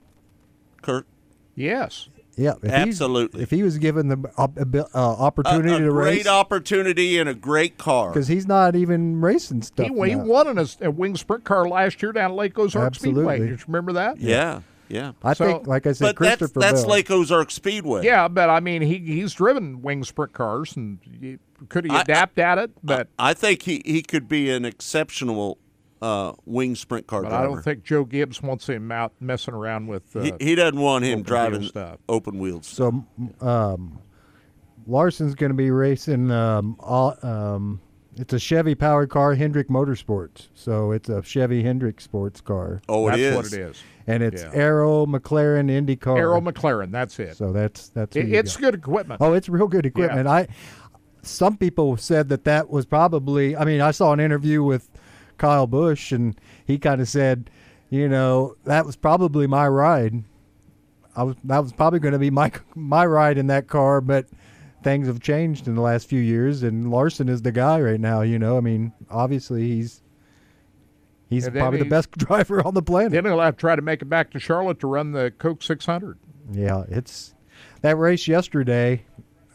[0.81, 1.05] Kurt?
[1.55, 2.09] Yes.
[2.37, 3.39] Yeah, if Absolutely.
[3.39, 7.17] He, if he was given the op- uh, opportunity a, a to great race, opportunity
[7.17, 8.11] and a great car.
[8.11, 9.87] because he's not even racing stuff.
[9.87, 12.93] He, he won in a, a wing sprint car last year down at Lake Ozark
[12.93, 13.39] Speedway.
[13.39, 14.19] Did you remember that?
[14.19, 14.59] Yeah, yeah.
[15.23, 16.89] I So- think, like I said, But that's Christopher that's Bell.
[16.91, 18.05] Lake Ozark Speedway.
[18.05, 21.37] Yeah, but I mean, he he's driven wing sprint cars, and he,
[21.69, 22.71] could he I- adapt at it?
[22.83, 25.57] But I think he, he could be an exceptional
[26.01, 27.43] uh, wing sprint car but driver.
[27.43, 30.15] I don't think Joe Gibbs wants him out messing around with.
[30.15, 31.97] Uh, he, he doesn't want him open wheel driving stuff.
[32.07, 32.67] open wheels.
[32.67, 33.03] So,
[33.41, 33.99] um,
[34.85, 36.31] Larson's going to be racing.
[36.31, 37.81] Um, all, um,
[38.15, 40.47] it's a Chevy powered car, Hendrick Motorsports.
[40.53, 42.81] So it's a Chevy Hendrick sports car.
[42.87, 43.81] Oh, That's what it is.
[44.07, 44.51] And it's Yeah.
[44.53, 46.17] Arrow McLaren IndyCar.
[46.17, 47.35] Arrow McLaren, that's it.
[47.35, 48.15] So that's that's.
[48.15, 49.21] It- it's good equipment.
[49.21, 50.27] Oh, it's real good equipment.
[50.27, 50.47] I.
[51.23, 53.55] Some people said that that was probably.
[53.57, 54.89] I mean, I saw an interview with
[55.37, 57.49] Kyle Busch, and he kind of said,
[57.89, 60.23] you know, that was probably my ride.
[61.17, 64.27] I was that was probably going to be my my ride in that car, but
[64.83, 68.21] things have changed in the last few years, and Larson is the guy right now.
[68.21, 70.01] You know, I mean, obviously he's
[71.29, 73.11] he's And then probably the he- best driver on the planet.
[73.11, 75.63] Then he'll have to try to make it back to Charlotte to run the Coke
[75.63, 76.17] 600.
[76.51, 77.35] Yeah, it's
[77.81, 79.05] that race yesterday.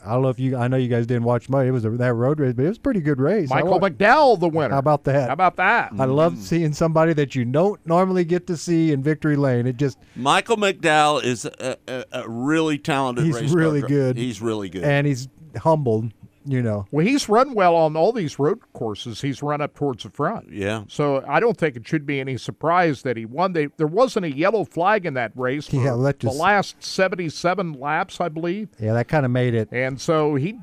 [0.04, 0.56] I don't know if you.
[0.56, 1.66] I know you guys didn't watch much.
[1.66, 3.48] It was a, that road race, but it was a pretty good race.
[3.48, 4.74] Michael McDowell, the winner.
[4.74, 5.28] How about that?
[5.28, 5.92] How about that?
[5.96, 6.38] I love mm.
[6.38, 9.66] seeing somebody that you don't normally get to see in victory lane.
[9.66, 13.24] It just Michael McDowell is a, a, a really talented.
[13.24, 14.16] he's race really dri- good.
[14.16, 14.82] He's really good.
[14.82, 16.12] and he's humbled.
[16.44, 19.20] You know, Well, he's run well on all these road courses.
[19.20, 20.50] He's run up towards the front.
[20.52, 20.84] yeah.
[20.88, 23.52] So I don't think it should be any surprise that he won.
[23.52, 27.74] They, there wasn't a yellow flag in that race for Yeah, that the last 77
[27.74, 28.68] laps, I believe.
[28.80, 29.68] yeah, that kind of made it.
[29.72, 30.58] And so he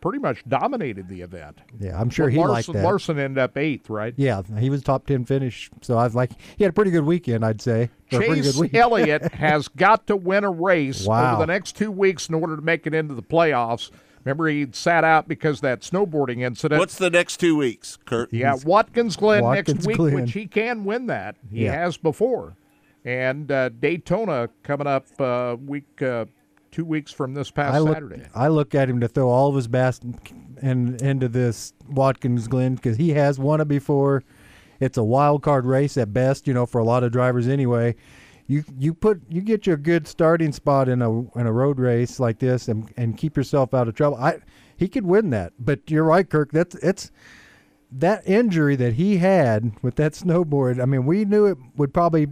[0.00, 1.58] pretty much dominated the event.
[1.78, 2.84] Yeah, I'm sure But he Larson, liked that.
[2.84, 4.14] Larson ended up eighth, right?
[4.16, 5.70] Yeah, he was top ten finish.
[5.82, 7.90] So I was like, he had a pretty good weekend, I'd say.
[8.12, 8.60] Or Chase.
[8.74, 11.32] Elliott has got to win a race Wow.
[11.34, 13.90] over the next two weeks in order to make it into the playoffs.
[14.24, 16.78] Remember, he sat out because of that snowboarding incident.
[16.78, 18.28] What's the next two weeks, Kirk?
[18.32, 20.14] Yeah, Watkins Glen Watkins next week, Glen.
[20.14, 21.36] which he can win that.
[21.50, 21.72] He Yeah.
[21.72, 22.56] has before.
[23.04, 26.26] And uh, Daytona coming up uh, week uh,
[26.70, 28.22] two weeks from this past I look, Saturday.
[28.34, 30.02] I look at him to throw all of his best
[30.60, 34.24] in, into this Watkins Glen because he has won it before.
[34.80, 37.96] It's a wild card race at best, you know, for a lot of drivers anyway.
[38.48, 41.78] You you put you get you a good starting spot in a in a road
[41.78, 44.16] race like this and and keep yourself out of trouble.
[44.16, 44.38] I
[44.74, 46.50] he could win that, but you're right, Kirk.
[46.50, 47.10] That's it's
[47.92, 50.80] that injury that he had with that snowboard.
[50.80, 52.28] I mean, we knew it would probably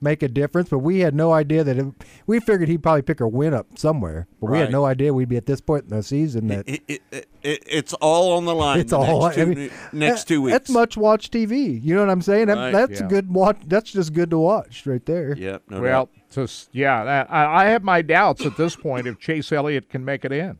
[0.00, 1.86] make a difference, but we had no idea that it,
[2.26, 5.28] we figured he'd probably pick a win up somewhere, but we had no idea we'd
[5.28, 8.44] be at this point in the season that It, it, it, it, it's all on
[8.44, 8.78] the line.
[8.80, 9.22] it's the all.
[9.24, 10.52] next two, I mean, next that- two weeks.
[10.54, 11.82] That's much watch TV.
[11.82, 12.46] You know what I'm saying?
[12.46, 12.72] That, Right.
[12.72, 13.08] That's Yeah.
[13.08, 13.58] good watch.
[13.66, 15.34] That's just good to watch right there.
[15.36, 15.62] Yep.
[15.68, 16.10] No well, doubt.
[16.30, 20.24] just yeah, I, I have my doubts at this point if Chase Elliott can make
[20.24, 20.58] it in.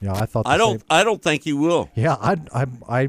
[0.00, 0.46] Yeah, I thought.
[0.46, 0.80] I don't.
[0.80, 0.86] Same.
[0.90, 1.88] I don't think he will.
[1.94, 3.08] Yeah, I, I, I,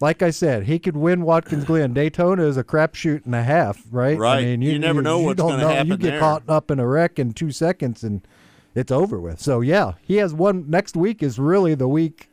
[0.00, 1.94] like I said, he could win Watkins Glen.
[1.94, 4.18] Daytona is a crapshoot and a half, right?
[4.18, 4.38] Right.
[4.40, 5.68] I mean, You never know what's gonna know.
[5.68, 6.20] happen You get there.
[6.20, 8.26] caught up in a wreck in two seconds and
[8.74, 9.40] it's over with.
[9.40, 10.68] So yeah, he has one.
[10.68, 12.28] Next week is really the week.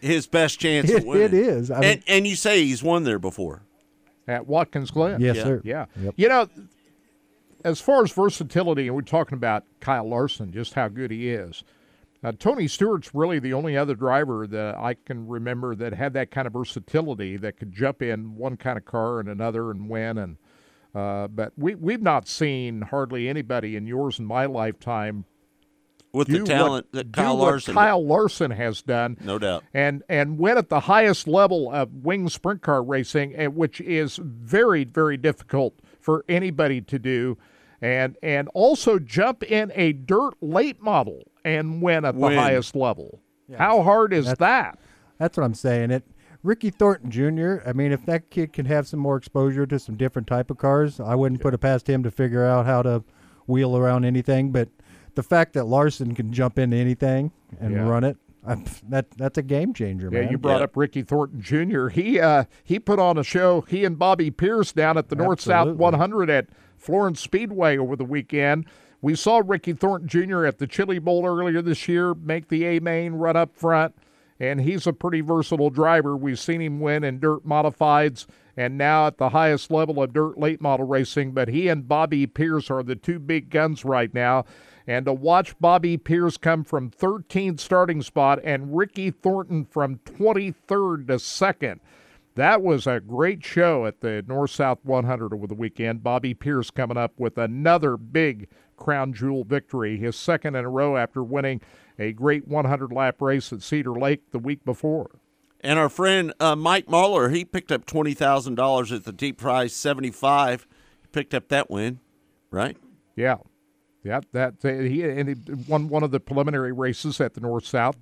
[0.00, 1.22] His best chance It- of winning.
[1.24, 1.70] it is.
[1.70, 3.62] I mean- and and you say he's won there before.
[4.28, 5.20] At Watkins Glen.
[5.20, 5.42] Yes, Yeah.
[5.44, 5.60] sir.
[5.64, 5.86] Yeah.
[6.02, 6.14] Yep.
[6.16, 6.48] You know,
[7.64, 11.64] as far as versatility, and we're talking about Kyle Larson, just how good he is.
[12.24, 16.30] Uh, Tony Stewart's really the only other driver that I can remember that had that
[16.30, 20.18] kind of versatility that could jump in one kind of car and another and win.
[20.18, 20.36] And
[20.94, 25.26] uh, but we we've not seen hardly anybody in yours and my lifetime
[26.12, 29.64] With the talent what, that Kyle Larson, Kyle Larson has done no doubt.
[29.74, 34.84] and and win at the highest level of wing sprint car racing, which is very
[34.84, 37.36] very difficult for anybody to do,
[37.82, 42.34] and and also jump in a dirt late model and win at Win.
[42.34, 43.20] the highest level.
[43.56, 44.78] How hard is That's- that?
[45.18, 45.90] That's what I'm saying.
[45.92, 46.04] It.
[46.42, 47.56] Ricky Thornton Jr.
[47.66, 50.58] I mean, if that kid can have some more exposure to some different type of
[50.58, 53.02] cars, I wouldn't put it past him to figure out how to
[53.46, 54.50] wheel around anything.
[54.52, 54.68] But
[55.14, 57.88] the fact that Larson can jump into anything and Yeah.
[57.88, 58.16] run it,
[58.46, 58.56] I,
[58.88, 60.24] that that's a game changer, man.
[60.24, 60.64] Yeah, you brought Yeah.
[60.64, 61.88] up Ricky Thornton Jr.
[61.88, 63.62] He uh, he put on a show.
[63.62, 66.46] He and Bobby Pierce down at the North South 100 at
[66.76, 68.66] Florence Speedway over the weekend.
[69.00, 70.46] We saw Ricky Thornton Jr.
[70.46, 73.94] at the Chili Bowl earlier this year make the A main run up front,
[74.40, 76.16] and he's a pretty versatile driver.
[76.16, 80.38] We've seen him win in dirt modifieds and now at the highest level of dirt
[80.38, 81.32] late model racing.
[81.32, 84.44] But he and Bobby Pierce are the two big guns right now.
[84.86, 91.08] And to watch Bobby Pierce come from 13th starting spot and Ricky Thornton from 23rd
[91.08, 91.80] to second.
[92.36, 96.02] That was a great show at the North South 100 over the weekend.
[96.02, 100.98] Bobby Pierce coming up with another big crown jewel victory, his second in a row
[100.98, 101.62] after winning
[101.98, 105.12] a great 100 lap race at Cedar Lake the week before.
[105.62, 109.38] And our friend uh, Mike Marlar, he picked up twenty thousand dollars at the deep
[109.38, 110.66] prize seventy five.
[111.00, 112.00] He picked up that win,
[112.50, 112.76] right?
[113.16, 113.38] Yeah,
[114.04, 114.20] yeah.
[114.32, 115.36] That he and he
[115.66, 117.96] won one of the preliminary races at the North South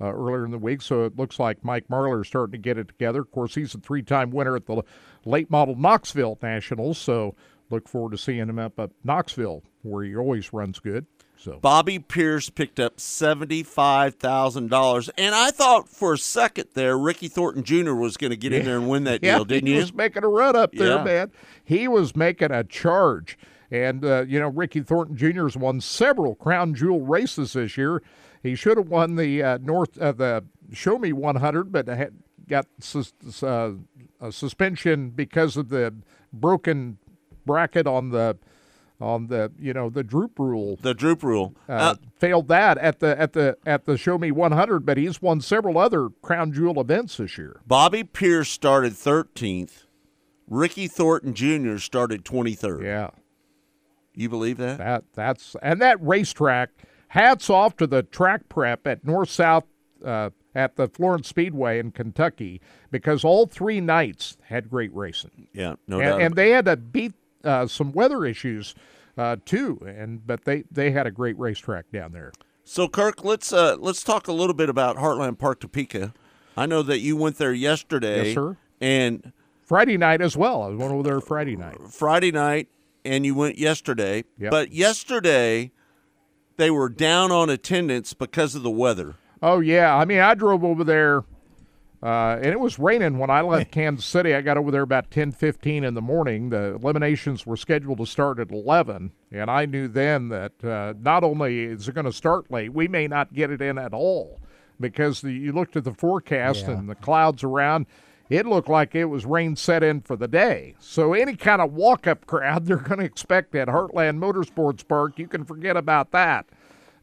[0.00, 0.82] uh, earlier in the week.
[0.82, 3.20] So it looks like Mike Marlar is starting to get it together.
[3.20, 4.82] Of course, he's a three time winner at the
[5.24, 6.98] late model Knoxville Nationals.
[6.98, 7.34] So
[7.70, 11.06] look forward to seeing him up at Knoxville, where he always runs good.
[11.38, 16.96] So Bobby Pierce picked up seventy-five thousand dollars, and I thought for a second there
[16.98, 17.92] Ricky Thornton Jr.
[17.94, 19.80] was going to get in there and win that yeah, deal, didn't he you?
[19.80, 21.04] was making a run up there, Yeah.
[21.04, 21.30] man.
[21.62, 23.38] He was making a charge.
[23.70, 25.42] And, uh, you know, Ricky Thornton Jr.
[25.42, 28.00] has won several crown jewel races this year.
[28.46, 32.14] He should have won the uh, North uh, the Show Me 100, but had
[32.48, 33.12] got sus-
[33.42, 33.72] uh,
[34.20, 35.94] a suspension because of the
[36.32, 36.98] broken
[37.44, 38.36] bracket on the
[39.00, 40.78] on the you know the droop rule.
[40.80, 44.86] The droop rule uh, failed that at the at the at the Show Me 100,
[44.86, 47.60] but he's won several other crown jewel events this year.
[47.66, 49.84] Bobby Pierce started thirteenth.
[50.48, 51.78] Ricky Thornton Jr.
[51.78, 52.84] started twenty-third.
[52.84, 53.10] Yeah.
[54.14, 54.78] You believe that?
[54.78, 56.70] That that's and that racetrack.
[57.16, 59.64] Hats off to the track prep at North South
[60.04, 62.60] uh, at the Florence Speedway in Kentucky
[62.90, 65.48] because all three nights had great racing.
[65.54, 66.20] Yeah, no and, doubt.
[66.20, 68.74] and they had to beat uh, some weather issues
[69.16, 69.80] uh, too.
[69.86, 72.32] And but they they had a great racetrack down there.
[72.64, 76.12] So Kirk, let's uh, let's talk a little bit about Heartland Park Topeka.
[76.54, 78.26] I know that you went there yesterday.
[78.26, 78.58] Yes, sir.
[78.78, 79.32] And
[79.62, 80.64] Friday night as well.
[80.64, 81.78] I went over there Friday night.
[81.88, 82.68] Friday night,
[83.06, 84.24] and you went yesterday.
[84.38, 84.50] Yep.
[84.50, 85.72] But yesterday,
[86.56, 89.14] they were down on attendance because of the weather.
[89.42, 91.24] Oh yeah, I mean I drove over there,
[92.02, 94.34] uh, and it was raining when I left Kansas City.
[94.34, 96.50] I got over there about ten fifteen in the morning.
[96.50, 101.24] The eliminations were scheduled to start at eleven, and I knew then that uh, not
[101.24, 104.40] only is it going to start late, we may not get it in at all
[104.80, 106.72] because the, you looked at the forecast Yeah.
[106.78, 107.86] and the clouds around.
[108.28, 110.74] It looked like it was rain set in for the day.
[110.80, 115.28] So any kind of walk-up crowd they're going to expect at Heartland Motorsports Park, you
[115.28, 116.46] can forget about that.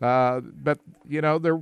[0.01, 1.61] Uh, but you know, there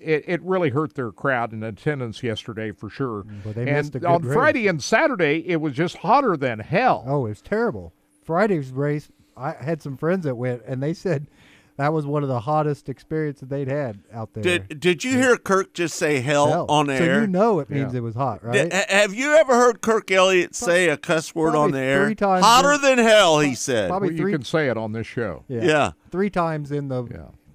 [0.00, 3.24] it, it really hurt their crowd in attendance yesterday for sure.
[3.44, 4.34] But they and missed a good on race.
[4.34, 7.04] Friday and Saturday, it was just hotter than hell.
[7.06, 7.92] Oh, it was terrible.
[8.24, 11.26] Friday's race, I had some friends that went, and they said
[11.76, 14.42] that was one of the hottest experiences they'd had out there.
[14.42, 16.66] Did Did you hear Kirk just say hell, Hell.
[16.68, 16.98] on air?
[16.98, 18.70] So you know it means it was hot, right?
[18.70, 22.04] Did- have you ever heard Kirk Elliott say a cuss word on the air?
[22.06, 23.88] three times Hotter in- than hell, he said.
[23.88, 25.44] probably Well, three- you can say it on this show.
[25.48, 25.62] yeah.
[25.62, 25.90] Yeah.
[26.10, 27.06] Three times in the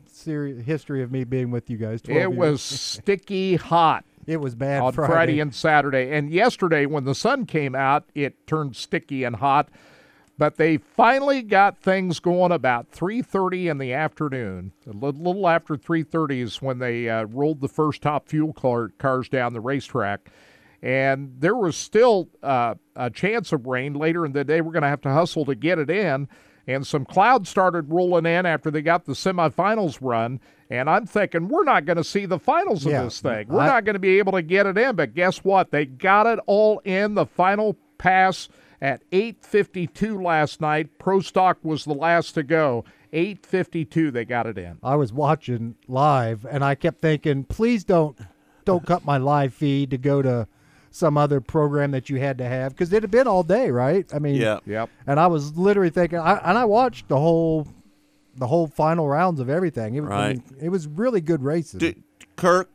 [0.08, 2.02] seri- history of me being with you guys.
[2.08, 2.30] It years.
[2.36, 4.06] was sticky hot.
[4.28, 5.14] It was bad on Friday.
[5.14, 6.10] Friday and Saturday.
[6.12, 9.70] And yesterday, when the sun came out, it turned sticky and hot.
[10.38, 14.74] But they finally got things going about 3:30 in the afternoon.
[14.86, 19.30] A little, after 3:30 is when they uh, rolled the first top fuel car, cars
[19.30, 20.30] down the racetrack.
[20.82, 24.62] And there was still uh, a chance of rain later in the day.
[24.62, 26.28] We're going to have to hustle to get it in.
[26.68, 30.40] And some clouds started rolling in after they got the semifinals run.
[30.70, 33.48] And I'm thinking, we're not going to see the finals of Yeah, this thing.
[33.48, 34.96] We're I- not going to be able to get it in.
[34.96, 35.72] But guess what?
[35.72, 38.50] They got it all in the final pass
[38.82, 40.98] at 8:52 last night.
[41.00, 42.84] Pro Stock was the last to go.
[43.14, 44.78] 8:52 they got it in.
[44.84, 48.18] I was watching live, and I kept thinking, please don't
[48.66, 50.48] don't cut my live feed to go to
[50.92, 54.06] some other program that you had to have because it had been all day, right?
[54.14, 54.60] I mean, Yeah.
[54.66, 54.90] Yep.
[55.06, 57.68] And I was literally thinking, I, and I watched the whole
[58.38, 59.96] the whole final rounds of everything.
[59.96, 60.36] It, was- I Right.
[60.52, 61.80] mean, it was really good races.
[61.80, 61.94] Do,
[62.36, 62.70] Kirk,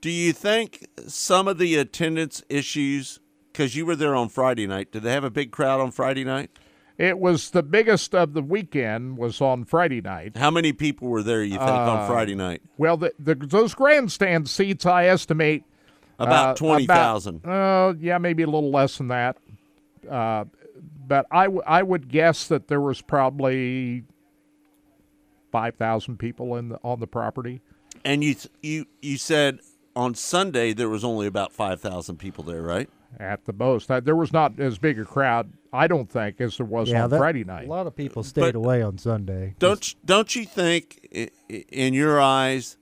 [0.00, 3.20] do you think some of the attendance issues,
[3.54, 6.24] because you were there on Friday night, did they have a big crowd on Friday
[6.24, 6.50] night?
[6.98, 10.36] It was the biggest of the weekend was on Friday night.
[10.36, 12.62] How many people were there, you think, on Uh, Friday night?
[12.78, 15.62] Well, the, the those grandstand seats, I estimate
[16.18, 17.36] About uh, 20,000.
[17.36, 17.50] about-
[17.90, 19.36] Uh, yeah, maybe a little less than that.
[20.08, 20.44] Uh,
[21.06, 24.04] but I, w- I would guess that there was probably
[25.52, 27.60] five thousand people in the, on the property.
[28.04, 29.60] And you you you said
[29.96, 32.88] on Sunday there was only about 5,000 people there, right?
[33.20, 36.56] At the most, Uh, there was not as big a crowd, I don't think, as
[36.56, 37.66] there was yeah, on that- Friday night.
[37.66, 39.54] A lot of people stayed But- away on Sunday.
[39.58, 42.76] Don't don't you think i- i- in your eyes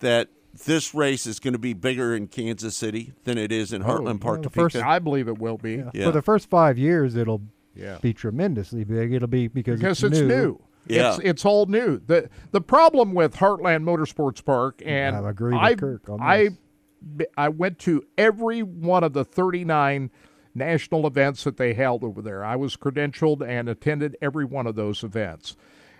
[0.00, 0.28] that
[0.64, 4.20] this race is going to be bigger in Kansas City than it is in Heartland
[4.20, 4.38] Park.
[4.40, 4.60] Oh, the Topeka?
[4.70, 5.84] first, I believe it will be.
[5.92, 6.06] Yeah.
[6.06, 7.42] For the first five years, it'll
[7.74, 7.98] Yeah.
[8.00, 9.12] be tremendously big.
[9.12, 10.60] It'll be because, because it's, it's new.
[10.86, 11.10] Yeah.
[11.16, 11.98] It's, it's all new.
[12.06, 16.24] the The problem with Heartland Motorsports Park, and I agree with I, Kirk on this.
[16.26, 16.48] I
[17.48, 20.10] went to every one of the thirty nine
[20.54, 22.44] national events that they held over there.
[22.44, 25.56] I was credentialed and attended every one of those events.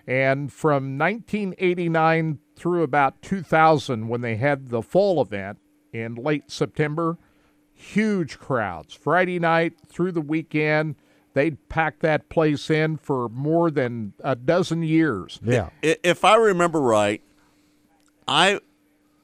[0.07, 5.59] And from 1989 through about 2000, when they had the fall event
[5.93, 7.19] in late September,
[7.75, 8.95] huge crowds.
[8.95, 10.97] Friday night through the weekend,
[11.35, 15.39] they'd pack that place in for more than a dozen years.
[15.43, 15.69] Yeah.
[15.83, 17.23] If I remember right,
[18.27, 18.61] I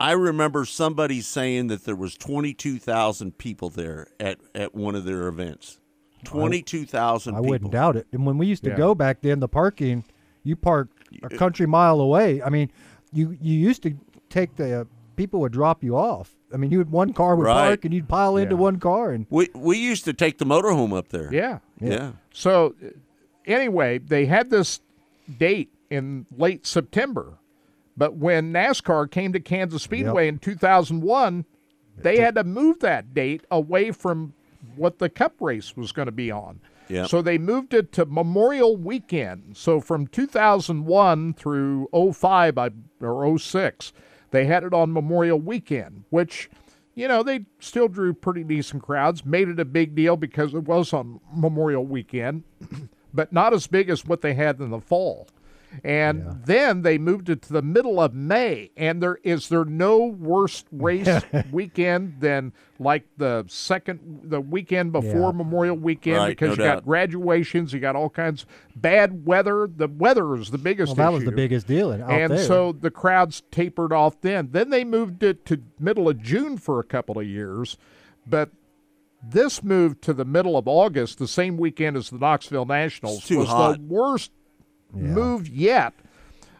[0.00, 4.94] I remember somebody saying that there was twenty two thousand people there at, at one
[4.94, 5.78] of their events.
[6.24, 7.50] Twenty two thousand I people.
[7.50, 8.06] wouldn't doubt it.
[8.12, 8.76] And when we used to Yeah.
[8.76, 10.04] go back then, the parking,
[10.42, 10.88] you park
[11.22, 12.42] a country mile away.
[12.42, 12.70] I mean,
[13.12, 13.94] you you used to
[14.30, 14.84] take the uh,
[15.16, 16.34] people would drop you off.
[16.52, 17.68] I mean, you would one car would Right.
[17.68, 18.60] park and you'd pile into Yeah.
[18.60, 21.32] one car and We we used to take the motorhome up there.
[21.32, 21.58] Yeah.
[21.80, 22.12] Yeah.
[22.32, 22.88] So, uh,
[23.46, 24.80] anyway, they had this
[25.38, 27.38] date in late September,
[27.96, 31.44] but when NASCAR came to Kansas Speedway in 2001,
[31.96, 34.34] they had to move that date away from
[34.76, 36.60] what the Cup race was going to be on.
[36.88, 37.06] Yeah.
[37.06, 39.56] So they moved it to Memorial Weekend.
[39.56, 42.58] So from 2001 through 05
[43.00, 43.92] or 06,
[44.30, 46.50] they had it on Memorial Weekend, which,
[46.94, 50.64] you know, they still drew pretty decent crowds, made it a big deal because it
[50.64, 52.42] was on Memorial Weekend,
[53.14, 55.28] but not as big as what they had in the fall.
[55.82, 60.04] And then they moved it to the middle of May, and there is there no
[60.04, 61.08] worse race
[61.50, 65.32] weekend than like the second the weekend before Yeah.
[65.32, 66.74] Memorial Weekend Right, because no you doubt.
[66.78, 68.46] got graduations, you got all kinds
[68.76, 69.68] bad weather.
[69.74, 70.96] The weather is the biggest.
[70.96, 72.44] well, that was the biggest deal out and there.
[72.44, 74.48] so the crowds tapered off then.
[74.52, 77.76] Then they moved it to middle of June for a couple of years,
[78.26, 78.50] but
[79.26, 83.38] this moved to the middle of August, the same weekend as the Knoxville Nationals, too
[83.38, 83.76] was hot.
[83.78, 84.30] the worst
[84.96, 85.92] move yet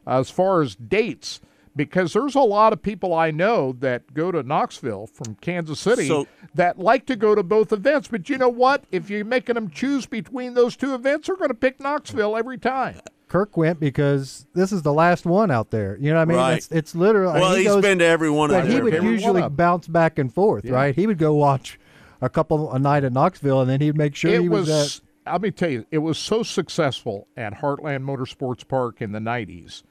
[0.07, 1.41] as far as dates.
[1.77, 6.07] Because there's a lot of people I know that go to Knoxville from Kansas City
[6.07, 8.07] So- that like to go to both events.
[8.07, 8.85] But you know what?
[8.93, 12.59] If you're making them choose between those two events, they're going to pick Knoxville every
[12.59, 13.01] time.
[13.27, 15.97] Kirk went because this is the last one out there.
[16.01, 16.37] You know what I mean?
[16.37, 16.57] Right.
[16.59, 17.41] It's, it's literally.
[17.41, 20.21] Well, he he's goes- been to every one of But he would usually bounce back
[20.21, 20.75] and forth, Yeah.
[20.75, 20.95] right?
[20.95, 21.81] He would go watch
[22.21, 24.97] a couple a night at Knoxville, and then he'd make sure it he was, was,
[24.99, 25.04] at.
[25.27, 29.83] Let me tell you, it was so successful at Heartland Motorsports Park in the 90s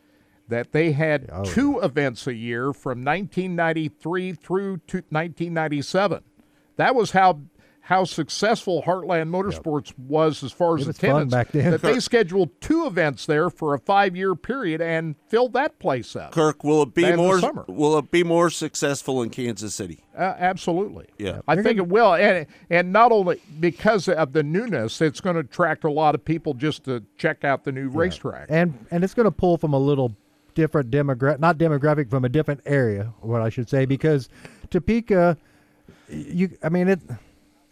[0.47, 6.23] that they had Oh, two events a year from 1993 through to 1997.
[6.76, 7.41] That was how
[7.88, 11.31] how successful Heartland Motorsports was as far as It was fun attendance.
[11.34, 11.72] back then.
[11.72, 16.15] That they scheduled two events there for a five year period and filled that place
[16.15, 16.31] up.
[16.31, 17.41] Kirk, will it be more?
[17.68, 19.99] Will it be more successful in Kansas City?
[20.18, 21.07] Uh, absolutely.
[21.18, 21.41] Yeah.
[21.45, 25.41] I think it will, and and not only because of the newness, it's going to
[25.41, 28.47] attract a lot of people just to check out the new racetrack.
[28.49, 30.15] and and it's going to pull from a little
[30.55, 34.30] different demographic, not demographic, from a different area, what I should say, because
[34.69, 35.35] Topeka,
[36.07, 37.01] you, I mean it.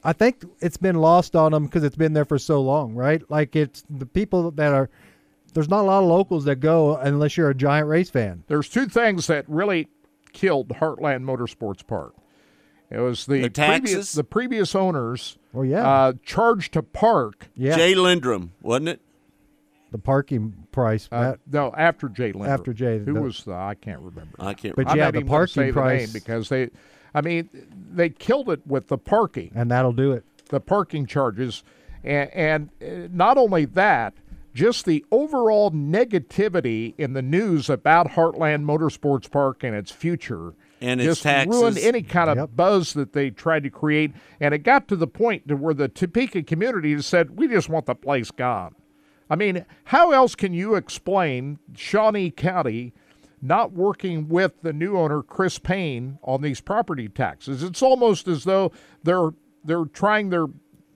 [0.04, 3.22] I think it's been lost on them because it's been there for so long, right?
[3.30, 4.90] Like it's the people that are.
[5.54, 8.44] There's not a lot of locals that go unless you're a giant race fan.
[8.48, 9.90] There's two things that really
[10.32, 12.16] killed Heartland Motorsports Park.
[12.90, 14.12] It was the, The previous taxes?
[14.14, 15.38] the previous owners.
[15.54, 15.88] Oh, yeah.
[15.88, 17.48] uh, charged to park.
[17.56, 19.02] Yeah, Jay Lindrum, wasn't it?
[19.92, 21.10] the parking price.
[21.12, 22.48] Uh, no, after Jay Lindrum.
[22.48, 24.36] After Jay, who the- was the, I can't remember.
[24.40, 24.76] I can't.
[24.76, 26.70] But I'm yeah, not the even gonna say parking the name price- because they,
[27.14, 27.50] I mean,
[27.94, 29.52] they killed it with the parking.
[29.56, 30.24] and that'll do it.
[30.50, 31.64] the parking charges,
[32.04, 34.14] and, and uh, not only that,
[34.54, 40.54] just the overall negativity in the news about Heartland Motorsports Park and its future.
[40.82, 42.50] And its just ruined any kind of Yep.
[42.56, 45.88] buzz that they tried to create, and it got to the point to where the
[45.88, 48.76] Topeka community said, "We just want the place gone."
[49.30, 52.94] I mean, how else can you explain Shawnee County
[53.42, 57.64] not working with the new owner Chris Payne on these property taxes?
[57.64, 58.72] It's almost as though
[59.04, 59.32] they're
[59.64, 60.48] they're trying their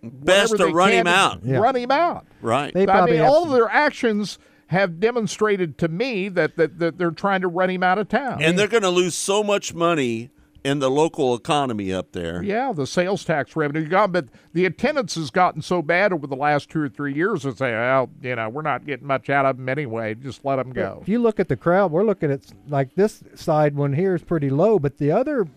[0.01, 1.39] Best to run him out.
[1.43, 1.57] Yeah.
[1.57, 2.27] Run him out.
[2.41, 2.71] Right.
[2.73, 6.97] They I mean, all some- of their actions have demonstrated to me that, that, that
[6.97, 8.41] they're trying to run him out of town.
[8.41, 10.29] and they're going to lose so much money
[10.65, 12.41] in the local economy up there.
[12.43, 16.35] yeah, the sales tax revenue gone, but the attendance has gotten so bad over the
[16.35, 19.45] last two or three years that say, well, you know, we're not getting much out
[19.45, 20.15] of them anyway.
[20.15, 20.97] Just let them go.
[21.01, 24.23] If you look at the crowd, we're looking at like this side one here is
[24.23, 25.47] pretty low, but the other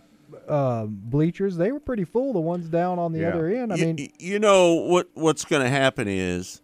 [0.46, 2.32] uh, bleachers they were pretty full.
[2.34, 3.28] The ones down on the Yeah.
[3.30, 3.72] other end.
[3.72, 6.60] I you, mean, you know what what's going to happen is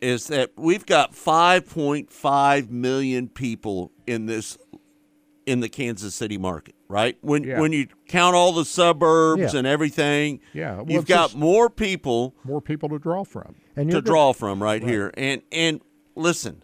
[0.00, 4.56] is that we've got 5.5 million people in this
[5.48, 7.16] in the Kansas City market, right?
[7.22, 7.58] When Yeah.
[7.60, 9.58] when you count all the suburbs Yeah.
[9.58, 13.94] and everything, Yeah, well, you've got more people more people to draw from And to
[13.96, 15.10] you're draw from right, here.
[15.16, 15.80] And and
[16.14, 16.62] listen,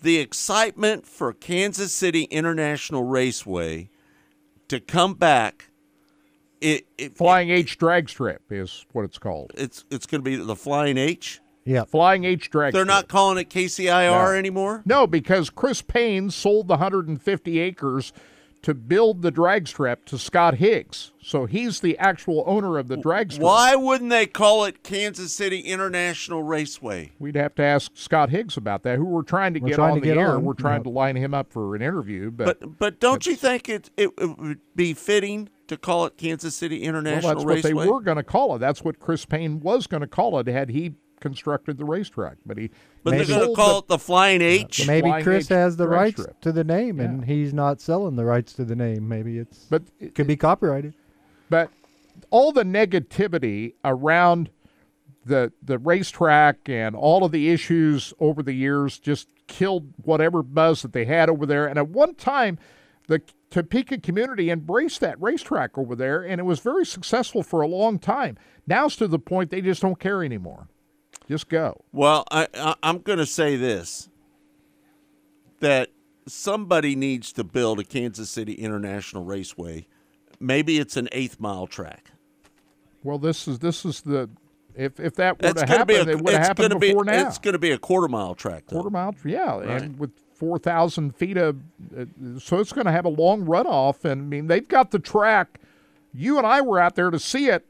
[0.00, 3.90] the excitement for Kansas City International Raceway
[4.68, 5.70] to come back,
[6.60, 9.52] it, it Flying H drag strip is what it's called.
[9.56, 11.40] it's it's going to be the Flying H.
[11.64, 11.84] Yeah.
[11.84, 12.72] Flying H drag.
[12.72, 14.38] They're not calling it KCIR No.
[14.38, 14.82] anymore.
[14.86, 18.12] No, because Chris Payne sold the 150 acres
[18.60, 21.12] to build the drag strip to Scott Higgs.
[21.22, 23.44] So he's the actual owner of the drag strip.
[23.44, 27.12] Why wouldn't they call it Kansas City International Raceway?
[27.20, 29.90] We'd have to ask Scott Higgs about that, who we're trying to We're get trying
[29.92, 30.32] on to the get air.
[30.32, 30.84] on, We're trying yeah.
[30.84, 32.32] to line him up for an interview.
[32.32, 36.16] But, But but don't you think it, it it would be fitting to call it
[36.16, 37.84] Kansas City well, International that's what Raceway?
[37.84, 38.58] they were going to call it.
[38.58, 42.36] That's what Chris Payne was going to call it had he constructed the racetrack.
[42.46, 42.70] But he
[43.02, 44.86] but they're going to call the- it the Flying H.
[44.86, 46.40] Maybe Flying Chris H has the rights strip.
[46.40, 49.08] to the name, and he's not selling the rights to the name.
[49.08, 50.94] Maybe it's But it could be copyrighted.
[51.50, 51.70] but
[52.30, 54.50] all the negativity around
[55.24, 60.82] the the racetrack and all of the issues over the years just killed whatever buzz
[60.82, 61.66] that they had over there.
[61.66, 62.58] And at one time,
[63.08, 63.20] the
[63.50, 67.98] Topeka community embraced that racetrack over there, and it was very successful for a long
[67.98, 68.36] time.
[68.66, 70.68] Now it's to the point they just don't care anymore.
[71.28, 71.82] Just go.
[71.92, 74.08] Well, I, I I'm going to say this:
[75.60, 75.90] that
[76.26, 79.86] somebody needs to build a Kansas City International Raceway.
[80.40, 82.12] Maybe it's an eighth mile track.
[83.02, 84.30] Well, this is this is the
[84.74, 86.88] if if that were That's to happen, a, it would have it's happened gonna be,
[86.88, 87.26] before now.
[87.26, 88.64] It's going to be a quarter mile track.
[88.68, 88.76] Though.
[88.76, 89.82] quarter mile yeah Right.
[89.82, 91.56] and with 4000 feet of
[91.98, 92.04] uh,
[92.38, 95.58] so it's going to have a long runoff and i mean they've got the track
[96.14, 97.66] you and i were out there to see it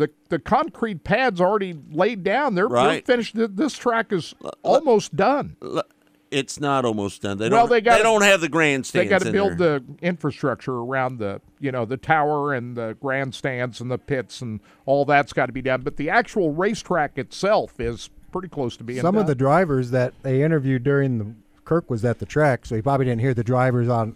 [0.00, 5.56] the the concrete pads already laid down they're, they're finished this track is almost done
[5.62, 5.82] L-
[6.30, 7.38] It's not almost done.
[7.38, 7.70] They well don't.
[7.70, 7.96] they got.
[7.98, 9.04] They don't have the grandstands.
[9.04, 9.80] they got to build there.
[9.80, 14.60] the infrastructure around the you know the tower and the grandstands and the pits and
[14.86, 18.84] all that's got to be done but the actual racetrack itself is pretty close to
[18.84, 19.22] being Some done.
[19.22, 22.82] of the drivers that they interviewed during the Kirk was at the track, so he
[22.82, 24.14] probably didn't hear the drivers on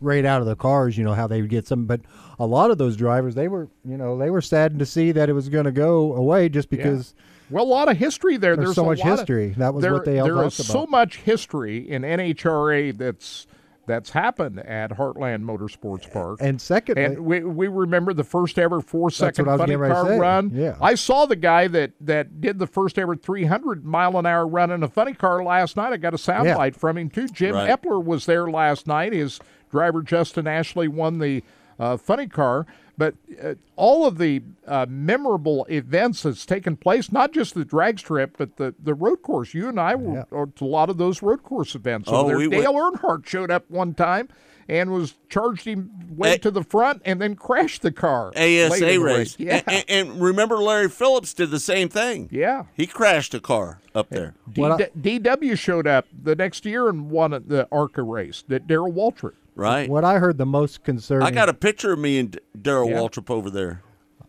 [0.00, 0.96] right out of the cars.
[0.98, 2.00] You know how they would get some, but
[2.38, 5.28] a lot of those drivers they were you know they were saddened to see that
[5.28, 6.76] it was going to go away just Yeah.
[6.78, 7.14] because
[7.50, 8.56] Well, a lot of history there.
[8.56, 9.54] There's There's, so a much lot of- history.
[9.58, 13.46] That was there, what they all There talked is so much history in NHRA that's
[13.86, 16.38] that's happened at Heartland Motorsports Park.
[16.40, 19.70] And secondly, and we, we remember the first ever four second what I was funny
[19.72, 20.50] getting ready to car run.
[20.54, 20.76] Yeah.
[20.80, 24.70] I saw the guy that that did the first ever 300 mile an hour run
[24.70, 25.92] in a funny car last night.
[25.92, 26.56] I got a sound Yeah.
[26.56, 27.28] bite from him too.
[27.28, 27.68] Jim Right.
[27.68, 29.12] Epler was there last night.
[29.12, 29.38] His
[29.74, 31.42] driver Justin Ashley won the
[31.78, 32.66] uh, funny car.
[32.96, 37.98] But uh, all of the uh, memorable events that's taken place, not just the drag
[37.98, 39.52] strip, but the, the road course.
[39.52, 42.08] You and I were at a lot of those road course events.
[42.08, 42.38] Oh, over there.
[42.38, 44.28] we Dale went- Earnhardt showed up one time
[44.68, 48.32] and was charged him way A- to the front and then crashed the car.
[48.36, 49.36] late in ASA the race.
[49.38, 49.60] Yeah.
[49.66, 52.28] And, and remember, Larry Phillips did the same thing.
[52.32, 52.64] yeah.
[52.74, 54.34] He crashed a car up there.
[54.52, 58.44] D- What I- DW showed up the next year and won the ARCA race.
[58.48, 59.34] That Darrell Waltrip.
[59.56, 59.88] Right.
[59.88, 61.24] what I heard the most concerning.
[61.26, 62.96] I got a picture of me and Darrell Yeah.
[62.98, 63.82] Waltrip over there.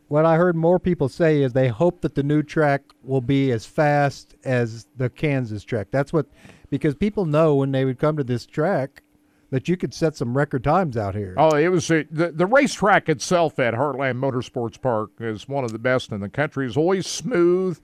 [0.08, 3.52] what I heard more people say is they hope that the new track will be
[3.52, 5.88] as fast as the Kansas track.
[5.90, 6.28] That's what
[6.70, 9.02] because people know when they would come to this track
[9.52, 11.36] that you could set some record times out here.
[11.38, 15.72] Oh, it was a, the the racetrack itself at Heartland Motorsports Park is one of
[15.72, 16.66] the best in the country.
[16.68, 17.80] It's always smooth.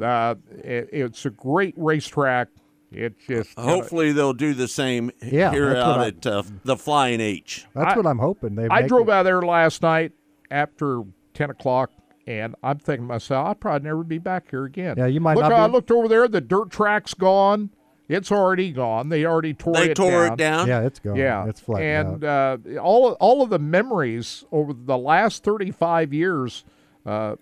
[0.00, 2.48] Uh, it, it's a great racetrack.
[2.90, 6.76] It just kinda- Hopefully, they'll do the same Yeah, here out I- at uh, the
[6.76, 7.66] Flying H.
[7.74, 8.54] That's I- what I'm hoping.
[8.54, 10.12] They I drove it- out there last night
[10.50, 11.02] after
[11.32, 11.90] ten o'clock,
[12.26, 14.94] and I'm thinking to myself, I'll probably never be back here again.
[14.96, 16.28] Yeah, you might Look, not I be- looked over there.
[16.28, 17.70] The dirt track's gone.
[18.08, 19.08] It's already gone.
[19.08, 20.32] They already tore They it tore down.
[20.32, 20.68] it down.
[20.68, 21.16] Yeah, it's gone.
[21.16, 21.82] Yeah, it's flat.
[21.82, 22.66] and out.
[22.66, 26.64] uh, all of, all of the memories over the last 35 years.
[27.06, 27.36] Uh,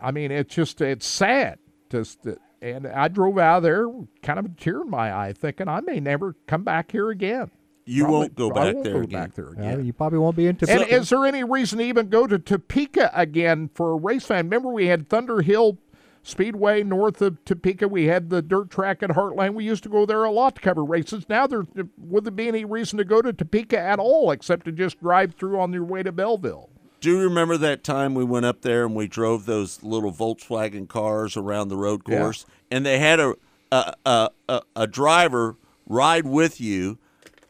[0.00, 1.58] I mean, it's just it's sad.
[1.90, 2.26] Just
[2.62, 3.86] and I drove out of there,
[4.22, 7.50] kind of a tear in my eye, thinking I may never come back here again.
[7.86, 9.84] You Probably- won't go back won't there go back there Yeah, again.
[9.86, 10.70] you probably won't be into.
[10.70, 14.44] And is there any reason to even go to Topeka again for a race fan?
[14.46, 15.78] Remember, we had Thunder Hill
[16.22, 17.88] Speedway north of Topeka.
[17.88, 19.54] We had the dirt track at Heartland.
[19.54, 21.26] We used to go there a lot to cover races.
[21.28, 21.64] Now, there
[21.96, 25.34] would there be any reason to go to Topeka at all except to just drive
[25.34, 26.68] through on your way to Belleville?
[27.00, 30.86] Do you remember that time we went up there and we drove those little Volkswagen
[30.86, 32.18] cars around the road Yeah.
[32.18, 33.34] course, and they had a
[33.72, 35.56] a, a a a driver
[35.86, 36.98] ride with you,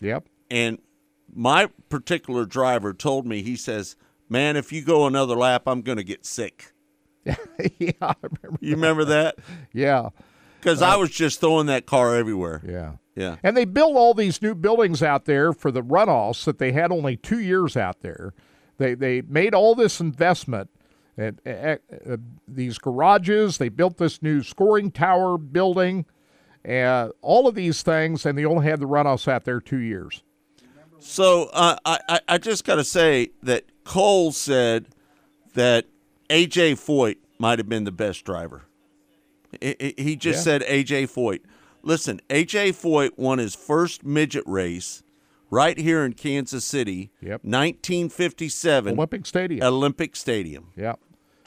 [0.01, 0.27] Yep.
[0.51, 0.79] and
[1.35, 3.97] my particular driver told me he says,
[4.29, 6.73] "Man, if you go another lap, I'm going to get sick."
[7.79, 8.59] yeah, I remember.
[8.61, 9.37] You remember that?
[9.73, 10.11] Yeah.
[10.59, 12.61] Because I was just throwing that car everywhere.
[12.67, 12.93] Yeah.
[13.17, 13.37] Yeah.
[13.43, 16.93] And they built all these new buildings out there for the runoffs that they had
[16.93, 18.35] only two years out there.
[18.77, 20.69] They they made all this investment.
[21.17, 21.77] And uh,
[22.09, 22.17] uh,
[22.47, 26.07] these garages, they built this new scoring tower building,
[26.67, 30.23] uh, all of these things, and they only had the runoffs out there two years.
[30.99, 34.89] So uh, I, I just got to say that Cole said
[35.55, 35.87] that
[36.31, 38.63] AJ Foyt might have been the best driver.
[39.61, 40.43] He just Yeah.
[40.43, 41.41] said AJ Foyt.
[41.83, 45.03] Listen, AJ Foyt won his first midget race
[45.51, 47.11] right here in Kansas City.
[47.21, 47.43] Yep.
[47.45, 49.67] 1957 Olympic Stadium.
[49.67, 50.69] Olympic Stadium.
[50.77, 50.95] Yeah.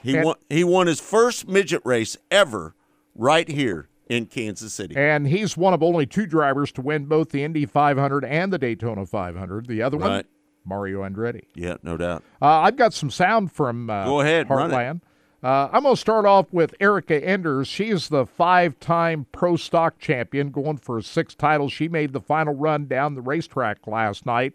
[0.02, 0.36] He And- won.
[0.50, 2.74] He won his first midget race ever
[3.14, 4.94] right here in Kansas City.
[4.96, 8.58] And he's one of only two drivers to win both the Indy 500 and the
[8.58, 9.66] Daytona 500.
[9.66, 10.26] The other one, Right.
[10.64, 11.44] Mario Andretti.
[11.54, 12.22] Yeah, no doubt.
[12.40, 14.74] Uh, I've got some sound from uh, Go ahead, run it.
[14.74, 15.00] Heartland.
[15.42, 17.68] Uh, I'm going to start off with Erica Enders.
[17.68, 21.68] She's the five-time pro stock champion, going for a sixth title.
[21.68, 24.54] She made the final run down the racetrack last night,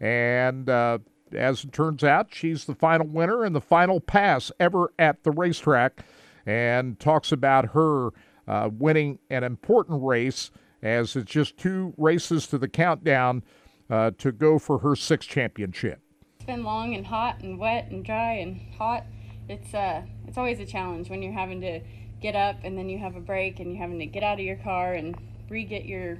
[0.00, 0.98] and uh,
[1.32, 5.32] as it turns out, she's the final winner and the final pass ever at the
[5.32, 6.04] racetrack,
[6.46, 8.10] and talks about her
[8.46, 10.52] uh, winning an important race
[10.82, 13.42] as it's just two races to the countdown
[13.90, 16.00] uh, to go for her sixth championship.
[16.36, 19.04] It's been long and hot and wet and dry and hot.
[19.48, 21.80] It's uh it's always a challenge when you're having to
[22.20, 24.44] get up and then you have a break and you're having to get out of
[24.44, 25.16] your car and
[25.48, 26.18] re-get your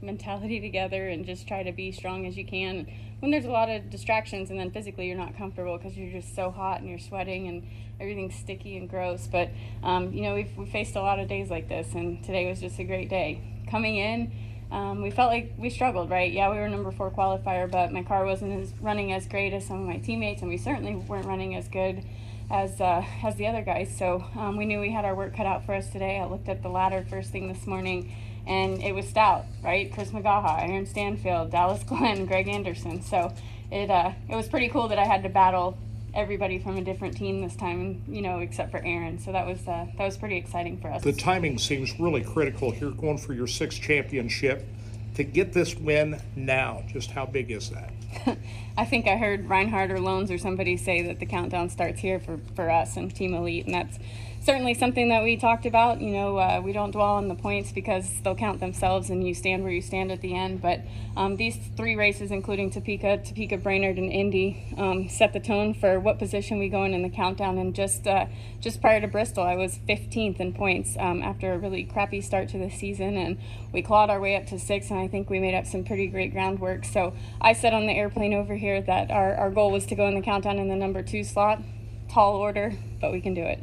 [0.00, 2.86] mentality together and just try to be strong as you can.
[3.20, 6.34] When there's a lot of distractions and then physically you're not comfortable because you're just
[6.34, 7.66] so hot and you're sweating and
[8.00, 9.26] everything's sticky and gross.
[9.26, 9.50] But
[9.82, 12.60] um, you know we've we faced a lot of days like this and today was
[12.60, 13.42] just a great day.
[13.70, 14.32] Coming in,
[14.70, 16.32] um, we felt like we struggled, right?
[16.32, 19.66] Yeah, we were number four qualifier, but my car wasn't as running as great as
[19.66, 22.02] some of my teammates, and we certainly weren't running as good
[22.50, 23.94] as uh, as the other guys.
[23.96, 26.18] So um, we knew we had our work cut out for us today.
[26.18, 28.12] I looked at the ladder first thing this morning,
[28.46, 29.92] and it was stout, right?
[29.92, 33.02] Chris McGaha, Aaron Stanfield, Dallas Glenn, Greg Anderson.
[33.02, 33.32] So
[33.70, 35.78] it uh, it was pretty cool that I had to battle
[36.16, 39.18] everybody from a different team this time, you know, except for Aaron.
[39.18, 41.02] So that was uh, that was pretty exciting for us.
[41.02, 44.66] The timing seems really critical here, going for your sixth championship.
[45.14, 47.90] To get this win now, just how big is that?
[48.76, 52.20] I think I heard Reinhardt or Loans or somebody say that the countdown starts here
[52.20, 53.98] for, for us and Team Elite, and that's
[54.46, 56.00] certainly something that we talked about.
[56.00, 59.34] You know, uh, we don't dwell on the points because they'll count themselves and you
[59.34, 60.62] stand where you stand at the end.
[60.62, 60.82] But
[61.16, 65.98] um, these three races, including Topeka, Topeka, Brainerd, and Indy, um, set the tone for
[65.98, 67.58] what position we go in in the countdown.
[67.58, 68.26] And just uh,
[68.60, 72.48] just prior to Bristol, I was 15th in points um, after a really crappy start
[72.50, 73.38] to the season, and
[73.72, 74.90] we clawed our way up to six.
[74.90, 76.84] And I think we made up some pretty great groundwork.
[76.84, 80.06] So I said on the airplane over here that our, our goal was to go
[80.06, 81.60] in the countdown in the number two slot.
[82.08, 83.58] Tall order, but we can do it.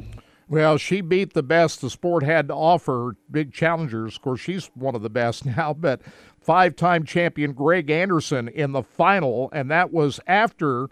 [0.54, 4.16] Well, she beat the best the sport had to offer, big challengers.
[4.16, 6.00] Of course, she's one of the best now, but
[6.40, 10.88] five time champion Greg Anderson in the final, and that was after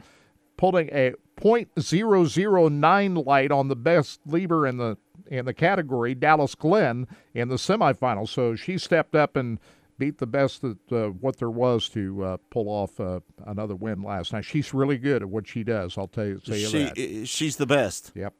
[0.57, 4.97] pulling a .009 light on the best leader in the
[5.31, 8.29] in the category, Dallas Glenn, in the semifinal.
[8.29, 9.59] So she stepped up and
[9.99, 14.03] beat the best that uh, what there was to uh, pull off uh, another win
[14.03, 14.45] last night.
[14.45, 15.97] She's really good at what she does.
[15.97, 16.85] I'll tell you, say She,
[17.21, 17.29] that.
[17.29, 18.13] she's the best.
[18.15, 18.35] Yep.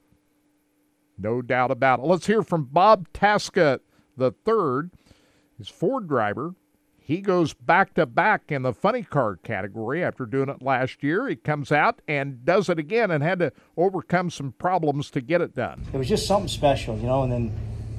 [1.19, 2.07] No doubt about it.
[2.07, 3.81] Let's hear from Bob Tasca
[4.17, 4.91] the third.
[5.59, 6.55] His Ford driver.
[7.05, 11.29] He goes back to back in the funny car category after doing it last year.
[11.29, 15.41] He comes out and does it again and had to overcome some problems to get
[15.41, 15.83] it done.
[15.93, 17.25] it was just something special, you know.
[17.25, 17.53] And then,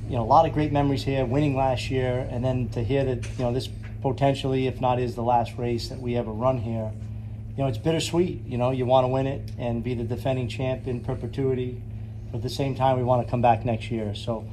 [0.08, 3.04] you know, a lot of great memories here, winning last year, and then to hear
[3.04, 3.68] that, you know, this
[4.02, 6.92] potentially, if not is the last race that we ever run here,
[7.56, 8.46] you know, it's bittersweet.
[8.46, 11.82] You know, you want to win it and be the defending champ in perpetuity,
[12.34, 14.16] but at the same time, we want to come back next year.
[14.16, 14.44] So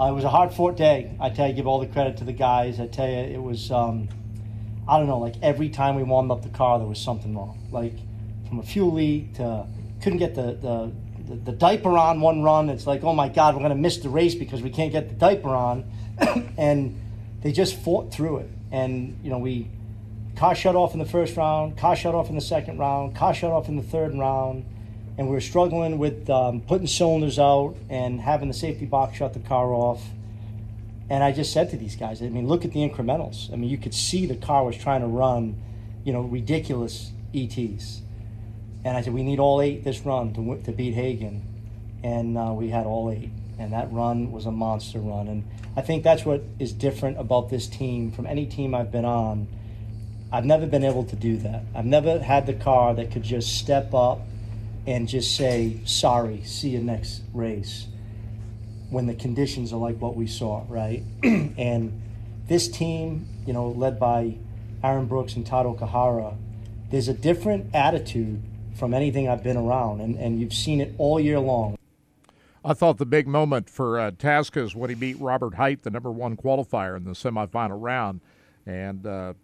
[0.00, 1.14] uh, it was a hard fought day.
[1.20, 2.80] I tell you, give all the credit to the guys.
[2.80, 3.70] I tell you, it was.
[3.70, 4.08] Um,
[4.88, 7.58] I don't know, like every time we warmed up the car, there was something wrong.
[7.70, 7.92] Like
[8.48, 9.66] from a fuel leak to
[10.00, 10.92] couldn't get the, the,
[11.28, 12.70] the, the diaper on one run.
[12.70, 15.10] It's like, oh my God, we're going to miss the race because we can't get
[15.10, 15.84] the diaper on.
[16.56, 16.98] and
[17.42, 18.50] they just fought through it.
[18.72, 19.68] And, you know, we,
[20.36, 23.34] car shut off in the first round, car shut off in the second round, car
[23.34, 24.64] shut off in the third round.
[25.18, 29.34] And we were struggling with um, putting cylinders out and having the safety box shut
[29.34, 30.00] the car off.
[31.10, 33.52] And I just said to these guys, I mean, look at the incrementals.
[33.52, 35.60] I mean, you could see the car was trying to run,
[36.04, 38.02] you know, ridiculous ETs.
[38.84, 41.42] And I said, we need all eight this run to, to beat Hagan.
[42.04, 43.30] And uh, we had all eight.
[43.58, 45.26] And that run was a monster run.
[45.26, 45.44] And
[45.76, 49.48] I think that's what is different about this team from any team I've been on.
[50.30, 51.62] I've never been able to do that.
[51.74, 54.20] I've never had the car that could just step up
[54.88, 57.88] and just say, sorry, see you next race
[58.88, 61.02] when the conditions are like what we saw, right?
[61.22, 62.00] and
[62.46, 64.34] this team, you know, led by
[64.82, 66.34] Aaron Brooks and Todd Okuhara,
[66.90, 68.42] there's a different attitude
[68.76, 71.76] from anything I've been around, and, and you've seen it all year long.
[72.64, 75.90] I thought the big moment for uh, Tasca is when he beat Robert Hight, the
[75.90, 78.22] number one qualifier in the semifinal round,
[78.64, 79.34] and uh,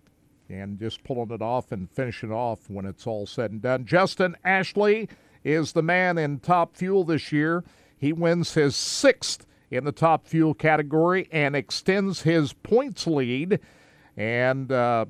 [0.49, 3.85] and just pulling it off and finishing off when it's all said and done.
[3.85, 5.09] Justin Ashley
[5.45, 7.63] is the man in top fuel this year.
[7.97, 13.61] He wins his sixth in the top fuel category and extends his points lead.
[14.17, 15.07] And uh,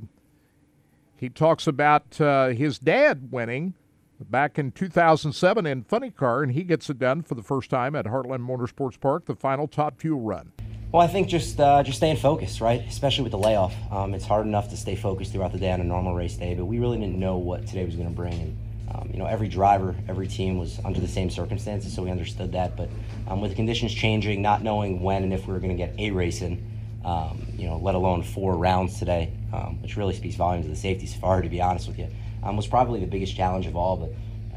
[1.16, 3.74] he talks about uh, his dad winning
[4.20, 7.94] back in 2007 in Funny Car, and he gets it done for the first time
[7.94, 10.52] at Heartland Motorsports Park, the final top fuel run.
[10.93, 12.81] Well, I think just uh, just staying focused, right?
[12.86, 15.81] Especially with the layoff, um, it's hard enough to stay focused throughout the day on
[15.81, 18.32] a normal race day, but we really didn't know what today was going to bring.
[18.32, 18.56] And
[18.94, 22.52] um, you know, every driver, every team was under the same circumstances, so we understood
[22.52, 22.76] that.
[22.76, 22.88] But
[23.28, 25.94] um, with the conditions changing, not knowing when and if we were going to get
[25.98, 26.64] a race in,
[27.04, 30.76] um, you know, let alone four rounds today, um, which really speaks volumes of the
[30.76, 32.08] safety safari, to be honest with you,
[32.42, 33.96] um, was probably the biggest challenge of all.
[33.96, 34.12] But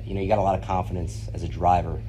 [0.05, 2.01] you know, you got a lot of confidence as a driver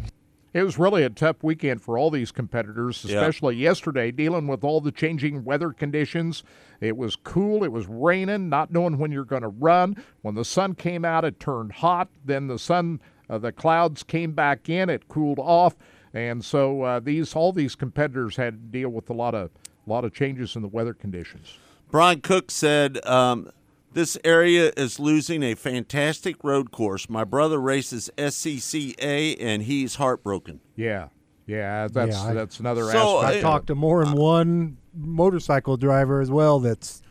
[0.58, 3.70] it was really a tough weekend for all these competitors, especially yeah.
[3.70, 6.42] yesterday, dealing with all the changing weather conditions.
[6.80, 10.02] It was cool, it was raining, not knowing when you're going to run.
[10.22, 12.08] When the sun came out, it turned hot.
[12.24, 15.76] Then the sun, uh, the clouds came back in, it cooled off,
[16.12, 19.50] and so uh, these all these competitors had to deal with a lot of
[19.86, 21.56] a lot of changes in the weather conditions.
[21.90, 23.50] Brian Cook said um,
[23.92, 27.08] this area is losing a fantastic road course.
[27.08, 30.60] My brother races SCCA, and he's heartbroken.
[30.76, 31.08] Yeah,
[31.46, 33.34] yeah, that's Yeah, I- that's another So, aspect.
[33.34, 36.60] Uh, I've talked to more than one motorcycle driver as well.
[36.60, 37.02] That's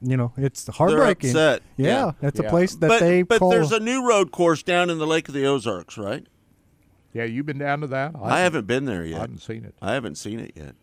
[0.00, 1.32] you know it's heartbreaking.
[1.32, 1.62] They're upset.
[1.76, 3.50] Yeah, that's a place that but, they But call.
[3.50, 6.26] there's a new road course down in the Lake of the Ozarks, right?
[7.14, 8.14] Yeah, you've been down to that.
[8.20, 9.18] I haven't been there yet.
[9.18, 9.74] I haven't seen it.
[9.82, 10.74] I haven't seen it yet.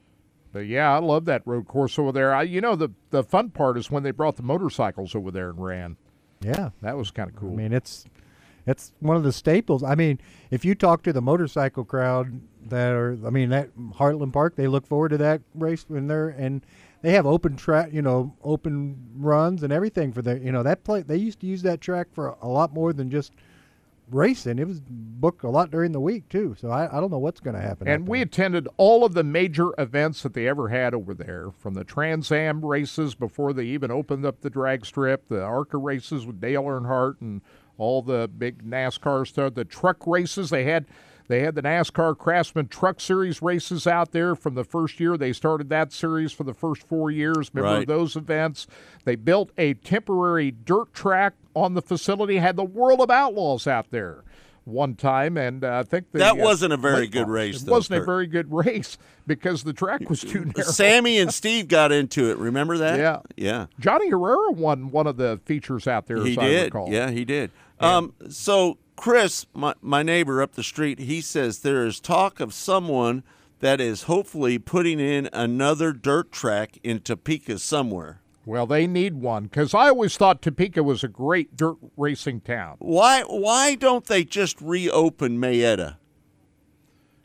[0.51, 2.33] But yeah, I love that road course over there.
[2.33, 5.49] I, you know, the the fun part is when they brought the motorcycles over there
[5.49, 5.97] and ran.
[6.41, 7.53] yeah, That was kind of cool.
[7.53, 8.05] I mean it's
[8.65, 9.83] it's one of the staples.
[9.83, 10.19] I mean,
[10.51, 14.67] if you talk to the motorcycle crowd that are, I mean, that Heartland Park, they
[14.67, 16.63] look forward to that race when they're and
[17.01, 20.83] they have open track, you know, open runs and everything for the, you know, that
[20.83, 21.01] play.
[21.01, 23.33] They used to use that track for a lot more than just
[24.11, 24.59] racing.
[24.59, 26.55] It was booked a lot during the week too.
[26.59, 27.87] So I, I don't know what's going to happen.
[27.87, 31.73] And we attended all of the major events that they ever had over there, from
[31.73, 36.25] the Trans Am races before they even opened up the drag strip, the ARCA races
[36.25, 37.41] with Dale Earnhardt, and
[37.77, 40.49] all the big NASCAR stuff, the truck races.
[40.49, 40.85] They had
[41.29, 45.15] they had the NASCAR Craftsman Truck Series races out there from the first year.
[45.15, 47.49] They started that series for the first four years.
[47.53, 47.87] Remember Right.
[47.87, 48.67] those events?
[49.05, 52.37] They built a temporary dirt track on the facility.
[52.37, 54.23] Had the World of Outlaws out there
[54.65, 57.65] one time, and uh, I think the, That uh, wasn't a very good race, It
[57.65, 60.67] though, wasn't a very good race because the track was too narrow.
[60.69, 62.37] Sammy and Steve got into it.
[62.37, 62.99] Remember that?
[62.99, 63.19] Yeah.
[63.35, 63.65] Yeah.
[63.79, 66.23] Johnny Herrera won one of the features out there.
[66.23, 66.63] He as I did.
[66.65, 66.89] recall.
[66.91, 67.51] Yeah, he did.
[67.79, 72.53] Um, so Chris, my, my neighbor up the street, he says there is talk of
[72.53, 73.23] someone
[73.61, 78.19] that is hopefully putting in another dirt track in Topeka somewhere.
[78.45, 82.75] Well, they need one because I always thought Topeka was a great dirt racing town.
[82.79, 85.95] Why why don't they just reopen Mayetta?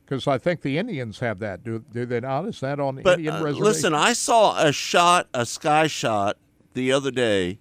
[0.05, 1.65] Because I think the Indians have that.
[1.65, 2.47] Do, do they not?
[2.47, 3.65] Is that on But Indian uh, reservation?
[3.65, 6.37] listen, I saw a shot, a sky shot
[6.75, 7.59] the other day,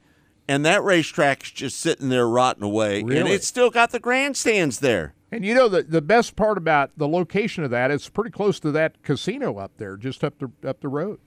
[0.48, 3.32] and that racetrack's just sitting there rotting away, and Really?
[3.32, 5.14] it's still got the grandstands there.
[5.32, 8.60] And you know the the best part about the location of that, it's pretty close
[8.60, 11.20] to that casino up there, just up the up the road.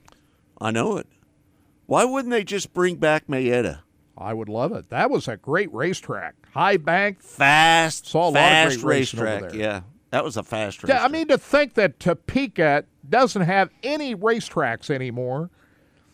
[0.61, 1.07] I know it.
[1.87, 3.79] Why wouldn't they just bring back Mayetta?
[4.17, 4.89] I would love it.
[4.89, 9.53] That was a great racetrack, high bank, fast, Saw a lot of great racetrack.
[9.53, 9.81] Yeah,
[10.11, 10.89] that was a fast race.
[10.89, 15.49] Yeah, I mean to think that Topeka doesn't have any racetracks anymore.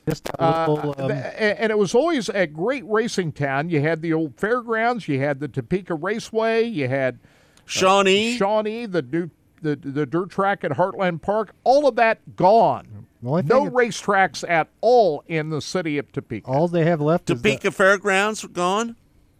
[0.07, 3.69] Just Uh, little, um, th- and it was always a great racing town.
[3.69, 7.19] You had the old fairgrounds, you had the Topeka Raceway, you had
[7.65, 9.29] Shawnee, Shawnee, the du-
[9.61, 11.53] the the dirt track at Heartland Park.
[11.63, 13.05] All of that gone.
[13.21, 16.45] No thing that- racetracks at all in the city of Topeka.
[16.45, 18.97] all they have left is the, Topeka Fairgrounds gone.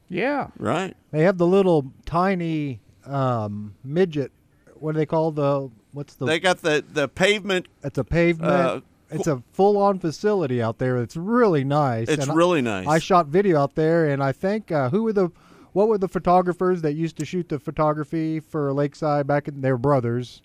[0.07, 0.95] Yeah, Right.
[1.11, 4.31] they have the little tiny um, midget.
[4.75, 5.69] What do they call the?
[5.91, 6.25] What's the?
[6.25, 7.67] They got the the pavement.
[7.83, 8.51] It's a pavement.
[8.51, 8.81] Uh,
[9.13, 10.97] it's a full-on facility out there.
[10.97, 12.09] It's really nice.
[12.09, 12.87] It's And really nice.
[12.87, 15.29] I shot video out there, and I think uh, who were the
[15.73, 19.61] what were the photographers that used to shoot the photography for Lakeside back in?
[19.61, 20.41] They were brothers,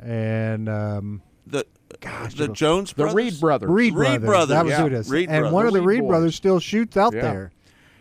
[0.00, 1.66] and um, the
[2.00, 3.14] Gosh, the Jones the brothers.
[3.14, 3.70] Reed brothers.
[3.70, 4.26] Reed, Reed brothers.
[4.26, 4.80] brothers, That was yeah.
[4.80, 5.10] who it is.
[5.10, 5.80] Reed and one of the.
[5.82, 7.20] Reed Reed brothers still shoots out Yeah.
[7.22, 7.52] there.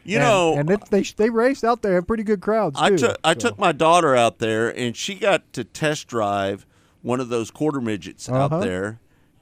[0.03, 2.83] You and, know, and it, they they raced out there, in pretty good crowds Too,
[2.85, 3.39] I took I so.
[3.39, 6.65] took my daughter out there, and she got to test drive
[7.03, 8.55] one of those quarter midgets Uh-huh.
[8.55, 8.99] out there,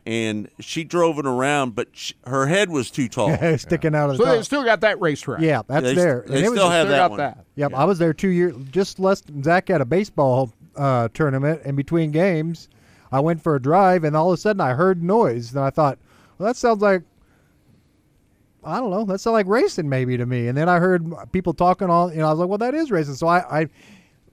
[0.10, 3.30] and she drove it around, but sh her head was too tall.
[3.57, 5.41] sticking out of the So they still got that racetrack.
[5.41, 6.22] Yeah, that's They there.
[6.23, 7.18] st- they And it was- still have Still that got one.
[7.19, 7.45] that.
[7.56, 8.56] Yep, I was there two years.
[8.72, 9.22] Just less.
[9.44, 12.69] Zach had a baseball uh, tournament, and between games,
[13.11, 15.69] I went for a drive, and all of a sudden I heard noise, and I
[15.69, 15.99] thought,
[16.40, 17.03] well, that sounds like.
[18.64, 19.06] I don't know.
[19.06, 20.48] That sounds like racing, maybe to me.
[20.48, 22.11] And then I heard people talking all.
[22.11, 23.14] You know, I was like, well, that is racing.
[23.15, 23.68] So I, I,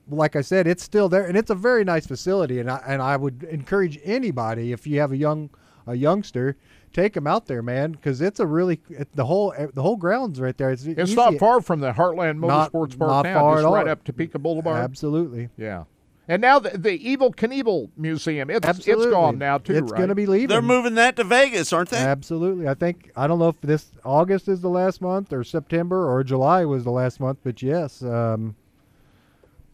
[0.09, 2.59] like I said, it's still there, and it's a very nice facility.
[2.59, 5.49] And I and I would encourage anybody if you have a young
[5.87, 6.57] a youngster,
[6.93, 10.39] take him out there, man, because it's a really it, the whole the whole grounds
[10.39, 10.69] right there.
[10.71, 13.63] It's, It's easy- not far from the Heartland Not- Motorsports Park not now, far just
[13.65, 13.75] at all.
[13.75, 14.83] right up Topeka Boulevard.
[14.83, 15.49] Absolutely.
[15.57, 15.85] Yeah.
[16.29, 19.05] And now the, the Evel Knievel Museum, it's Absolutely.
[19.05, 19.97] it's gone now too, It's right?
[19.97, 20.49] going to be leaving.
[20.49, 21.97] They're moving that to Vegas, aren't they?
[21.99, 22.67] Absolutely.
[22.67, 26.25] I think I don't know if this August is the last month or September or
[26.25, 28.57] July was the last month, but yes, um,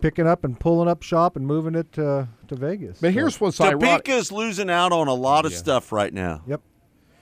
[0.03, 2.99] picking up and pulling up shop and moving it to to Vegas.
[2.99, 4.03] But So- here's what's ironic.
[4.03, 5.57] Topeka's losing out on a lot of Yeah.
[5.59, 6.41] stuff right now.
[6.45, 6.61] Yep.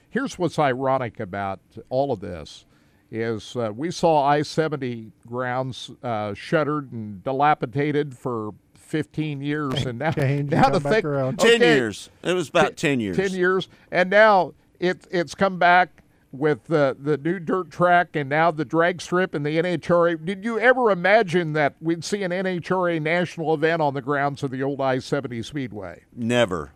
[0.10, 1.60] Here's what's ironic about
[1.90, 2.66] all of this
[3.12, 10.12] is uh, we saw I-70 grounds uh, shuttered and dilapidated for 15 years, and now,
[10.12, 11.38] Change now the thing, around.
[11.40, 12.10] Ten okay, years.
[12.24, 13.16] It was about ten years.
[13.16, 16.01] 10 years, and now it it's come back
[16.32, 20.24] with the the new dirt track and now the drag strip and the NHRA.
[20.24, 24.52] Did you ever imagine that we'd see an NHRA national event on the grounds of
[24.52, 26.04] the old I-70 Speedway?
[26.16, 26.72] Never.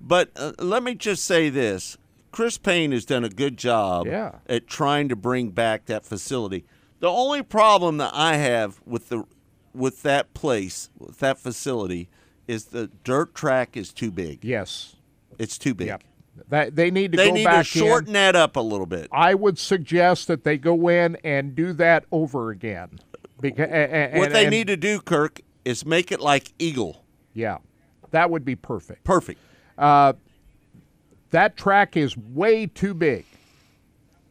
[0.00, 1.96] But uh, let me just say this:
[2.32, 4.36] Chris Payne has done a good job Yeah.
[4.48, 6.64] at trying to bring back that facility.
[7.00, 9.24] The only problem that I have with the
[9.74, 12.08] with that place, with that facility,
[12.48, 14.44] is the dirt track is too big.
[14.44, 14.96] Yes,
[15.38, 15.88] it's too big.
[15.88, 16.02] Yep.
[16.48, 18.12] That they need to They go need back to shorten in.
[18.14, 19.08] that up a little bit.
[19.12, 22.98] I would suggest that they go in and do that over again.
[23.40, 23.68] Because
[24.18, 27.04] what they need to do, Kirk, is make it like Eagle.
[27.34, 27.58] Yeah,
[28.12, 29.04] that would be perfect.
[29.04, 29.40] Perfect.
[29.76, 30.12] Uh,
[31.30, 33.24] that track is way too big.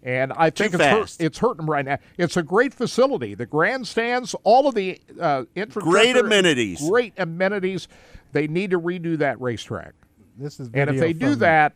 [0.04, 2.00] And I think it's, hurt, it's hurting them right now.
[2.18, 3.36] It's a great facility.
[3.36, 6.82] The grandstands, all of the uh, infrastructure, Great amenities.
[6.90, 7.88] great amenities.
[8.32, 9.94] They need to redo that racetrack.
[10.38, 11.74] This is and if they do from- that,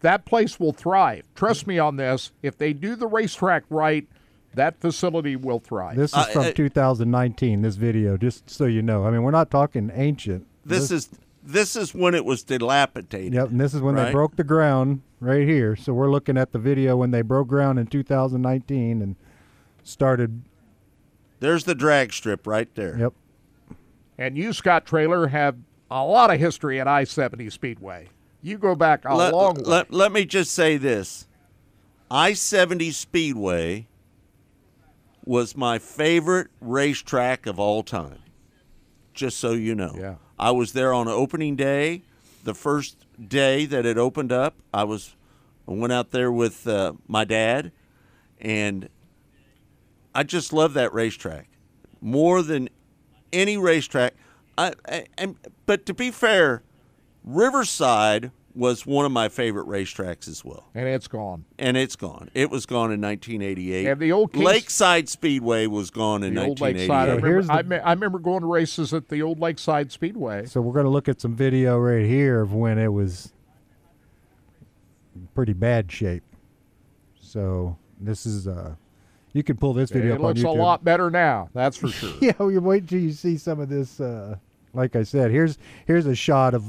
[0.00, 1.24] that place will thrive.
[1.34, 2.32] Trust me on this.
[2.42, 4.06] If they do the racetrack right,
[4.54, 5.96] that facility will thrive.
[5.96, 7.62] This is uh, from uh, 2019.
[7.62, 9.06] This video, just so you know.
[9.06, 10.46] I mean, we're not talking ancient.
[10.64, 11.10] This is
[11.42, 13.34] this is when it was dilapidated.
[13.34, 15.74] Yep, and this is when they broke the ground right here.
[15.76, 19.16] So we're looking at the video when they broke ground in 2019 and
[19.82, 20.42] started.
[21.40, 22.96] There's the drag strip right there.
[22.98, 23.14] Yep.
[24.18, 25.56] And you, Scott Traylor, have
[25.90, 28.08] a lot of history at I 70 Speedway.
[28.42, 29.62] You go back a let, long way.
[29.64, 31.26] let, let me just say this
[32.10, 33.86] I 70 Speedway
[35.24, 38.18] was my favorite racetrack of all time.
[39.14, 39.94] Just so you know.
[39.96, 40.14] Yeah.
[40.38, 42.02] I was there on opening day,
[42.42, 44.56] the first day that it opened up.
[44.74, 45.14] I was
[45.68, 47.70] I went out there with uh, my dad,
[48.40, 48.88] and
[50.14, 51.48] I just love that racetrack
[52.00, 52.68] more than
[53.32, 54.14] any racetrack.
[54.58, 55.36] I, I, and
[55.66, 56.62] but to be fair,
[57.24, 60.68] Riverside was one of my favorite racetracks as well.
[60.74, 61.44] and it's gone.
[61.58, 62.28] And it's gone.
[62.34, 63.86] It was gone in 1988.
[63.86, 66.88] And the old Kings- Lakeside Speedway was gone in The old 1988.
[66.90, 67.08] Lakeside.
[67.08, 69.90] I Here's remember, the- I, me- I remember going to races at the old Lakeside
[69.90, 70.44] Speedway.
[70.44, 73.32] So we're going to look at some video right here of when it was
[75.14, 76.22] in pretty bad shape.
[77.20, 78.74] So this is uh,
[79.32, 80.56] you can pull this video It up on looks a YouTube.
[80.58, 82.12] lot better now, that's for sure.
[82.20, 83.98] yeah, well, you wait till you see some of this.
[83.98, 84.36] Uh,
[84.74, 86.64] like I said, here's here's a shot of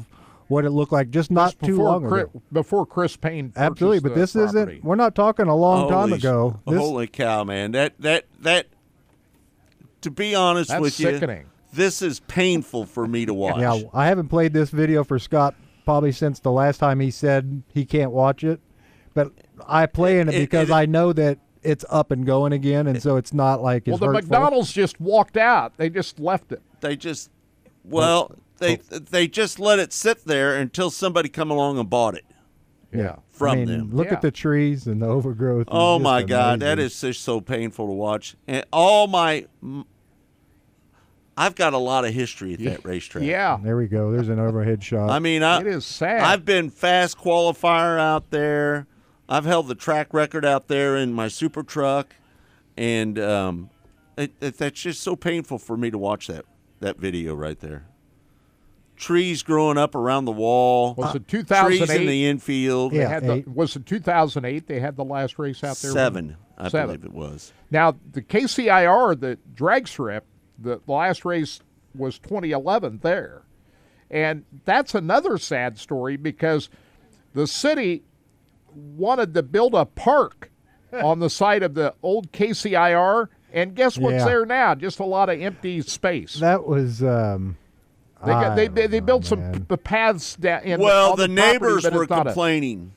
[0.53, 2.41] what it looked like just not Just too long Chris, ago.
[2.51, 4.73] Before Chris Payne Absolutely, but this property.
[4.75, 4.83] isn't.
[4.83, 6.59] We're not talking a long time Holy sh- ago.
[6.67, 7.71] This, holy cow, man!
[7.71, 8.67] That that that.
[10.01, 13.59] To be honest That's with you, this is painful for me to watch.
[13.59, 15.55] Yeah, I haven't played this video for Scott
[15.85, 18.59] probably since the last time he said he can't watch it.
[19.13, 19.31] But
[19.67, 22.87] I play in it, It- because it- I know that it's up and going again,
[22.87, 24.21] and so it's not like Well, it's the hurtful.
[24.23, 25.71] McDonald's just walked out.
[25.77, 26.61] They just left it.
[26.81, 27.29] They just,
[27.85, 32.25] well, they they just let it sit there until somebody come along and bought it.
[32.91, 33.91] Yeah, from I mean, them.
[33.91, 34.13] Look Yeah.
[34.13, 35.67] at the trees and the overgrowth.
[35.69, 36.85] Oh just my God, that amazing.
[36.85, 38.35] is just so painful to watch.
[38.47, 39.47] And all my,
[41.35, 43.23] I've got a lot of history at that racetrack.
[43.23, 43.57] Yeah.
[43.63, 44.11] There we go.
[44.11, 45.09] There's an overhead shot.
[45.09, 46.21] I mean, I, It is sad.
[46.21, 48.85] I've been fast qualifier out there.
[49.27, 52.13] I've held the track record out there in my super truck,
[52.77, 53.69] and um,
[54.17, 56.45] it, it, that's just so painful for me to watch that
[56.81, 57.85] that video right there.
[58.95, 60.93] Trees growing up around the wall.
[60.95, 61.77] Was it 2008?
[61.77, 62.91] Trees in the infield.
[62.91, 64.67] They Yeah, had the, was it 2008?
[64.67, 65.91] They had the last race out there.
[65.91, 66.87] Seven, I Seven.
[66.95, 67.51] believe it was.
[67.71, 70.25] Now the KCIR, the drag strip,
[70.59, 71.59] the last race
[71.95, 73.43] was 2011 there,
[74.09, 76.69] And that's another sad story because
[77.33, 78.03] the city
[78.73, 80.51] wanted to build a park
[80.93, 83.27] on the site of the old KCIR.
[83.51, 84.25] And guess what's Yeah.
[84.25, 84.73] there now?
[84.75, 86.35] Just a lot of empty space.
[86.39, 87.03] That was.
[87.03, 87.57] Um,
[88.25, 91.27] They, got, they, I they, they built some p- paths down in Well, on the
[91.27, 92.91] property, neighbors were not a- complaining.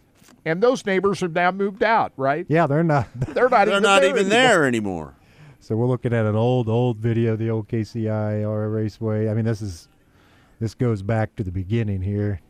[0.44, 2.46] and those neighbors have now moved out, right?
[2.48, 3.08] Yeah, they're not.
[3.34, 4.30] They're not They're even not there even anymore.
[4.48, 5.14] there anymore.
[5.60, 9.28] So we're looking at an old, old video of the old KCIR Raceway.
[9.28, 9.88] I mean, this is
[10.60, 12.40] this goes back to the beginning here.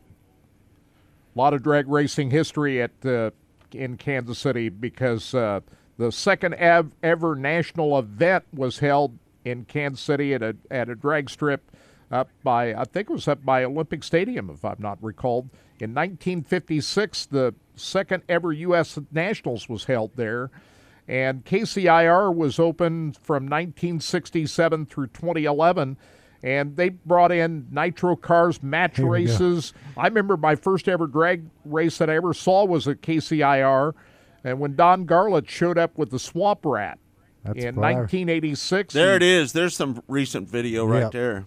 [1.35, 3.31] A lot of drag racing history at uh,
[3.71, 5.61] in Kansas City because uh,
[5.97, 10.95] the second ev- ever national event was held in Kansas City at a at a
[10.95, 11.71] drag strip
[12.11, 15.49] up by I think it was up by Olympic Stadium if I'm not recalled.
[15.79, 18.97] In 1956, the second ever U.S.
[19.11, 20.49] Nationals was held there,
[21.07, 25.97] and KCIR was open from 1967 through 2011.
[26.43, 29.11] And they brought in nitro cars, match Here go.
[29.11, 29.73] races.
[29.97, 33.93] I remember my first ever drag race that I ever saw was at KCIR,
[34.43, 36.99] and when Don Garlits showed up with the Swamp Rat
[37.43, 38.93] That's in what 1986.
[38.93, 39.53] There it is.
[39.53, 41.11] There's some recent video right Yep.
[41.11, 41.45] there.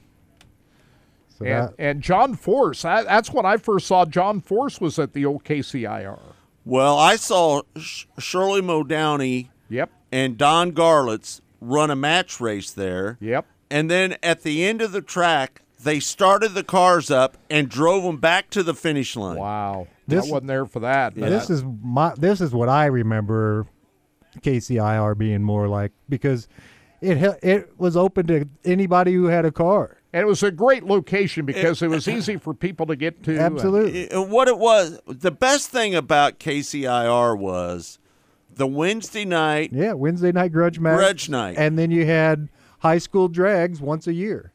[1.40, 2.84] So and, that, and John Force.
[2.84, 6.18] I, that's when I first saw John Force was at the old KCIR.
[6.64, 9.90] Well, I saw Sh- Shirley Muldowney Yep.
[10.12, 13.16] and Don Garlits run a match race there.
[13.20, 13.46] Yep.
[13.70, 18.02] And then at the end of the track, they started the cars up and drove
[18.04, 19.38] them back to the finish line.
[19.38, 19.86] Wow.
[20.06, 21.14] This- I wasn't there for that.
[21.14, 22.12] but- This is my.
[22.16, 23.66] This is what I remember
[24.42, 26.48] KCIR being more like because
[27.00, 29.96] it it was open to anybody who had a car.
[30.12, 33.32] And it was a great location because it was easy for people to get to.
[33.32, 34.10] and- Absolutely.
[34.10, 37.98] And what it was, the best thing about KCIR was
[38.54, 39.70] the Wednesday night.
[39.72, 40.96] Yeah, Wednesday night grudge match.
[40.98, 41.56] Grudge night.
[41.58, 42.48] And then you had
[42.80, 44.52] high school drags once a year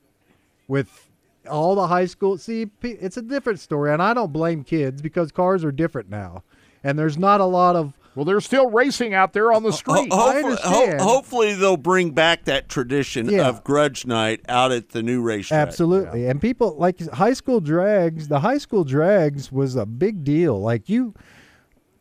[0.68, 1.10] with
[1.50, 2.38] all the high school.
[2.38, 6.44] See, it's a different story, and I don't blame kids because cars are different now,
[6.84, 7.94] and there's not a lot of.
[8.16, 10.08] Well, they're still racing out there on the street.
[10.12, 13.48] Ho- hopefully, ho- hopefully they'll bring back that tradition Yeah.
[13.50, 15.68] of Grudge Night out at the new racetrack.
[15.68, 16.28] Absolutely.
[16.28, 20.60] And people like high school drags, the high school drags was a big deal.
[20.62, 21.14] Like you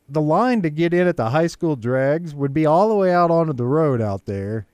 [0.08, 3.12] the line to get in at the high school drags would be all the way
[3.12, 4.66] out onto the road out there.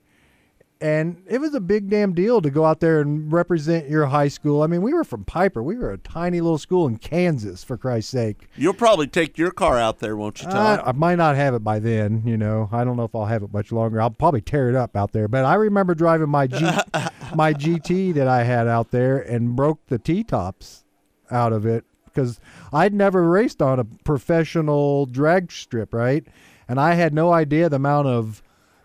[0.83, 4.29] And it was a big damn deal to go out there and represent your high
[4.29, 4.63] school.
[4.63, 5.63] I mean, we were from Piper.
[5.63, 8.49] We were a tiny little school in Kansas, for Christ's sake.
[8.57, 10.83] You'll probably take your car out there, won't you, I, Todd?
[10.87, 12.71] I might not have it by then, you know.
[12.73, 14.01] I don't know if I'll have it much longer.
[14.01, 15.29] I'll probably tear it up out there.
[15.29, 16.57] But I remember driving my G,
[17.35, 20.85] my GT that I had out there and broke the T tops
[21.31, 22.41] out of it because
[22.73, 26.25] I'd never raced on a professional drag strip, right?
[26.69, 28.43] And I had no idea the amount of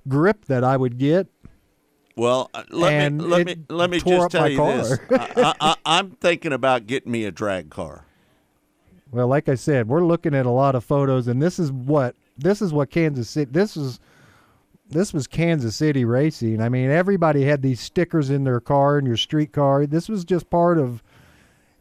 [0.08, 1.28] grip that I would get.
[2.16, 4.78] Well, uh, let And me let me let me just tell you car.
[4.78, 5.00] this.
[5.12, 8.06] I, I, I'm thinking about getting me a drag car.
[9.12, 12.16] Well, like I said, we're looking at a lot of photos, and this is what
[12.38, 13.52] this is what Kansas City.
[13.52, 14.00] This is
[14.90, 16.62] this was Kansas City racing.
[16.62, 19.86] I mean, everybody had these stickers in their car in your street car.
[19.86, 21.04] This was just part of,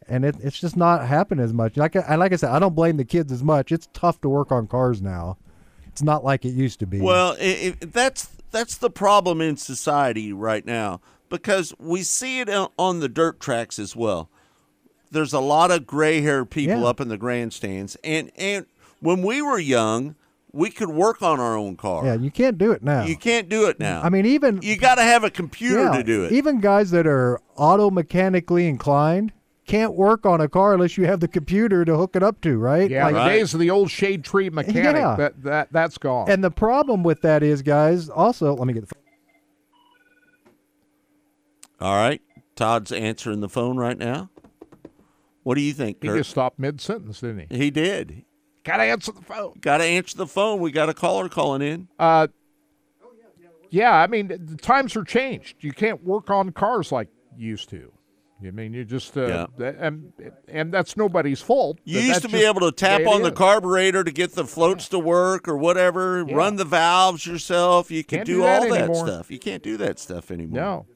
[0.09, 1.77] and it, it's just not happening as much.
[1.77, 3.73] Like I, like I said, I don't blame the kids as much.
[3.73, 5.37] It's tough to work on cars now.
[5.87, 7.01] It's not like it used to be.
[7.01, 12.49] Well, i i that's that's the problem in society right now because we see it
[12.49, 14.31] on- the dirt tracks as well.
[15.11, 16.87] There's a lot of gray-haired people Yeah.
[16.87, 18.67] up in the grandstands, and and
[19.01, 20.15] when we were young,
[20.53, 22.07] we could work on our own car.
[22.07, 23.05] yeah, you can't do it now.
[23.05, 24.01] You can't do it now.
[24.03, 26.33] I mean, even you got to have a computer yeah, to do it.
[26.33, 29.33] Even guys that are auto mechanically inclined
[29.67, 32.59] can't work on a car unless you have the computer to hook it up to,
[32.59, 32.91] right?
[32.91, 34.85] Yeah, Like- the days of the old shade tree mechanic.
[34.85, 35.17] Yeah.
[35.17, 36.31] That that that's gone.
[36.31, 38.95] And the problem with that is, guys, also, let me get the.
[41.81, 42.21] All right,
[42.57, 44.31] Todd's answering the phone right now.
[45.43, 46.03] What do you think?
[46.03, 47.59] he just stopped mid sentence, didn't he?
[47.59, 48.25] He did.
[48.65, 49.59] Got to answer the phone.
[49.61, 50.61] Got to answer the phone.
[50.61, 51.89] We got a caller calling in.
[51.99, 52.29] Uh,
[53.69, 55.57] yeah, I mean the times are changed.
[55.61, 57.93] You can't work on cars like you used to.
[58.47, 59.73] I mean, you just uh, Yeah.
[59.79, 60.13] and
[60.49, 61.79] and that's nobody's fault.
[61.85, 63.39] You used to be able to tap on the is.
[63.39, 66.35] carburetor to get the floats to work or whatever, Yeah.
[66.35, 67.91] run the valves yourself.
[67.91, 69.31] You could Can't do, do all that stuff.
[69.31, 70.61] You can't do that stuff anymore.
[70.61, 70.87] No,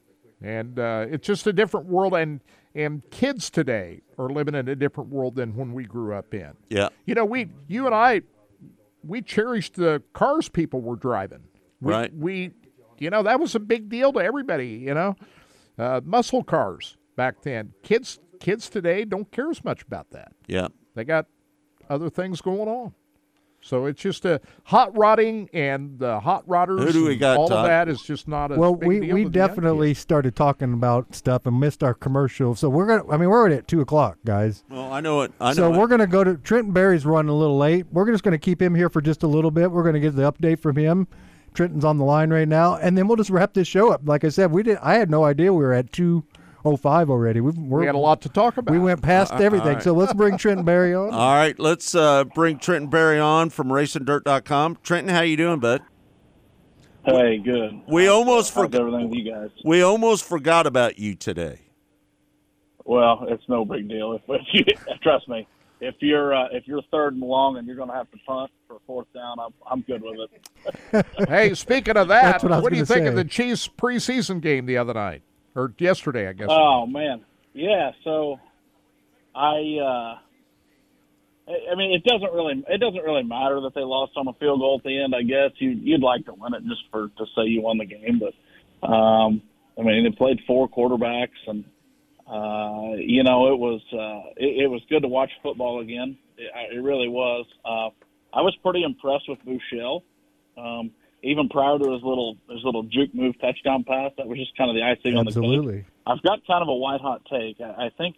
[0.41, 2.41] and uh, it's just a different world, and
[2.75, 6.51] and kids today are living in a different world than when we grew up in.
[6.69, 6.89] Yeah.
[7.05, 8.21] You know, we you and I,
[9.03, 11.43] we cherished the cars people were driving.
[11.81, 12.13] We, Right.
[12.15, 12.51] We,
[12.99, 14.67] you know, that was a big deal to everybody.
[14.67, 15.15] You know,
[15.79, 17.73] uh, muscle cars back then.
[17.83, 20.31] Kids kids today don't care as much about that.
[20.47, 20.69] Yeah.
[20.95, 21.25] They got
[21.89, 22.93] other things going on.
[23.61, 26.79] So it's just a hot rodding and the hot rodders.
[26.81, 27.65] Who do we got, All Todd?
[27.65, 29.93] of that is just not a well, big we deal we to the young definitely
[29.93, 32.55] started talking about stuff and missed our commercial.
[32.55, 33.05] So we're gonna.
[33.11, 34.63] I mean, we're already at two o'clock, guys.
[34.69, 35.33] Well, I know it.
[35.41, 35.77] I know so it.
[35.77, 37.85] we're gonna go to Trenton Berry's running a little late.
[37.91, 39.69] We're just gonna keep him here for just a little bit.
[39.71, 41.09] We're gonna get the update from him.
[41.53, 44.03] Trenton's on the line right now, and then we'll just wrap this show up.
[44.05, 44.77] Like I said, we did.
[44.77, 46.23] I had no idea we were at two
[46.65, 47.41] oh five already.
[47.41, 48.71] We've, we're, We had a lot to talk about.
[48.71, 49.67] We went past Uh, everything.
[49.67, 49.83] all right.
[49.83, 51.09] So let's bring Trenton Berry on.
[51.13, 54.77] All right, let's uh, bring Trenton Berry on from RacingDirt.com.
[54.83, 55.81] Trenton, how you doing, bud?
[57.05, 57.81] Hey, good.
[57.87, 58.81] We almost forgot.
[58.81, 59.49] everything with you guys?
[59.63, 61.61] We almost forgot about you today.
[62.85, 64.13] Well, it's no big deal.
[64.13, 64.63] If, if you
[65.01, 65.47] trust me,
[65.79, 68.51] if you're uh, if you're third and long and you're going to have to punt
[68.67, 70.29] for fourth down, I'm I'm good with
[70.93, 71.05] it.
[71.29, 74.65] hey, speaking of that, That's what do you gonna think of the Chiefs preseason game
[74.65, 75.21] the other night
[75.59, 76.27] or yesterday?
[76.27, 76.47] I guess.
[76.49, 77.91] Oh man, yeah.
[78.03, 78.39] So,
[79.35, 84.27] I, uh, I- mean, it doesn't really it doesn't really matter that they lost on
[84.27, 85.13] a field goal at the end.
[85.15, 87.85] I guess you you'd like to win it just for to say you won the
[87.85, 89.41] game, but um,
[89.77, 91.63] I mean, they played four quarterbacks, and
[92.27, 96.17] uh, you know, it was uh, it, it was good to watch football again.
[96.37, 97.45] It, it really was.
[97.65, 97.89] Uh,
[98.31, 100.03] I was pretty impressed with Buechele.
[100.57, 100.91] Um,
[101.23, 104.69] even prior to his little his little juke move touchdown pass, that was just kind
[104.69, 105.37] of the icing on the cake.
[105.37, 105.85] Absolutely.
[106.05, 107.59] I've got kind of a white hot take.
[107.61, 108.15] I, I think,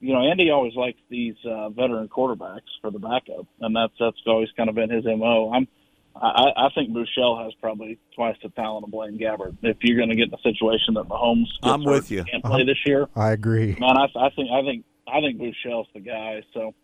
[0.00, 4.20] you know, Andy always likes these uh, veteran quarterbacks for the backup, and that's that's
[4.26, 5.52] always kind of been his mo.
[5.52, 5.68] I'm,
[6.14, 9.56] I, I think Buechele has probably twice the talent of Blaine Gabbert.
[9.62, 12.24] If you're going to get in a situation that Mahomes gets I'm hurt with you.
[12.24, 13.76] can't play this year, I agree.
[13.80, 16.42] man, I, I think I think I think Buechele's the guy.
[16.52, 16.74] So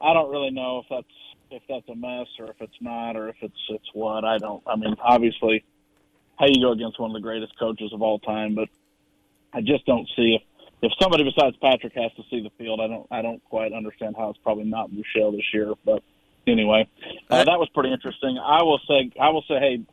[0.00, 1.06] I don't really know if that's
[1.50, 4.62] if that's a mess or if it's not or if it's it's what I don't.
[4.66, 5.64] I mean, obviously,
[6.38, 8.68] how you go against one of the greatest coaches of all time, but
[9.52, 10.42] I just don't see if
[10.82, 12.80] if somebody besides Patrick has to see the field.
[12.80, 15.72] I don't I don't quite understand how it's probably not Buechele this year.
[15.84, 16.02] But
[16.46, 16.88] anyway,
[17.30, 18.38] uh, that was pretty interesting.
[18.38, 19.84] I will say I will say, hey,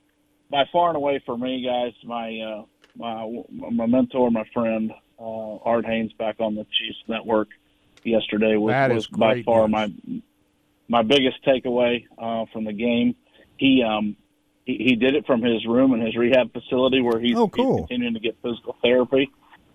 [0.50, 2.64] by far and away for me, guys, my uh,
[2.98, 7.50] my my mentor, my friend uh, Art Hains, back on the Chiefs Network
[8.04, 9.72] yesterday was, was by far news.
[9.72, 10.22] my
[10.92, 13.16] my biggest takeaway uh, from the game.
[13.58, 14.16] He um
[14.66, 17.78] he, he did it from his room in his rehab facility where he's, Oh, cool.
[17.78, 19.32] he's continuing to get physical therapy,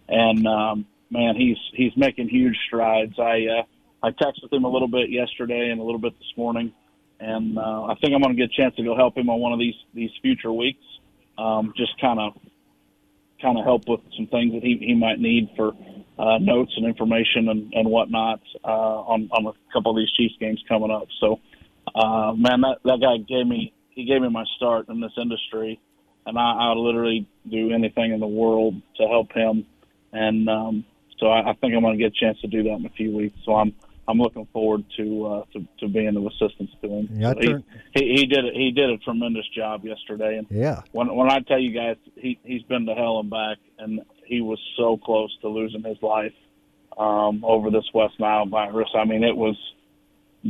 [0.08, 3.18] and um, man, he's he's making huge strides.
[3.18, 3.62] I uh,
[4.06, 6.72] I texted him a little bit yesterday and a little bit this morning,
[7.18, 9.40] and uh, I think I'm going to get a chance to go help him on
[9.40, 10.84] one of these these future weeks.
[11.38, 12.32] Um, just kind of
[13.42, 15.72] kind of help with some things that he, he might need for
[16.18, 20.34] uh, notes and information and, and whatnot uh, on on a couple of these Chiefs
[20.40, 21.08] games coming up.
[21.20, 21.40] So,
[21.94, 25.80] uh, man, that that guy gave me he gave me my start in this industry,
[26.26, 29.66] and I, I would literally do anything in the world to help him.
[30.12, 30.84] And um,
[31.18, 32.90] so I, I think I'm going to get a chance to do that in a
[32.90, 33.38] few weeks.
[33.44, 33.74] So I'm
[34.08, 37.08] I'm looking forward to uh, to, to being of assistance to him.
[37.12, 37.54] Yeah, he,
[37.94, 38.54] he he did it.
[38.54, 40.82] He did a tremendous job yesterday, and Yeah.
[40.92, 44.40] when when I tell you guys, he he's been to hell and back, and he
[44.40, 46.32] was so close to losing his life
[46.98, 48.88] um, over this West Nile virus.
[48.94, 49.56] I mean, it was,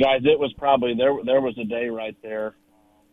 [0.01, 1.12] guys, it was probably there.
[1.24, 2.55] There was a day right there.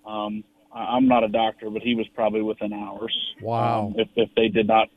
[0.06, 3.16] Um, I- I'm not a doctor, but he was probably within hours.
[3.42, 3.88] Wow.
[3.88, 4.90] Um, if if they did not,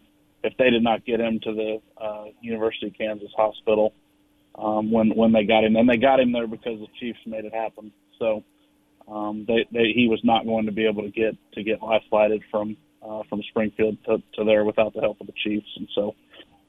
[0.43, 3.93] if they did not get him to the uh, University of Kansas hospital
[4.56, 7.44] um, when when they got him, and they got him there because the Chiefs made
[7.44, 7.93] it happen.
[8.18, 8.43] So
[9.09, 12.02] um, they, they he was not going to be able to get to get life
[12.10, 12.76] flighted from
[13.08, 16.14] uh, from Springfield to, to there without the help of the Chiefs, and so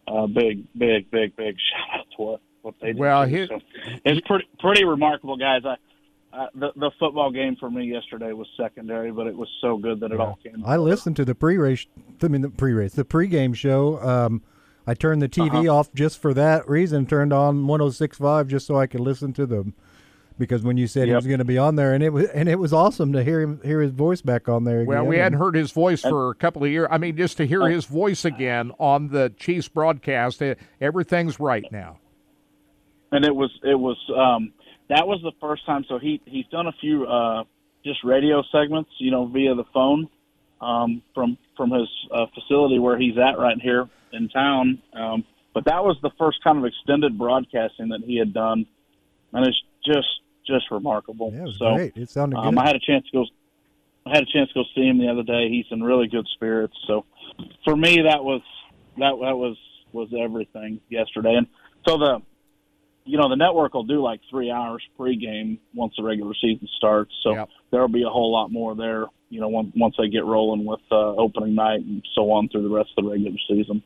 [0.07, 2.97] uh, big big big big shout out to what what they did.
[2.97, 3.59] Well, here- So
[4.05, 5.61] it's pretty pretty remarkable, guys.
[5.65, 5.75] I.
[6.33, 10.01] Uh, the the football game for me yesterday was secondary, but it was so good
[10.01, 10.61] that it all came.
[10.65, 11.87] I listened to the pre-race.
[12.21, 13.99] I mean, the pre-race, the pre-game show.
[14.03, 14.43] Um,
[14.85, 15.73] I turned the TV Uh-huh.
[15.79, 17.07] off just for that reason.
[17.07, 19.73] Turned on 106.5 just so I could listen to them.
[20.37, 22.47] Because when you said he was going to be on there, and it was and
[22.47, 24.83] it was awesome to hear him hear his voice back on there.
[24.85, 26.87] Well, we hadn't heard his voice for a couple of years.
[26.91, 27.65] I mean, just to hear Oh.
[27.65, 30.41] his voice again on the Chiefs broadcast,
[30.79, 31.97] everything's right now.
[33.11, 34.51] and it was it was um
[34.89, 37.43] that was the first time so he he's done a few uh
[37.85, 40.09] just radio segments you know via the phone
[40.61, 45.23] um from from his uh, facility where he's at right here in town um
[45.53, 48.65] but that was the first kind of extended broadcasting that he had done
[49.33, 50.07] and it's just
[50.47, 51.97] just remarkable Yeah, it was so great.
[51.97, 52.61] It sounded um, good.
[52.61, 53.25] I had a chance to go
[54.05, 56.27] I had a chance to go see him the other day he's in really good
[56.33, 57.05] spirits so
[57.63, 58.41] for me that was
[58.97, 59.57] that that was
[59.91, 61.47] was everything yesterday and
[61.87, 62.21] so the
[63.07, 67.13] you know, the network will do like three hours pregame once the regular season starts.
[67.23, 70.65] So there'll be a whole lot more there, you know, once, once they get rolling
[70.65, 73.81] with uh, opening night and so on through the rest of the regular season.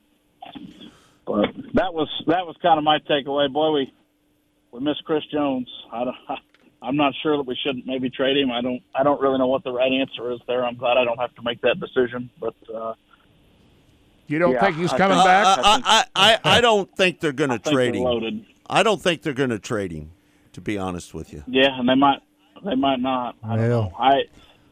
[1.26, 3.52] But that was that was kind of my takeaway.
[3.52, 3.94] Boy, we
[4.72, 5.70] we miss Chris Jones.
[5.92, 6.16] I don't
[6.82, 8.52] I'm not sure that we shouldn't maybe trade him.
[8.52, 10.66] I don't I don't really know what the right answer is there.
[10.66, 12.56] I'm glad I don't have to make that decision, but.
[12.74, 12.94] Uh,
[14.28, 15.60] you don't yeah, think he's I coming think- back?
[15.62, 18.03] I, I, I, I don't think they're going to trade him.
[18.03, 18.45] loaded.
[18.70, 20.12] I don't think they're going to trade him.
[20.53, 22.20] To be honest with you, Yeah, and they might
[22.66, 23.38] they might not.
[23.41, 23.94] I don't know.
[23.98, 24.24] I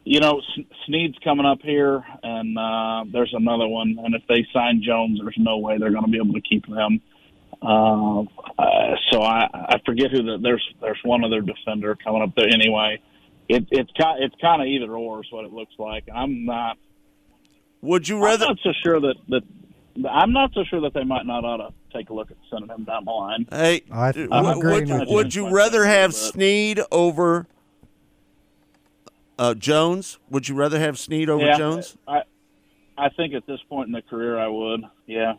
[0.03, 3.97] you know S- Sneed's coming up here, and uh, there's another one.
[4.03, 6.67] And if they sign Jones, there's no way they're going to be able to keep
[6.67, 6.99] them.
[7.61, 8.21] Uh,
[8.57, 12.47] uh, so I I forget who the there's there's one other defender coming up there
[12.53, 13.01] anyway.
[13.49, 16.05] It it's kind it's kind of either or is what it looks like.
[16.13, 16.77] I'm not.
[17.81, 18.45] Would you rather?
[18.45, 19.43] I'm not so sure that that.
[20.09, 22.69] I'm not so sure that they might not ought to take a look at sending
[22.69, 23.45] him down the line.
[23.51, 25.15] Hey, I- d- I'm would, agreeing would, with you.
[25.15, 27.47] would you rather have But- Sneed over
[29.37, 30.17] uh, Jones?
[30.29, 31.97] Would you rather have Sneed over Yeah, Jones?
[32.07, 32.21] I
[32.97, 34.81] I think at this point in the career, I would.
[35.07, 35.33] Yeah,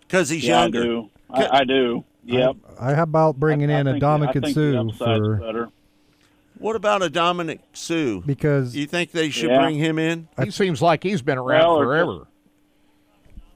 [0.00, 1.02] Because he's yeah, younger.
[1.34, 1.46] I do.
[1.52, 2.04] I, I do.
[2.26, 2.56] Yep.
[2.80, 5.68] I, how about bringing in I a think- Dominic I think the Sue for better.
[6.58, 8.20] What about a Ndamukong Suh?
[8.24, 9.60] because You think they should Yeah.
[9.60, 10.28] bring him in?
[10.42, 12.26] He seems like he's been around Well, forever.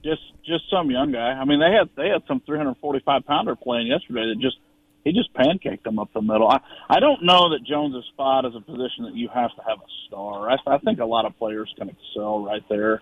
[0.03, 1.31] Just just some young guy.
[1.31, 4.57] I mean, they had they had some 345 pounder playing yesterday that just
[5.03, 6.47] he just pancaked them up the middle.
[6.47, 9.79] I I don't know that Jones's spot is a position that you have to have
[9.79, 10.49] a star.
[10.49, 13.01] I, I think a lot of players can excel right there.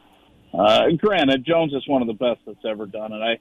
[0.53, 3.17] Uh, granted, Jones is one of the best that's ever done it.
[3.21, 3.37] I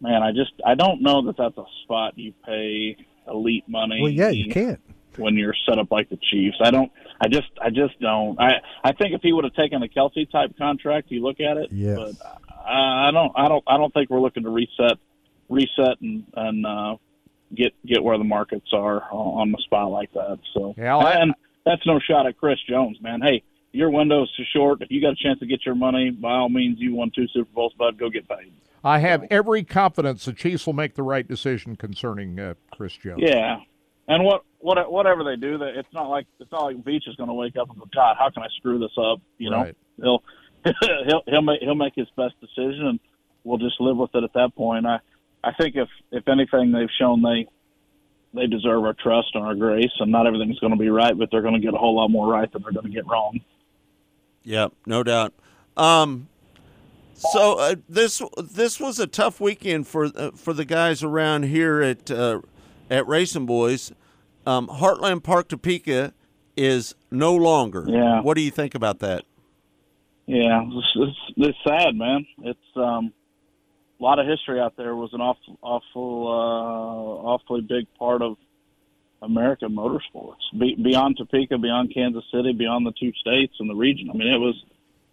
[0.00, 2.96] man, I just I don't know that that's a spot you pay
[3.26, 4.00] elite money.
[4.02, 4.80] well, yeah, you can't.
[5.16, 6.56] when you're set up like the Chiefs.
[6.62, 6.90] I don't.
[7.20, 7.48] I just.
[7.60, 8.38] I just don't.
[8.40, 8.60] I.
[8.84, 11.72] I think if he would have taken a Kelce type contract, you look at it.
[11.72, 11.96] Yeah.
[11.96, 12.12] But
[12.66, 13.32] I, I don't.
[13.36, 13.64] I don't.
[13.66, 14.98] I don't think we're looking to reset,
[15.48, 16.96] reset and and uh,
[17.54, 20.38] get get where the markets are on, on the spot like that.
[20.54, 20.74] So.
[20.78, 21.34] Yeah, I- and
[21.66, 23.20] that's no shot at Chris Jones, man.
[23.20, 23.42] Hey,
[23.72, 24.82] your window's too short.
[24.82, 27.26] If you got a chance to get your money, by all means, you won two
[27.28, 27.98] Super Bowls, bud.
[27.98, 28.52] Go get paid.
[28.84, 33.20] I have every confidence the Chiefs will make the right decision concerning uh, Chris Jones.
[33.22, 33.58] Yeah,
[34.06, 37.16] and what what whatever they do, that it's not like it's not like Veach is
[37.16, 39.20] going to wake up and go, God, how can I screw this up?
[39.36, 39.76] You know, Right.
[40.00, 40.22] he'll
[41.06, 43.00] he'll he'll make he'll make his best decision, and
[43.44, 44.86] we'll just live with it at that point.
[44.86, 45.00] I
[45.42, 47.46] I think if if anything, they've shown they
[48.32, 51.30] they deserve our trust and our grace, and not everything's going to be right, but
[51.30, 53.40] they're going to get a whole lot more right than they're going to get wrong.
[54.48, 55.34] Yep, no doubt.
[55.76, 56.28] Um,
[57.12, 61.82] so uh, this this was a tough weekend for uh, for the guys around here
[61.82, 62.40] at uh,
[62.88, 63.92] at RacinBoys.
[64.46, 66.14] Um, Heartland Park Topeka
[66.56, 67.84] is no longer.
[67.86, 68.22] Yeah.
[68.22, 69.26] What do you think about that?
[70.24, 72.26] Yeah, it's, it's, it's sad, man.
[72.42, 73.12] It's um,
[74.00, 74.90] a lot of history out there.
[74.90, 78.38] It was an awful, awful, uh, awfully big part of
[79.22, 80.36] American motorsports.
[80.58, 84.10] Be, beyond Topeka, beyond Kansas City, beyond the two states and the region.
[84.10, 84.64] I mean, it was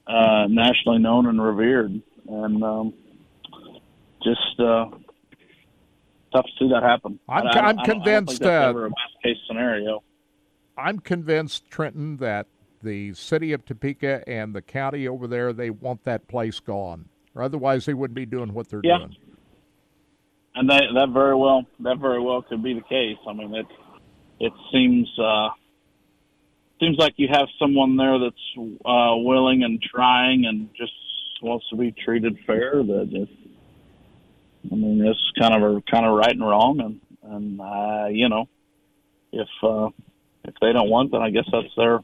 [0.07, 2.93] uh, nationally known and revered, and um,
[4.23, 4.85] just uh,
[6.33, 7.19] tough to see that happen.
[7.27, 10.03] I'm- I- I- I I don't convinced, that's uh, ever a best case scenario.
[10.77, 12.47] I'm convinced, Trenton, that
[12.83, 17.05] the city of Topeka and the county over there, they want that place gone.
[17.33, 18.99] Or otherwise, they wouldn't be doing what they're Yeah.
[18.99, 19.15] doing.
[20.57, 23.17] and that that very well that very well could be the case.
[23.27, 23.65] I mean, it
[24.39, 25.49] it seems uh,
[26.79, 28.35] seems like you have someone there that's
[28.85, 30.91] uh, willing and trying and just
[31.41, 32.83] wants to be treated fair.
[32.83, 33.29] That if,
[34.71, 37.01] I mean, it's kind of a kind of right and wrong, and
[37.33, 38.47] and uh, you know,
[39.31, 39.89] if uh,
[40.43, 41.99] if they don't want, then I guess that's their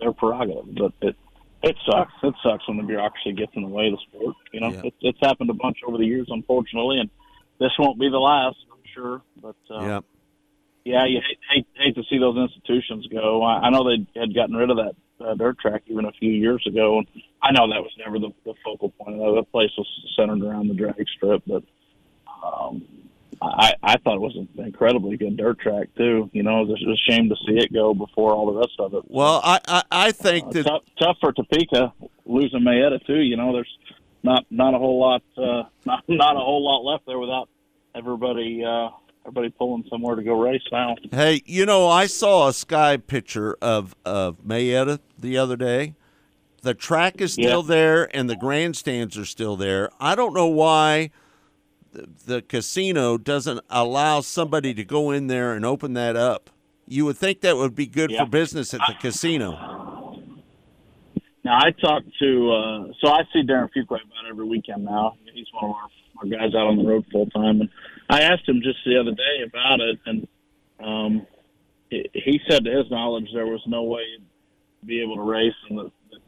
[0.00, 0.74] their prerogative.
[0.74, 1.16] But it
[1.62, 2.12] it sucks.
[2.22, 4.36] It sucks when the bureaucracy gets in the way of the sport.
[4.52, 4.82] You know, Yeah.
[4.86, 7.08] it, it's happened a bunch over the years, unfortunately, and
[7.60, 9.22] this won't be the last, I'm sure.
[9.40, 10.00] But uh, yeah.
[10.84, 13.42] Yeah, you hate, hate hate to see those institutions go.
[13.42, 14.94] I, I know they had gotten rid of that
[15.24, 17.06] uh, dirt track even a few years ago, and
[17.42, 19.20] I know that was never the, the focal point.
[19.20, 19.34] of.
[19.36, 19.86] That place was
[20.16, 21.62] centered around the drag strip, but
[22.42, 22.82] um,
[23.40, 26.30] I I thought it was an incredibly good dirt track too.
[26.32, 28.94] You know, it was a shame to see it go before all the rest of
[28.94, 29.04] it.
[29.08, 31.92] Well, I I, I think Uh, that tough, tough for Topeka
[32.26, 33.20] losing Mayetta too.
[33.20, 33.78] You know, there's
[34.22, 37.48] not not a whole lot uh, not not a whole lot left there without
[37.94, 38.88] everybody uh,
[39.24, 40.96] everybody pulling somewhere to go race now.
[41.10, 45.94] Hey, you know, I saw a sky picture of of Mayetta the other day.
[46.62, 47.66] The track is still Yeah.
[47.74, 49.90] there and the grandstands are still there.
[50.00, 51.10] I don't know why
[51.92, 56.50] the, the casino doesn't allow somebody to go in there and open that up.
[56.86, 58.24] You would think that would be good Yeah.
[58.24, 60.18] for business at the casino.
[61.44, 65.16] Now I talked to uh, so I see Darren Fuquay about every weekend now.
[65.34, 65.88] He's one of our,
[66.18, 67.68] our guys out on the road full time, and
[68.12, 70.28] I asked him just the other day about it, and
[70.84, 71.26] um,
[71.88, 74.02] he, said to his knowledge there was no way
[74.80, 76.20] to be able to race, and that, that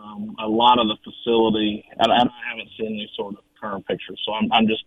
[0.00, 2.16] um, a lot of the facility, and, I
[2.48, 4.84] haven't seen any sort of current pictures, so I'm, I'm just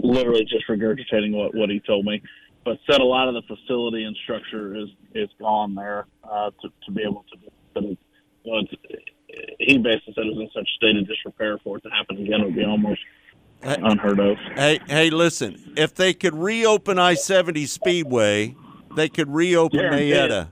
[0.00, 2.22] literally just regurgitating what what he told me.
[2.64, 6.68] but said a lot of the facility and structure is is gone there uh, to
[6.86, 7.50] to be able to.
[7.74, 8.72] But it's,
[9.58, 12.42] he basically said it was in such state of disrepair for it to happen again
[12.44, 13.00] would be almost
[13.62, 14.36] unheard of.
[14.54, 15.74] Hey, hey, listen.
[15.76, 18.54] If they could reopen I seventy Speedway,
[18.94, 20.30] they could reopen Guarantee it.
[20.30, 20.48] Mayetta.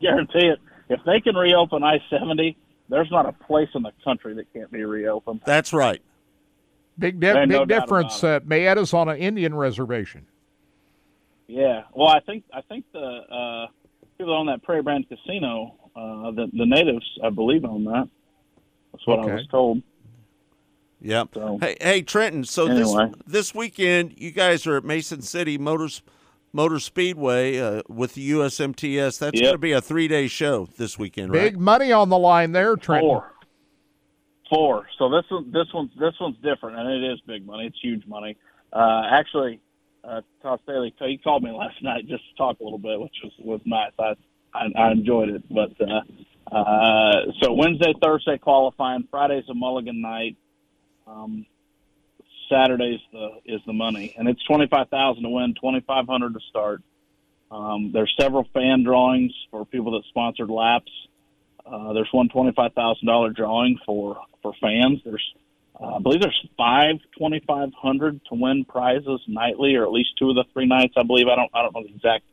[0.00, 0.58] Guarantee it.
[0.88, 2.56] If they can reopen I seventy,
[2.88, 5.40] there's not a place in the country that can't be reopened.
[5.46, 6.02] That's right.
[6.98, 8.22] Big, di- big no difference.
[8.22, 10.26] Uh, Mayetta's on an Indian reservation.
[11.48, 11.82] Yeah.
[11.92, 13.66] Well, I think I think the uh,
[14.18, 18.08] people on that Prairie Band Casino, uh, the the natives, I believe, own that.
[18.92, 19.82] That's what I was told.
[21.04, 21.28] Yep.
[21.34, 22.44] So- hey, hey, Trenton.
[22.44, 23.10] So Anyway.
[23.10, 26.02] this this weekend, you guys are at Mason City Motors
[26.52, 29.18] Motor Speedway uh, with the USMTS.
[29.18, 29.42] That's Yep.
[29.42, 31.52] going to be a three day show this weekend, right?
[31.52, 33.08] Big money on the line there, Trenton.
[33.08, 33.30] Four.
[34.48, 34.86] Four.
[34.98, 37.66] So this one, this one's this one's different, and it is big money.
[37.66, 38.36] It's huge money.
[38.72, 39.60] Uh, actually,
[40.04, 43.14] uh, Todd Staley, he called me last night just to talk a little bit, which
[43.22, 43.92] was was nice.
[43.98, 44.14] I
[44.54, 45.42] I, I enjoyed it.
[45.50, 47.12] But uh, uh,
[47.42, 49.06] so Wednesday, Thursday qualifying.
[49.10, 50.36] Friday's a Mulligan night.
[51.06, 51.46] Um,
[52.48, 56.34] Saturday's the is the money, and it's twenty five thousand to win, twenty five hundred
[56.34, 56.82] to start.
[57.50, 60.90] Um, there's several fan drawings for people that sponsored laps.
[61.64, 65.00] Uh, there's one twenty-five thousand dollar drawing for for fans.
[65.04, 65.24] There's,
[65.80, 70.28] uh, I believe, there's five twenty-five hundred to win prizes nightly, or at least two
[70.28, 70.94] of the three nights.
[70.96, 71.26] I believe.
[71.28, 71.50] I don't.
[71.54, 72.24] I don't know the exact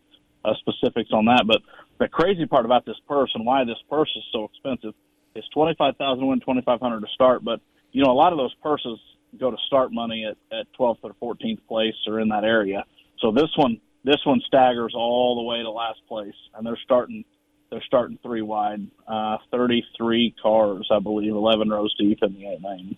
[0.44, 1.62] uh, specifics on that, but
[2.00, 4.94] the crazy part about this purse and why this purse is so expensive
[5.36, 7.44] is twenty-five thousand to win, twenty-five hundred to start.
[7.44, 7.62] But
[7.92, 9.00] you know, a lot of those purses
[9.40, 12.86] go to start money at at twelfth or fourteenth place or in that area.
[13.20, 17.24] So this one, this one staggers all the way to last place, and they're starting
[17.72, 22.62] they're starting three wide, uh, 33 cars, I believe, 11 rows deep in the eight
[22.62, 22.98] lane.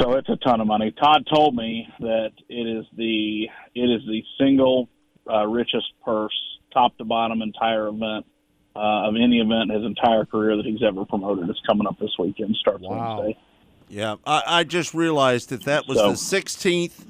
[0.00, 0.92] So it's a ton of money.
[0.92, 4.88] Todd told me that it is the it is the single
[5.30, 6.32] uh, richest purse,
[6.72, 8.24] top to bottom, entire event
[8.80, 11.48] uh, of any event in his entire career that he's ever promoted.
[11.50, 12.56] is coming up this weekend.
[12.56, 13.36] Starts Wednesday.
[13.88, 17.04] Yeah, I, I just realized that that was So- the sixteenth,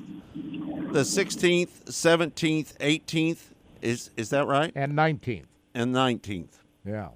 [0.92, 3.54] the sixteenth, seventeenth, eighteenth.
[3.82, 4.72] Is is that right?
[4.74, 5.46] And nineteenth.
[5.74, 6.58] And nineteenth.
[6.84, 7.08] Yeah.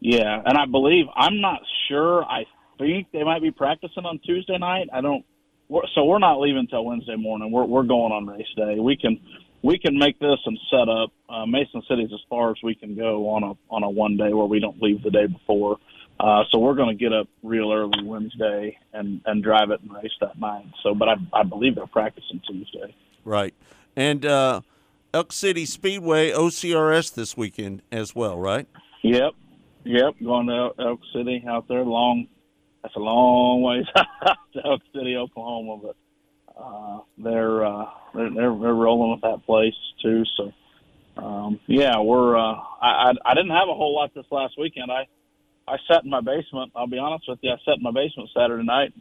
[0.00, 2.24] Yeah, and I believe I'm not sure.
[2.24, 2.44] I
[2.78, 4.88] think they might be practicing on Tuesday night.
[4.92, 5.24] I don't.
[5.68, 7.52] We're, so we're not leaving until Wednesday morning.
[7.52, 8.78] We're we're going on race day.
[8.80, 9.20] We can
[9.62, 11.12] we can make this and set up.
[11.28, 14.32] Uh, Mason City's as far as we can go on a on a one day
[14.32, 15.78] where we don't leave the day before.
[16.18, 19.92] Uh, so we're going to get up real early Wednesday and and drive it and
[19.92, 20.66] race that night.
[20.82, 22.94] So, but I I believe they're practicing Tuesday.
[23.24, 23.54] Right,
[23.96, 24.62] and uh,
[25.12, 28.66] Elk City Speedway OCRS this weekend as well, right?
[29.02, 29.32] Yep,
[29.84, 30.14] yep.
[30.22, 31.84] Going to Elk City out there.
[31.84, 32.28] Long.
[32.82, 35.96] That's a long ways out to Elk City, Oklahoma, but
[36.60, 40.24] uh, they're, uh, they're they're they're rolling with that place too.
[40.36, 40.52] So
[41.16, 42.36] um, yeah, we're.
[42.36, 44.90] Uh, I, I I didn't have a whole lot this last weekend.
[44.90, 45.06] I
[45.66, 46.72] I sat in my basement.
[46.74, 47.50] I'll be honest with you.
[47.50, 48.92] I sat in my basement Saturday night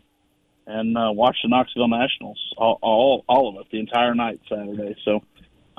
[0.67, 4.95] and uh, watched the Knoxville Nationals all, all all of it the entire night Saturday.
[5.05, 5.21] So.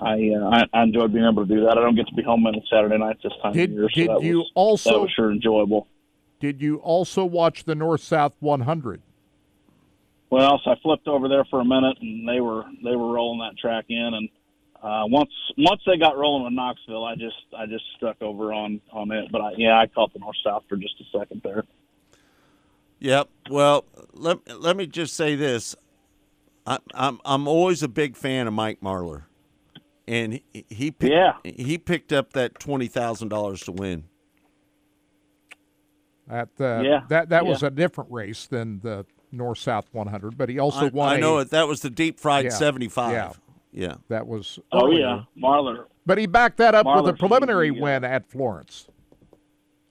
[0.02, 1.76] I, uh, I enjoyed being able to do that.
[1.76, 3.88] I don't get to be home many Saturday nights this time Did- of year.
[4.06, 5.88] so did you was, also- that was sure enjoyable.
[6.40, 9.02] Did you also watch the North South 100?
[10.30, 13.40] Well, so I flipped over there for a minute, and they were they were rolling
[13.40, 14.28] that track in, and
[14.82, 18.80] uh, once once they got rolling with Knoxville, I just I just stuck over on
[18.92, 19.30] on it.
[19.32, 21.64] But I, yeah, I caught the north south for just a second there.
[23.00, 23.28] Yep.
[23.50, 25.74] Well, let let me just say this.
[26.66, 29.24] I, I'm I'm always a big fan of Mike Marlar,
[30.06, 31.32] and he he picked, Yeah.
[31.42, 34.04] he picked up that twenty thousand dollars to win.
[36.28, 40.48] That uh, Yeah, that that was a different race than the North South 100, but
[40.48, 41.08] he also I, won.
[41.14, 41.50] I know a- it.
[41.50, 43.12] That was the deep fried Yeah, seventy five.
[43.12, 43.32] Yeah,
[43.72, 43.94] Yeah.
[44.08, 44.58] that was.
[44.72, 45.00] Oh earlier.
[45.00, 45.84] yeah, Marlar.
[46.06, 48.88] But he backed that up with a preliminary easy, uh, win at Florence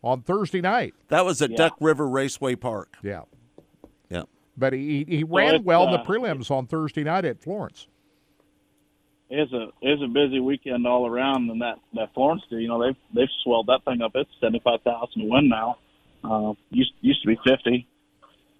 [0.04, 0.94] on Thursday night.
[1.10, 1.58] That was at Yeah.
[1.58, 2.96] Duck River Raceway Park.
[3.04, 3.22] Yeah.
[4.10, 4.24] Yeah.
[4.58, 7.88] But he he ran it's, well in the uh, prelims on Thursday night at Florence.
[9.30, 12.84] It's a it's a busy weekend all around, and that that Florence, deal, you know,
[12.84, 14.12] they've they've swelled that thing up.
[14.16, 15.78] It's seventy five thousand to win now.
[16.24, 17.88] Uh, used used to be fifty.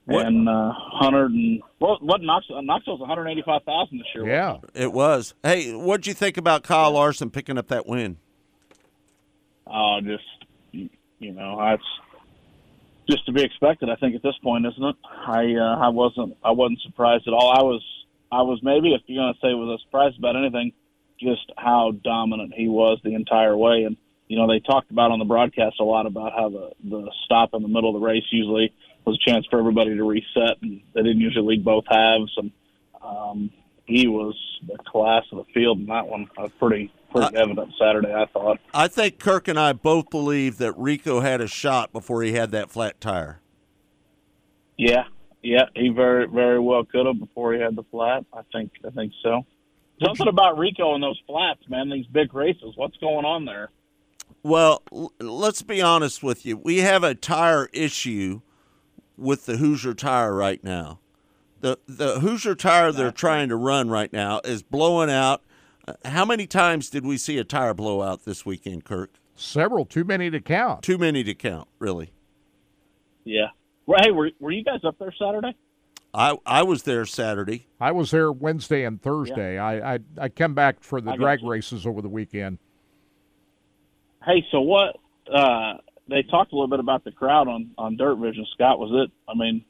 [0.06, 4.08] What- And uh, hundred and what what Knoxville Knoxville's one hundred eighty five thousand this
[4.16, 4.28] year.
[4.28, 4.58] Yeah.
[4.74, 5.34] It was.
[5.44, 8.18] Hey, what'd you think about Kyle Larson picking up that win?
[9.68, 10.24] Oh, just
[10.72, 11.84] you you know, that's
[13.10, 13.90] just to be expected.
[13.90, 14.96] I think at this point, isn't it?
[15.28, 17.52] I uh, I wasn't I wasn't surprised at all.
[17.52, 17.84] I was
[18.32, 20.72] I was maybe if you're gonna say was I surprised about anything,
[21.20, 23.84] just how dominant he was the entire way.
[23.84, 23.96] And
[24.28, 27.54] you know, they talked about on the broadcast a lot about how the the stop
[27.54, 28.74] in the middle of the race usually
[29.06, 32.32] was a chance for everybody to reset, and they didn't usually lead both halves.
[32.38, 32.52] And
[33.04, 33.52] um,
[33.86, 34.36] he was
[34.68, 36.30] the class of the field in that one.
[36.38, 38.60] Uh, pretty pretty evident Saturday, I thought.
[38.74, 42.52] I think Kirk and I both believe that Rico had a shot before he had
[42.52, 43.42] that flat tire.
[44.78, 45.06] Yeah,
[45.42, 48.26] yeah, he very very well could have before he had the flat.
[48.34, 49.46] I think I think so.
[50.02, 51.90] Something about Rico and those flats, man.
[51.90, 52.74] These big races.
[52.76, 53.70] What's going on there?
[54.44, 56.56] Well, l- let's be honest with you.
[56.56, 58.42] We have a tire issue
[59.20, 61.00] with the Hoosier tire right now.
[61.62, 65.44] The the Hoosier tire they're trying to run right now is blowing out.
[65.88, 69.12] Uh, How many times did we see a tire blow out this weekend, Kirk?
[69.36, 70.84] Several, too many to count.
[70.84, 72.12] Too many to count, really.
[73.24, 73.48] Yeah.
[73.86, 75.56] Well, hey, were were you guys up there Saturday?
[76.14, 77.68] I I was there Saturday.
[77.80, 79.58] I was there Wednesday and Thursday.
[79.58, 82.58] I, I I come back for the I drag races over the weekend.
[84.26, 84.98] Hey, so what?
[85.32, 85.76] Uh,
[86.10, 88.46] they talked a little bit about the crowd on on Dirt Vision.
[88.54, 89.12] Scott, was it?
[89.30, 89.64] I mean,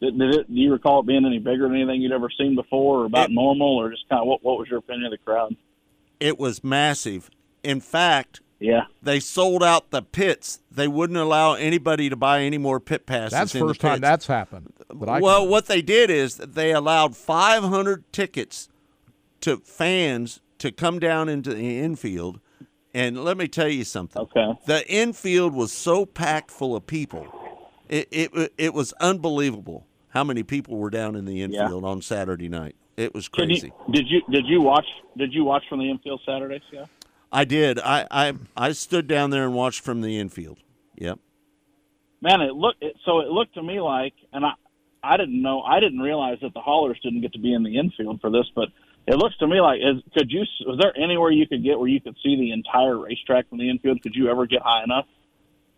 [0.00, 0.48] did, did it?
[0.48, 3.30] Do you recall it being any bigger than anything you'd ever seen before, or about
[3.30, 4.42] normal, or just kind of what?
[4.42, 5.56] What was your opinion of the crowd?
[6.20, 7.30] It was massive.
[7.62, 10.60] In fact, yeah, they sold out the pits.
[10.70, 13.32] They wouldn't allow anybody to buy any more pit passes.
[13.32, 14.72] That's in the first time that's happened.
[14.92, 18.68] But I well, what they did is they allowed 500 tickets
[19.40, 22.40] to fans to come down into the infield.
[22.94, 24.22] And let me tell you something.
[24.22, 24.52] Okay.
[24.66, 27.26] The infield was so packed full of people.
[27.88, 32.48] It it it was unbelievable how many people were down in the infield on Saturday
[32.48, 32.76] night.
[32.96, 33.72] It was Can you- crazy.
[33.90, 36.86] did you did you watch did you watch from the infield Saturday, Yeah.
[37.32, 37.80] I did.
[37.80, 40.58] I, I I stood down there and watched from the infield.
[40.96, 41.18] Yep.
[42.22, 43.20] Man, it looked it, so.
[43.20, 44.52] It looked to me like, and I
[45.02, 47.76] I didn't know I didn't realize that the haulers didn't get to be in the
[47.76, 48.68] infield for this, but
[49.06, 51.88] it looks to me like is could you was there anywhere you could get where
[51.88, 54.02] you could see the entire racetrack from the infield?
[54.02, 55.06] Could you ever get high enough?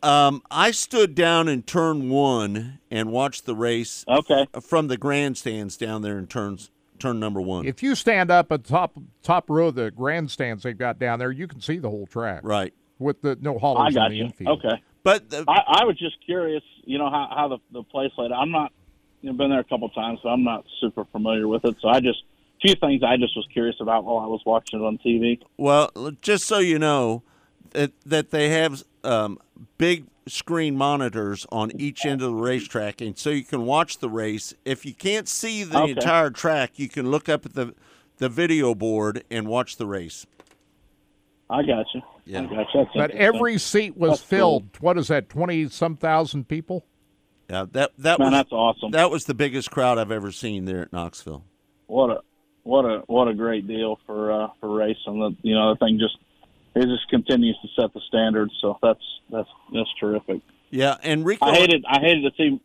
[0.02, 4.05] Um, I stood down in turn one and watched the race.
[4.06, 4.46] Okay.
[4.60, 7.66] From the grandstands down there in turns turn number one.
[7.66, 11.18] If you stand up at the top top row of the grandstands they've got down
[11.18, 12.40] there, you can see the whole track.
[12.44, 12.72] Right.
[12.98, 14.24] With the no I haulers got in the you.
[14.24, 14.64] infield.
[14.64, 14.82] Okay.
[15.02, 18.38] But I, I was just curious, you know, how, how the the place laid out.
[18.40, 18.72] I'm not,
[19.22, 21.76] you know, been there a couple times, so I'm not super familiar with it.
[21.80, 22.35] So I just a
[22.66, 25.40] few things I just was curious about while I was watching it on TV.
[25.56, 25.90] Well,
[26.22, 27.22] just so you know,
[27.70, 29.38] that that they have um,
[29.78, 34.10] big screen monitors on each end of the racetrack, and so you can watch the
[34.10, 34.54] race.
[34.64, 35.92] If you can't see the Okay.
[35.92, 37.74] entire track, you can look up at the
[38.18, 40.26] the video board and watch the race.
[41.48, 42.02] I got you.
[42.24, 42.40] Yeah.
[42.40, 42.80] I got you.
[42.84, 44.26] That's But every seat was That's cool.
[44.38, 44.68] filled.
[44.80, 45.28] What is that?
[45.28, 46.84] Twenty some thousand people.
[47.48, 48.90] Yeah, that that Man, was that's awesome.
[48.90, 51.44] That was the biggest crowd I've ever seen there at Knoxville.
[51.86, 52.20] what a
[52.66, 55.18] what a what a great deal for uh, for racing.
[55.20, 56.16] The you know the thing just
[56.74, 58.52] it just continues to set the standards.
[58.60, 60.40] So that's that's that's terrific.
[60.70, 61.46] Yeah, and Rico.
[61.46, 62.60] I hated I hated to see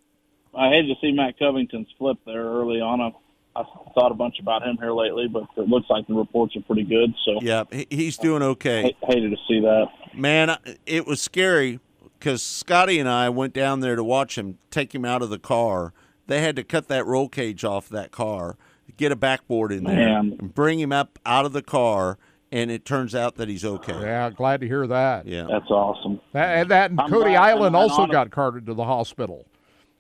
[0.58, 3.00] I hated to see Matt Covington's flip there early on.
[3.00, 3.12] I,
[3.56, 3.64] I
[3.94, 6.84] thought a bunch about him here lately, but it looks like the reports are pretty
[6.84, 7.14] good.
[7.26, 8.96] So Yeah, he- he's doing okay.
[9.04, 9.88] I hated to see that.
[10.14, 11.80] Man, it was scary
[12.18, 15.40] because Scotty and I went down there to watch him take him out of the
[15.40, 15.94] car.
[16.28, 18.58] They had to cut that roll cage off that car,
[19.02, 20.38] get a backboard in there, Man.
[20.40, 22.18] and bring him up out of the car.
[22.54, 23.98] And it turns out that he's okay.
[24.02, 25.26] Yeah, glad to hear that.
[25.26, 26.20] Yeah, that's awesome.
[26.34, 28.74] That, and that and I'm Cody glad- Island and- and also honest- got carted to
[28.74, 29.46] the hospital.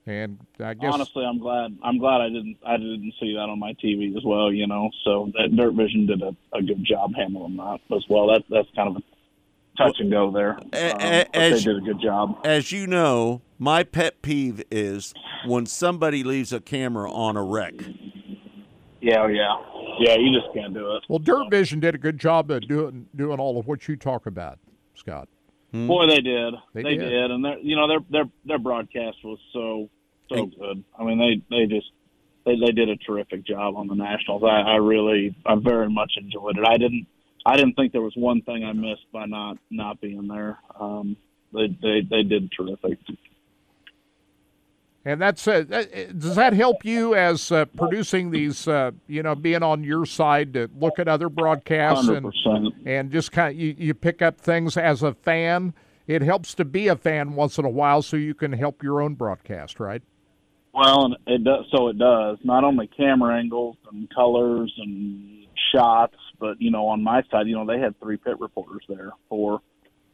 [0.06, 1.78] And I guess Honestly, I'm glad.
[1.84, 2.58] I'm glad I didn't.
[2.66, 4.52] I didn't see that on my TV as well.
[4.52, 8.28] You know, so that Dirt Vision did a, a good job handling that as well.
[8.28, 9.02] That that's kind of a
[9.78, 10.56] touch and go there.
[10.58, 12.40] Um, a- but they did a good job.
[12.44, 15.14] As you know, my pet peeve is
[15.46, 17.76] when somebody leaves a camera on a wreck.
[19.02, 19.56] Yeah, oh, yeah,
[20.00, 20.16] yeah.
[20.16, 21.04] You just can't do it.
[21.10, 24.28] well, Dirt Vision did a good job of doing doing all of what you talk
[24.28, 24.60] about,
[24.96, 25.28] Scott.
[25.74, 26.54] Boy, they did.
[26.74, 27.10] They They, did.
[27.10, 27.32] did.
[27.32, 29.90] and their you know their their their broadcast was so
[30.30, 30.84] so good.
[31.00, 31.92] I mean, they they just
[32.46, 34.44] they they did a terrific job on the nationals.
[34.44, 36.66] I, I really I very much enjoyed it.
[36.68, 37.08] I didn't
[37.46, 40.60] I didn't think there was one thing I missed by not not being there.
[40.80, 41.16] Um,
[41.54, 43.00] they they they did terrific.
[45.04, 48.68] And that's uh, that- does that help you as uh, producing these?
[48.68, 52.74] Uh, you know, being on your side to look at other broadcasts and 100%.
[52.86, 55.74] and just kind of you, you pick up things as a fan.
[56.08, 59.02] It helps to be a fan once in a while, so you can help your
[59.02, 60.02] own broadcast, right?
[60.74, 61.66] Well, and it does.
[61.76, 67.04] So it does not only camera angles and colors and shots, but you know, on
[67.04, 69.62] my side, you know, they had three pit reporters there for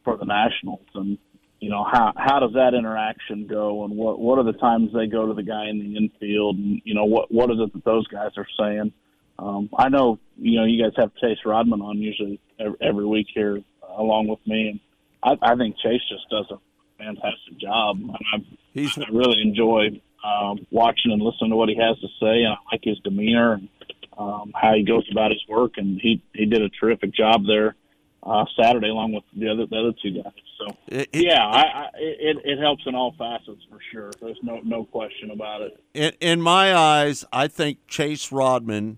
[0.05, 1.17] for the nationals, and
[1.59, 5.07] you know, how how does that interaction go, and what what are the times they
[5.07, 7.83] go to the guy in the infield, and you know, what what is it that
[7.83, 8.91] those guys are saying?
[9.39, 13.27] Um, I know, you know, you guys have Chase Raudman on usually every, every week
[13.33, 14.79] here, uh, along with me, and
[15.23, 16.57] I, I think Chase just does a
[16.97, 17.97] fantastic job.
[17.99, 18.37] And I,
[18.73, 22.53] He's I really enjoy um, watching and listening to what he has to say, and
[22.53, 23.53] I like his demeanor.
[23.53, 23.69] And,
[24.17, 27.75] um, how he goes about his work, and he he did a terrific job there
[28.23, 30.33] uh, Saturday along with the other the other two guys.
[30.59, 34.11] So It- it- yeah, I, I, it it helps in all facets for sure.
[34.21, 35.79] There's no no question about it.
[35.93, 38.97] In, in my eyes, I think Chase Raudman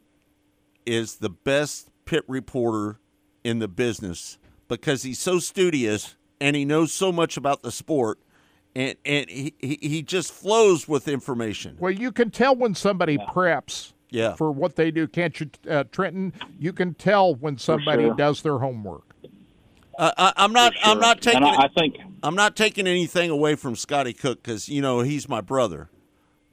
[0.85, 2.99] is the best pit reporter
[3.43, 8.19] in the business because he's so studious and he knows so much about the sport,
[8.75, 11.75] and and he he, he just flows with information.
[11.79, 14.35] Well, you can tell when somebody preps Yeah.
[14.35, 16.31] for what they do, can't you, uh, Trenton?
[16.57, 18.15] You can tell when somebody sure.
[18.15, 19.08] does their homework.
[19.99, 20.73] Uh, I, I'm not.
[20.75, 20.91] Sure.
[20.93, 21.43] I'm not taking.
[21.43, 25.27] I- I think- I'm not taking anything away from Scotty Cook because you know he's
[25.29, 25.89] my brother,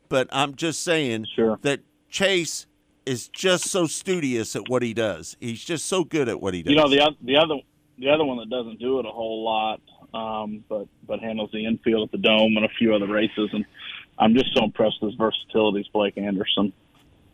[0.08, 1.26] but I'm just saying
[1.62, 2.66] that Chase
[3.04, 5.36] is just so studious at what he does.
[5.40, 6.70] He's just so good at what he does.
[6.72, 7.54] You know the the other
[7.98, 9.80] the other one that doesn't do it a whole lot,
[10.12, 13.64] um, but but handles the infield at the dome and a few other races, and
[14.18, 16.72] I'm just so impressed with his versatility is Blake Anderson.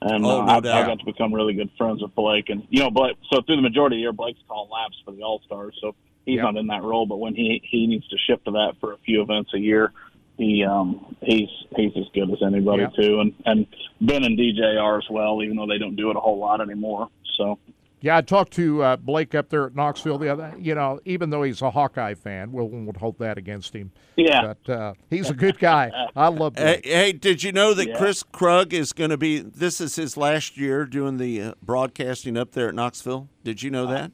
[0.04, 2.66] And Oh, uh, no I, I got to become really good friends with Blake, and
[2.70, 3.16] you know, Blake.
[3.32, 5.94] So through the majority of the year, Blake's calling laps for the All Stars, so
[6.26, 6.42] he's Yep.
[6.44, 7.06] not in that role.
[7.06, 9.92] But when he he needs to shift to that for a few events a year,
[10.38, 12.88] he um he's he's as good as anybody Yeah.
[13.04, 13.20] too.
[13.20, 13.66] And and
[14.00, 16.60] Ben and DJ are as well, even though they don't do it a whole lot
[16.60, 17.08] anymore.
[17.36, 17.58] So
[18.02, 20.52] Yeah, I talked to uh, Blake up there at Knoxville the other.
[20.58, 23.92] You know, even though he's a Hawkeye fan, we'll won't hold that against him.
[24.16, 24.54] Yeah.
[24.66, 25.90] but uh, he's a good guy.
[26.16, 26.84] I love Hey, Blake.
[26.86, 27.96] hey, did you know that Yeah.
[27.96, 29.38] Chris Krug is going to be?
[29.40, 33.28] This is his last year doing the uh, broadcasting up there at Knoxville.
[33.44, 34.10] Did you know that?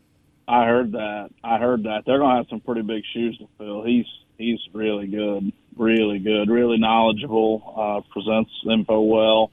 [0.46, 1.30] I heard that.
[1.42, 2.02] I heard that.
[2.06, 3.84] They're gonna have some pretty big shoes to fill.
[3.84, 4.06] He's
[4.38, 7.74] he's really good, really good, really knowledgeable.
[7.76, 9.50] Uh, presents info well.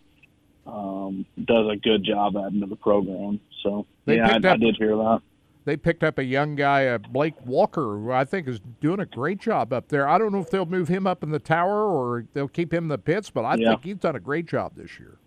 [0.65, 3.39] Um, does a good job adding to the program.
[3.61, 5.21] So They yeah, I, picked I did hear that.
[5.65, 9.05] They picked up a young guy, uh, Blake Walker, who I think is doing a
[9.05, 10.07] great job up there.
[10.07, 12.85] I don't know if they'll move him up in the tower or they'll keep him
[12.85, 13.69] in the pits, but I Yeah.
[13.71, 15.17] think he's done a great job this year.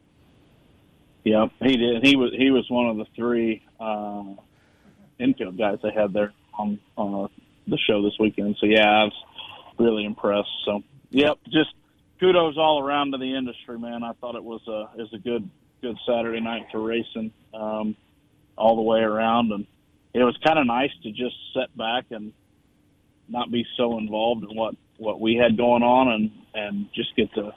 [1.25, 2.07] Yep, he did.
[2.07, 4.25] He was he was one of the three uh,
[5.19, 7.29] infield guys they had there on on uh,
[7.67, 8.57] the show this weekend.
[8.61, 9.13] So yeah, I was
[9.79, 10.49] really impressed.
[10.65, 11.71] So yep, just
[12.21, 14.03] kudos all around to the industry, man.
[14.03, 15.49] I thought it was a is a good
[15.81, 17.97] good Saturday night for racing um,
[18.57, 19.67] all the way around, and
[20.15, 22.33] it was kind of nice to just sit back and
[23.29, 27.33] not be so involved in what what we had going on, and and just get
[27.35, 27.53] to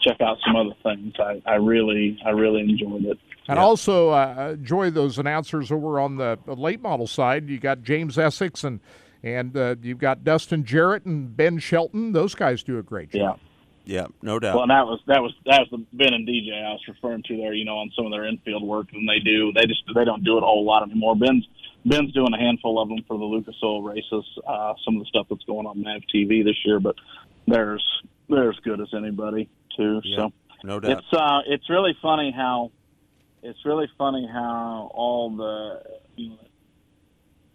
[0.00, 1.14] check out some other things.
[1.18, 3.18] I, I really I really enjoyed it.
[3.48, 7.48] And also uh, enjoy those announcers over on the the late model side.
[7.48, 8.80] You got James Essex and
[9.22, 12.12] and uh, you've got Dustin Jarrett and Ben Shelton.
[12.12, 13.38] Those guys do a great job.
[13.40, 13.48] Yeah,
[14.22, 14.54] no doubt.
[14.54, 17.22] Well, and that was that was that was the Ben and DJ I was referring
[17.24, 17.52] to there.
[17.52, 20.24] You know, on some of their infield work, and they do they just they don't
[20.24, 21.16] do it a whole lot anymore.
[21.16, 21.46] Ben's
[21.84, 24.24] Ben's doing a handful of them for the Lucas Oil races.
[24.46, 26.94] Uh, some of the stuff that's going on Nav TV this year, but
[27.46, 27.84] there's
[28.28, 30.00] they're as good as anybody too.
[30.16, 30.32] so
[30.64, 30.98] no doubt.
[30.98, 32.70] it's uh it's really funny how
[33.42, 35.82] it's really funny how all the
[36.16, 36.38] you know,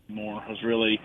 [0.09, 0.99] more has really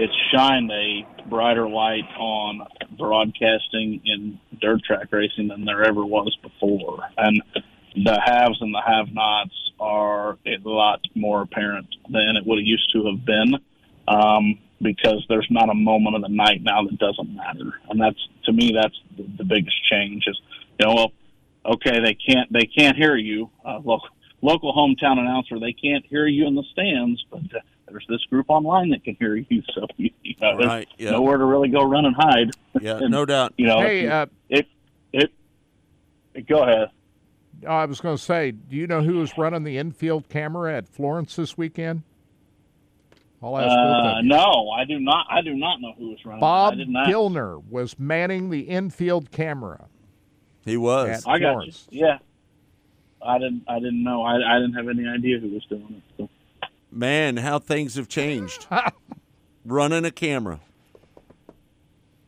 [0.00, 2.66] it's shined a brighter light on
[2.98, 7.00] broadcasting in dirt track racing than there ever was before.
[7.18, 7.42] And
[7.94, 12.66] the haves and the have nots are a lot more apparent than it would have
[12.66, 13.54] used to have been.
[14.08, 17.74] Um, because there's not a moment of the night now that doesn't matter.
[17.90, 20.40] And that's to me that's the, the biggest change is
[20.78, 21.12] you know, well,
[21.74, 23.50] okay, they can't they can't hear you.
[23.62, 24.08] Uh, local
[24.40, 28.46] local hometown announcer, they can't hear you in the stands, but uh, there's this group
[28.48, 29.62] online that can hear you.
[29.74, 31.10] So you, you know, there's Right, yeah.
[31.10, 32.50] nowhere to really go run and hide.
[32.80, 33.54] Yeah, And, no doubt.
[33.56, 34.66] You know, Hey, if, uh, if,
[35.12, 35.30] if,
[36.34, 36.88] if go ahead.
[37.68, 40.88] I was going to say, do you know who was running the infield camera at
[40.88, 42.02] Florence this weekend?
[43.42, 45.26] I'll ask both Uh, no, I do not.
[45.30, 46.40] I do not know who was running.
[46.40, 47.06] Bob I did not.
[47.06, 49.88] Gilner was manning the infield camera.
[50.64, 51.24] He was.
[51.24, 51.72] At I got you.
[51.90, 52.18] Yeah,
[53.22, 53.62] I didn't.
[53.66, 54.22] I didn't know.
[54.22, 56.02] I, I didn't have any idea who was doing it.
[56.18, 56.28] So.
[56.90, 58.66] Man, how things have changed.
[59.64, 60.60] Running a camera.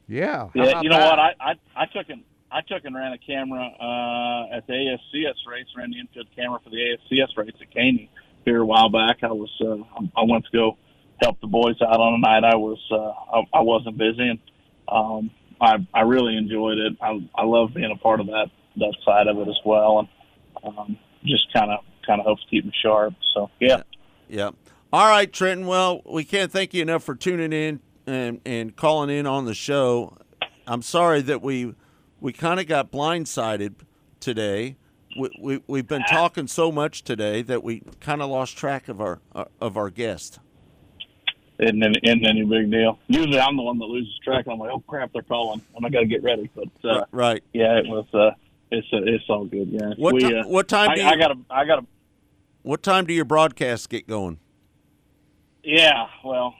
[0.06, 0.48] Yeah.
[0.54, 1.10] Yeah, you know that?
[1.10, 1.18] what?
[1.18, 5.50] I, I I took and I took and ran a camera uh, at the ASCS
[5.50, 5.66] race.
[5.76, 8.10] Ran the infield camera for the ASCS race at Caney
[8.44, 9.18] here a while back.
[9.22, 10.76] I was uh, I went to go
[11.22, 12.44] help the boys out on a night.
[12.44, 14.38] I was uh, I, I wasn't busy, and
[14.88, 16.92] um, I I really enjoyed it.
[17.00, 20.08] I I love being a part of that that side of it as well, and
[20.78, 23.14] um, just kind of kind of helps keep me sharp.
[23.34, 23.82] So yeah.
[24.32, 24.50] Yeah.
[24.94, 25.66] All right, Trenton.
[25.66, 29.52] Well, we can't thank you enough for tuning in and, and calling in on the
[29.54, 30.16] show.
[30.66, 31.74] I'm sorry that we
[32.20, 33.74] we kind of got blindsided
[34.20, 34.76] today.
[35.18, 39.00] We, we we've been talking so much today that we kind of lost track of
[39.02, 40.38] our uh, of our guest.
[41.58, 42.98] isn't any, isn't any big deal.
[43.08, 44.46] Usually, I'm the one that loses track.
[44.50, 46.48] I'm like, oh crap, they're calling, and I got to get ready.
[46.54, 47.42] But uh, Right.
[47.52, 48.06] yeah, it was.
[48.14, 48.30] Uh,
[48.70, 49.68] it's uh, it's all good.
[49.70, 49.92] Yeah.
[49.98, 51.86] What we, ti- uh, what time I, do I you- got a I got a
[52.62, 54.38] What time do your broadcasts get going?
[55.64, 56.54] Yeah, well,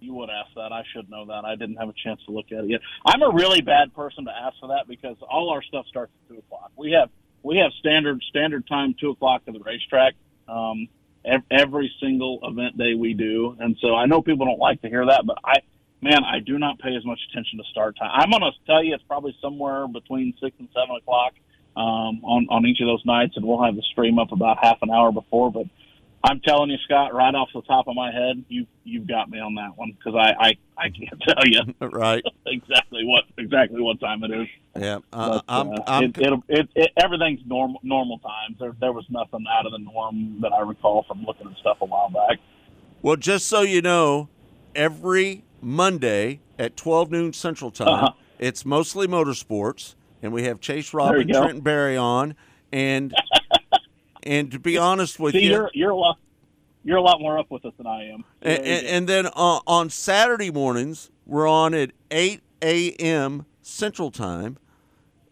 [0.00, 0.72] you would ask that.
[0.72, 1.44] I should know that.
[1.44, 2.80] I didn't have a chance to look at it yet.
[3.06, 6.28] I'm a really bad person to ask for that because all our stuff starts at
[6.28, 6.72] two o'clock.
[6.76, 7.08] We have
[7.42, 10.14] we have standard standard time two o'clock to the racetrack.
[10.48, 10.88] Um,
[11.24, 14.88] ev- every single event day we do, and so I know people don't like to
[14.88, 15.54] hear that, but I,
[16.00, 18.10] man, I do not pay as much attention to start time.
[18.12, 21.34] I'm going to tell you it's probably somewhere between six and seven o'clock
[21.76, 24.78] um, on on each of those nights, and we'll have the stream up about half
[24.82, 25.50] an hour before.
[25.52, 25.64] But
[26.22, 29.38] I'm telling you, Scott, right off the top of my head, you you've got me
[29.40, 34.00] on that one because I, I I can't tell you right exactly what exactly what
[34.00, 34.48] time it is.
[34.76, 38.56] Yeah, uh, But, I'm, uh, I'm it, it'll- it, it, everything's normal normal times.
[38.58, 41.78] There there was nothing out of the norm that I recall from looking at stuff
[41.80, 42.38] a while back.
[43.02, 44.28] Well, just so you know,
[44.74, 48.12] every Monday at 12 noon Central Time, Uh-huh.
[48.38, 49.94] it's mostly motorsports,
[50.24, 51.28] and we have Chase Robin.
[51.28, 52.34] Trenton Barry on,
[52.72, 53.14] and
[54.22, 56.18] and to be honest with See, you, you're you're a lot
[56.82, 58.24] you're a lot more up with us than I am.
[58.42, 63.46] So and, and, and then uh, on Saturday mornings, we're on at 8 a.m.
[63.62, 64.58] Central Time,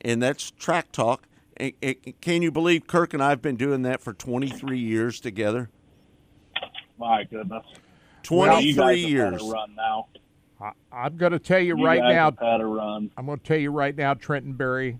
[0.00, 1.26] and that's Track Talk.
[1.56, 1.74] And-
[2.20, 5.68] can you believe Kirk and I have been doing that for 23 years together?
[6.98, 7.64] My goodness.
[8.22, 9.42] 23 you guys have years.
[9.42, 10.06] Run now.
[10.62, 12.32] I, I'm going to tell you, You right now.
[12.40, 13.10] had a run.
[13.16, 14.98] I'm going to tell you right now, Trenton Berry.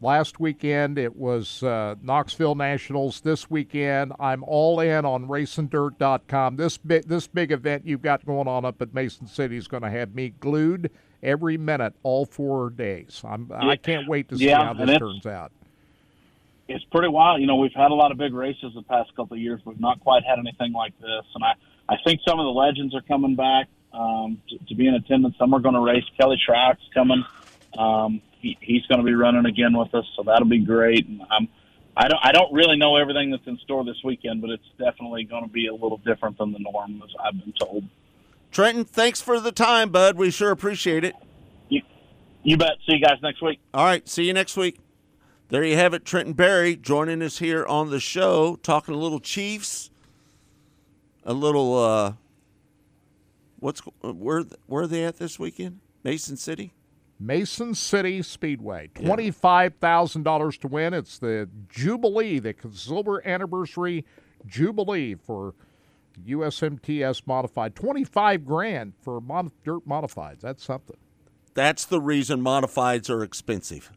[0.00, 3.20] Last weekend it was uh, Knoxville Nationals.
[3.20, 6.54] This weekend I'm all in on RacingDirt.com.
[6.56, 9.82] This big this big event you've got going on up at Mason City is going
[9.82, 13.22] to have me glued every minute, all four days.
[13.24, 15.50] I'm I can't wait to see Yeah, how this turns out.
[16.68, 17.40] it's pretty wild.
[17.40, 19.60] You know, we've had a lot of big races the past couple of years.
[19.64, 21.54] We've not quite had anything like this, and I
[21.88, 25.36] I think some of the legends are coming back um, to, to be in attendance.
[25.38, 26.04] Some are going to race.
[26.18, 27.24] Kelly Shryock's coming.
[27.76, 31.06] Um, he, he's going to be running again with us, so that'll be great.
[31.06, 31.48] And I'm
[31.96, 35.24] I don't I don't really know everything that's in store this weekend, but it's definitely
[35.24, 37.84] going to be a little different than the norm, as I've been told.
[38.52, 40.16] Trenton, thanks for the time, bud.
[40.16, 41.14] We sure appreciate it.
[41.68, 41.82] You,
[42.44, 42.76] you bet.
[42.86, 43.58] See you guys next week.
[43.74, 44.78] All right, see you next week.
[45.48, 49.18] There you have it, Trenton Berry joining us here on the show, talking a little
[49.18, 49.90] Chiefs,
[51.24, 52.12] a little uh,
[53.58, 55.80] what's uh, where where are they at this weekend?
[56.04, 56.72] Mason City.
[57.20, 58.90] Mason City Speedway.
[58.94, 60.94] Twenty-five thousand dollars to win.
[60.94, 64.04] It's the Jubilee, the silver anniversary
[64.46, 65.54] Jubilee for
[66.26, 67.74] USMTS modified.
[67.74, 70.40] Twenty-five grand for mod- dirt modifieds.
[70.40, 70.96] That's something.
[71.54, 73.90] That's the reason modifieds are expensive.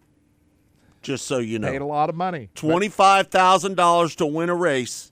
[1.03, 2.49] Just so you know, Paid a lot of money.
[2.56, 5.11] Twenty-five thousand dollars to win a race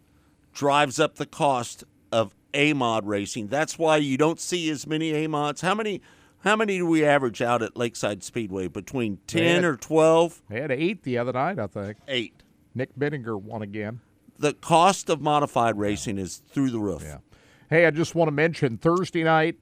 [0.53, 3.47] drives up the cost of A mod racing.
[3.47, 5.61] That's why you don't see as many A mods.
[5.61, 6.01] How many?
[6.43, 8.67] How many do we average out at Lakeside Speedway?
[8.67, 10.41] Between ten had- or twelve?
[10.49, 11.97] They had eight the other night, I think.
[12.07, 12.43] Eight.
[12.73, 13.99] Nick Bittinger won again.
[14.37, 17.01] The cost of modified racing is through the roof.
[17.03, 17.17] Yeah.
[17.69, 19.57] Hey, I just want to mention Thursday night,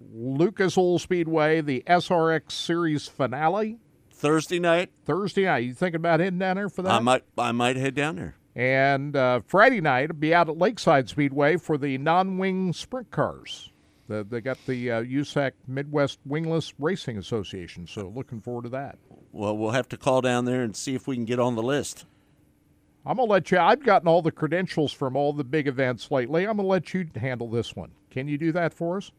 [0.00, 3.78] Lucas Oil Speedway, the SRX Series finale.
[4.10, 4.90] Thursday night.
[5.04, 5.58] Thursday night.
[5.58, 6.90] You thinking about heading down there for that?
[6.92, 7.24] I might.
[7.36, 8.34] I might head down there.
[8.58, 13.70] And uh, Friday night, I'll be out at Lakeside Speedway for the non-wing sprint cars.
[14.08, 18.98] The, they got the uh, USAC Midwest Wingless Racing Association, so looking forward to that.
[19.30, 21.62] Well, we'll have to call down there and see if we can get on the
[21.62, 22.04] list.
[23.06, 23.58] I'm gonna let you.
[23.58, 26.44] I've gotten all the credentials from all the big events lately.
[26.44, 27.92] I'm gonna let you handle this one.
[28.10, 29.12] Can you do that for us?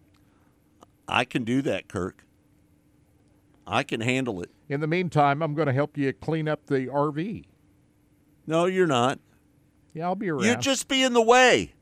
[1.07, 2.25] I can do that, Kirk.
[3.65, 4.51] I can handle it.
[4.67, 7.45] In the meantime, I'm going to help you clean up the RV.
[8.45, 9.19] No, you're not.
[9.93, 10.43] Yeah, I'll be around.
[10.45, 11.73] You just be in the way.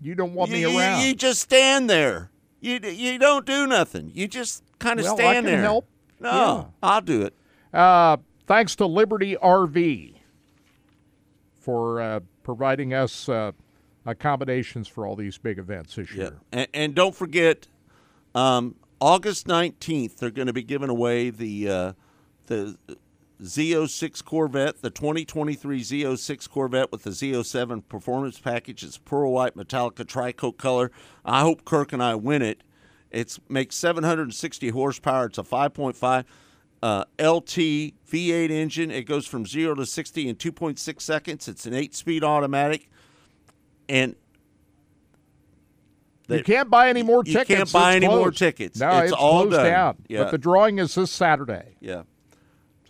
[0.00, 1.04] You don't want you, me around.
[1.06, 2.30] You, just stand there.
[2.60, 4.10] You you don't do nothing.
[4.14, 5.60] You just kind of Well, I stand can there.
[5.62, 5.86] help.
[6.18, 6.64] No, Yeah.
[6.82, 7.34] I'll do it.
[7.72, 10.14] Uh, thanks to Liberty RV
[11.60, 13.52] for uh, providing us uh,
[14.06, 16.38] accommodations for all these big events this year.
[16.52, 17.68] And, and don't forget,
[18.34, 21.92] um, August nineteenth, they're going to be giving away the uh,
[22.46, 22.76] the
[23.42, 28.84] Z06 Corvette, the 2023 Z06 Corvette with the Z07 performance package.
[28.84, 30.90] It's pearl white Metallica tricoat color.
[31.24, 32.62] I hope Kirk and I win it.
[33.10, 35.26] It makes 760 horsepower.
[35.26, 36.24] It's a 5.5
[36.82, 37.54] uh, LT
[38.10, 38.90] V8 engine.
[38.90, 41.48] It goes from zero to 60 in 2.6 seconds.
[41.48, 42.88] It's an eight-speed automatic,
[43.88, 44.14] and
[46.28, 47.50] You can't buy any more tickets.
[47.50, 48.78] you can't buy It's any more tickets.
[48.78, 49.64] No, It's it's, all closed done.
[49.66, 49.96] down.
[50.08, 50.22] Yeah.
[50.24, 51.76] But the drawing is this Saturday.
[51.80, 52.02] Yeah.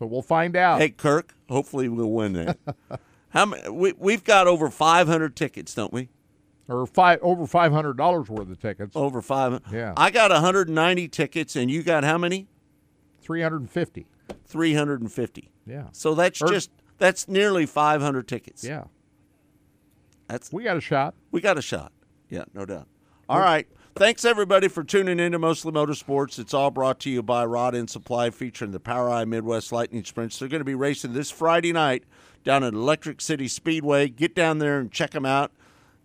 [0.01, 0.81] So we'll find out.
[0.81, 1.35] Hey, Kirk.
[1.51, 2.57] Hopefully, we'll win that.
[3.29, 3.69] How many?
[3.69, 6.09] We, we've got over 500 tickets, don't we?
[6.69, 8.95] Or five over five hundred dollars worth of tickets.
[8.97, 9.61] Over five.
[9.73, 9.93] Yeah.
[9.97, 12.47] I got 190 tickets, and you got how many?
[13.21, 14.07] Three hundred and fifty.
[14.47, 15.51] 350.
[15.67, 15.89] Yeah.
[15.93, 18.63] So that's Or- just that's nearly 500 tickets.
[18.65, 18.85] Yeah.
[20.29, 21.15] That's we got a shot.
[21.33, 21.93] We got a shot.
[22.31, 22.87] Yeah, no doubt.
[23.29, 23.67] All right.
[23.97, 26.39] Thanks everybody for tuning in to Mostly Motorsports.
[26.39, 30.39] It's all brought to you by Rod End Supply, featuring the POWRi Midwest Lightning Sprints.
[30.39, 32.05] They're going to be racing this Friday night
[32.45, 34.09] down at Electric City Speedway.
[34.09, 35.51] Get down there and check them out.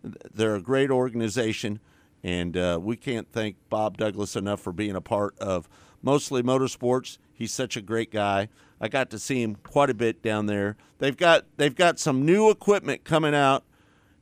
[0.02, 1.78] They're a great organization,
[2.24, 5.68] and uh, we can't thank Bob Douglas enough for being a part of
[6.02, 7.18] Mostly Motorsports.
[7.32, 8.48] He's such a great guy.
[8.80, 10.76] I got to see him quite a bit down there.
[10.98, 13.64] They've got they've got some new equipment coming out,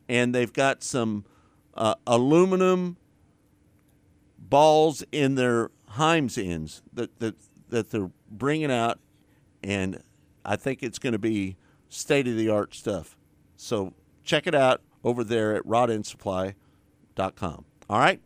[0.08, 1.24] and they've got some
[1.74, 2.98] uh, aluminum
[4.55, 7.34] balls in their Heims ends that that
[7.70, 9.00] that they're bringing out,
[9.65, 10.00] and
[10.44, 11.57] I think it's going to be
[11.89, 13.16] state of the art stuff.
[13.57, 17.65] So check it out over there at rodendsupply.com.
[17.91, 18.20] All right.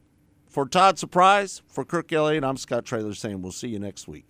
[0.47, 4.29] For Todd Surprise, for Kirk Elliott, I'm Scott Traylor saying we'll see you next week.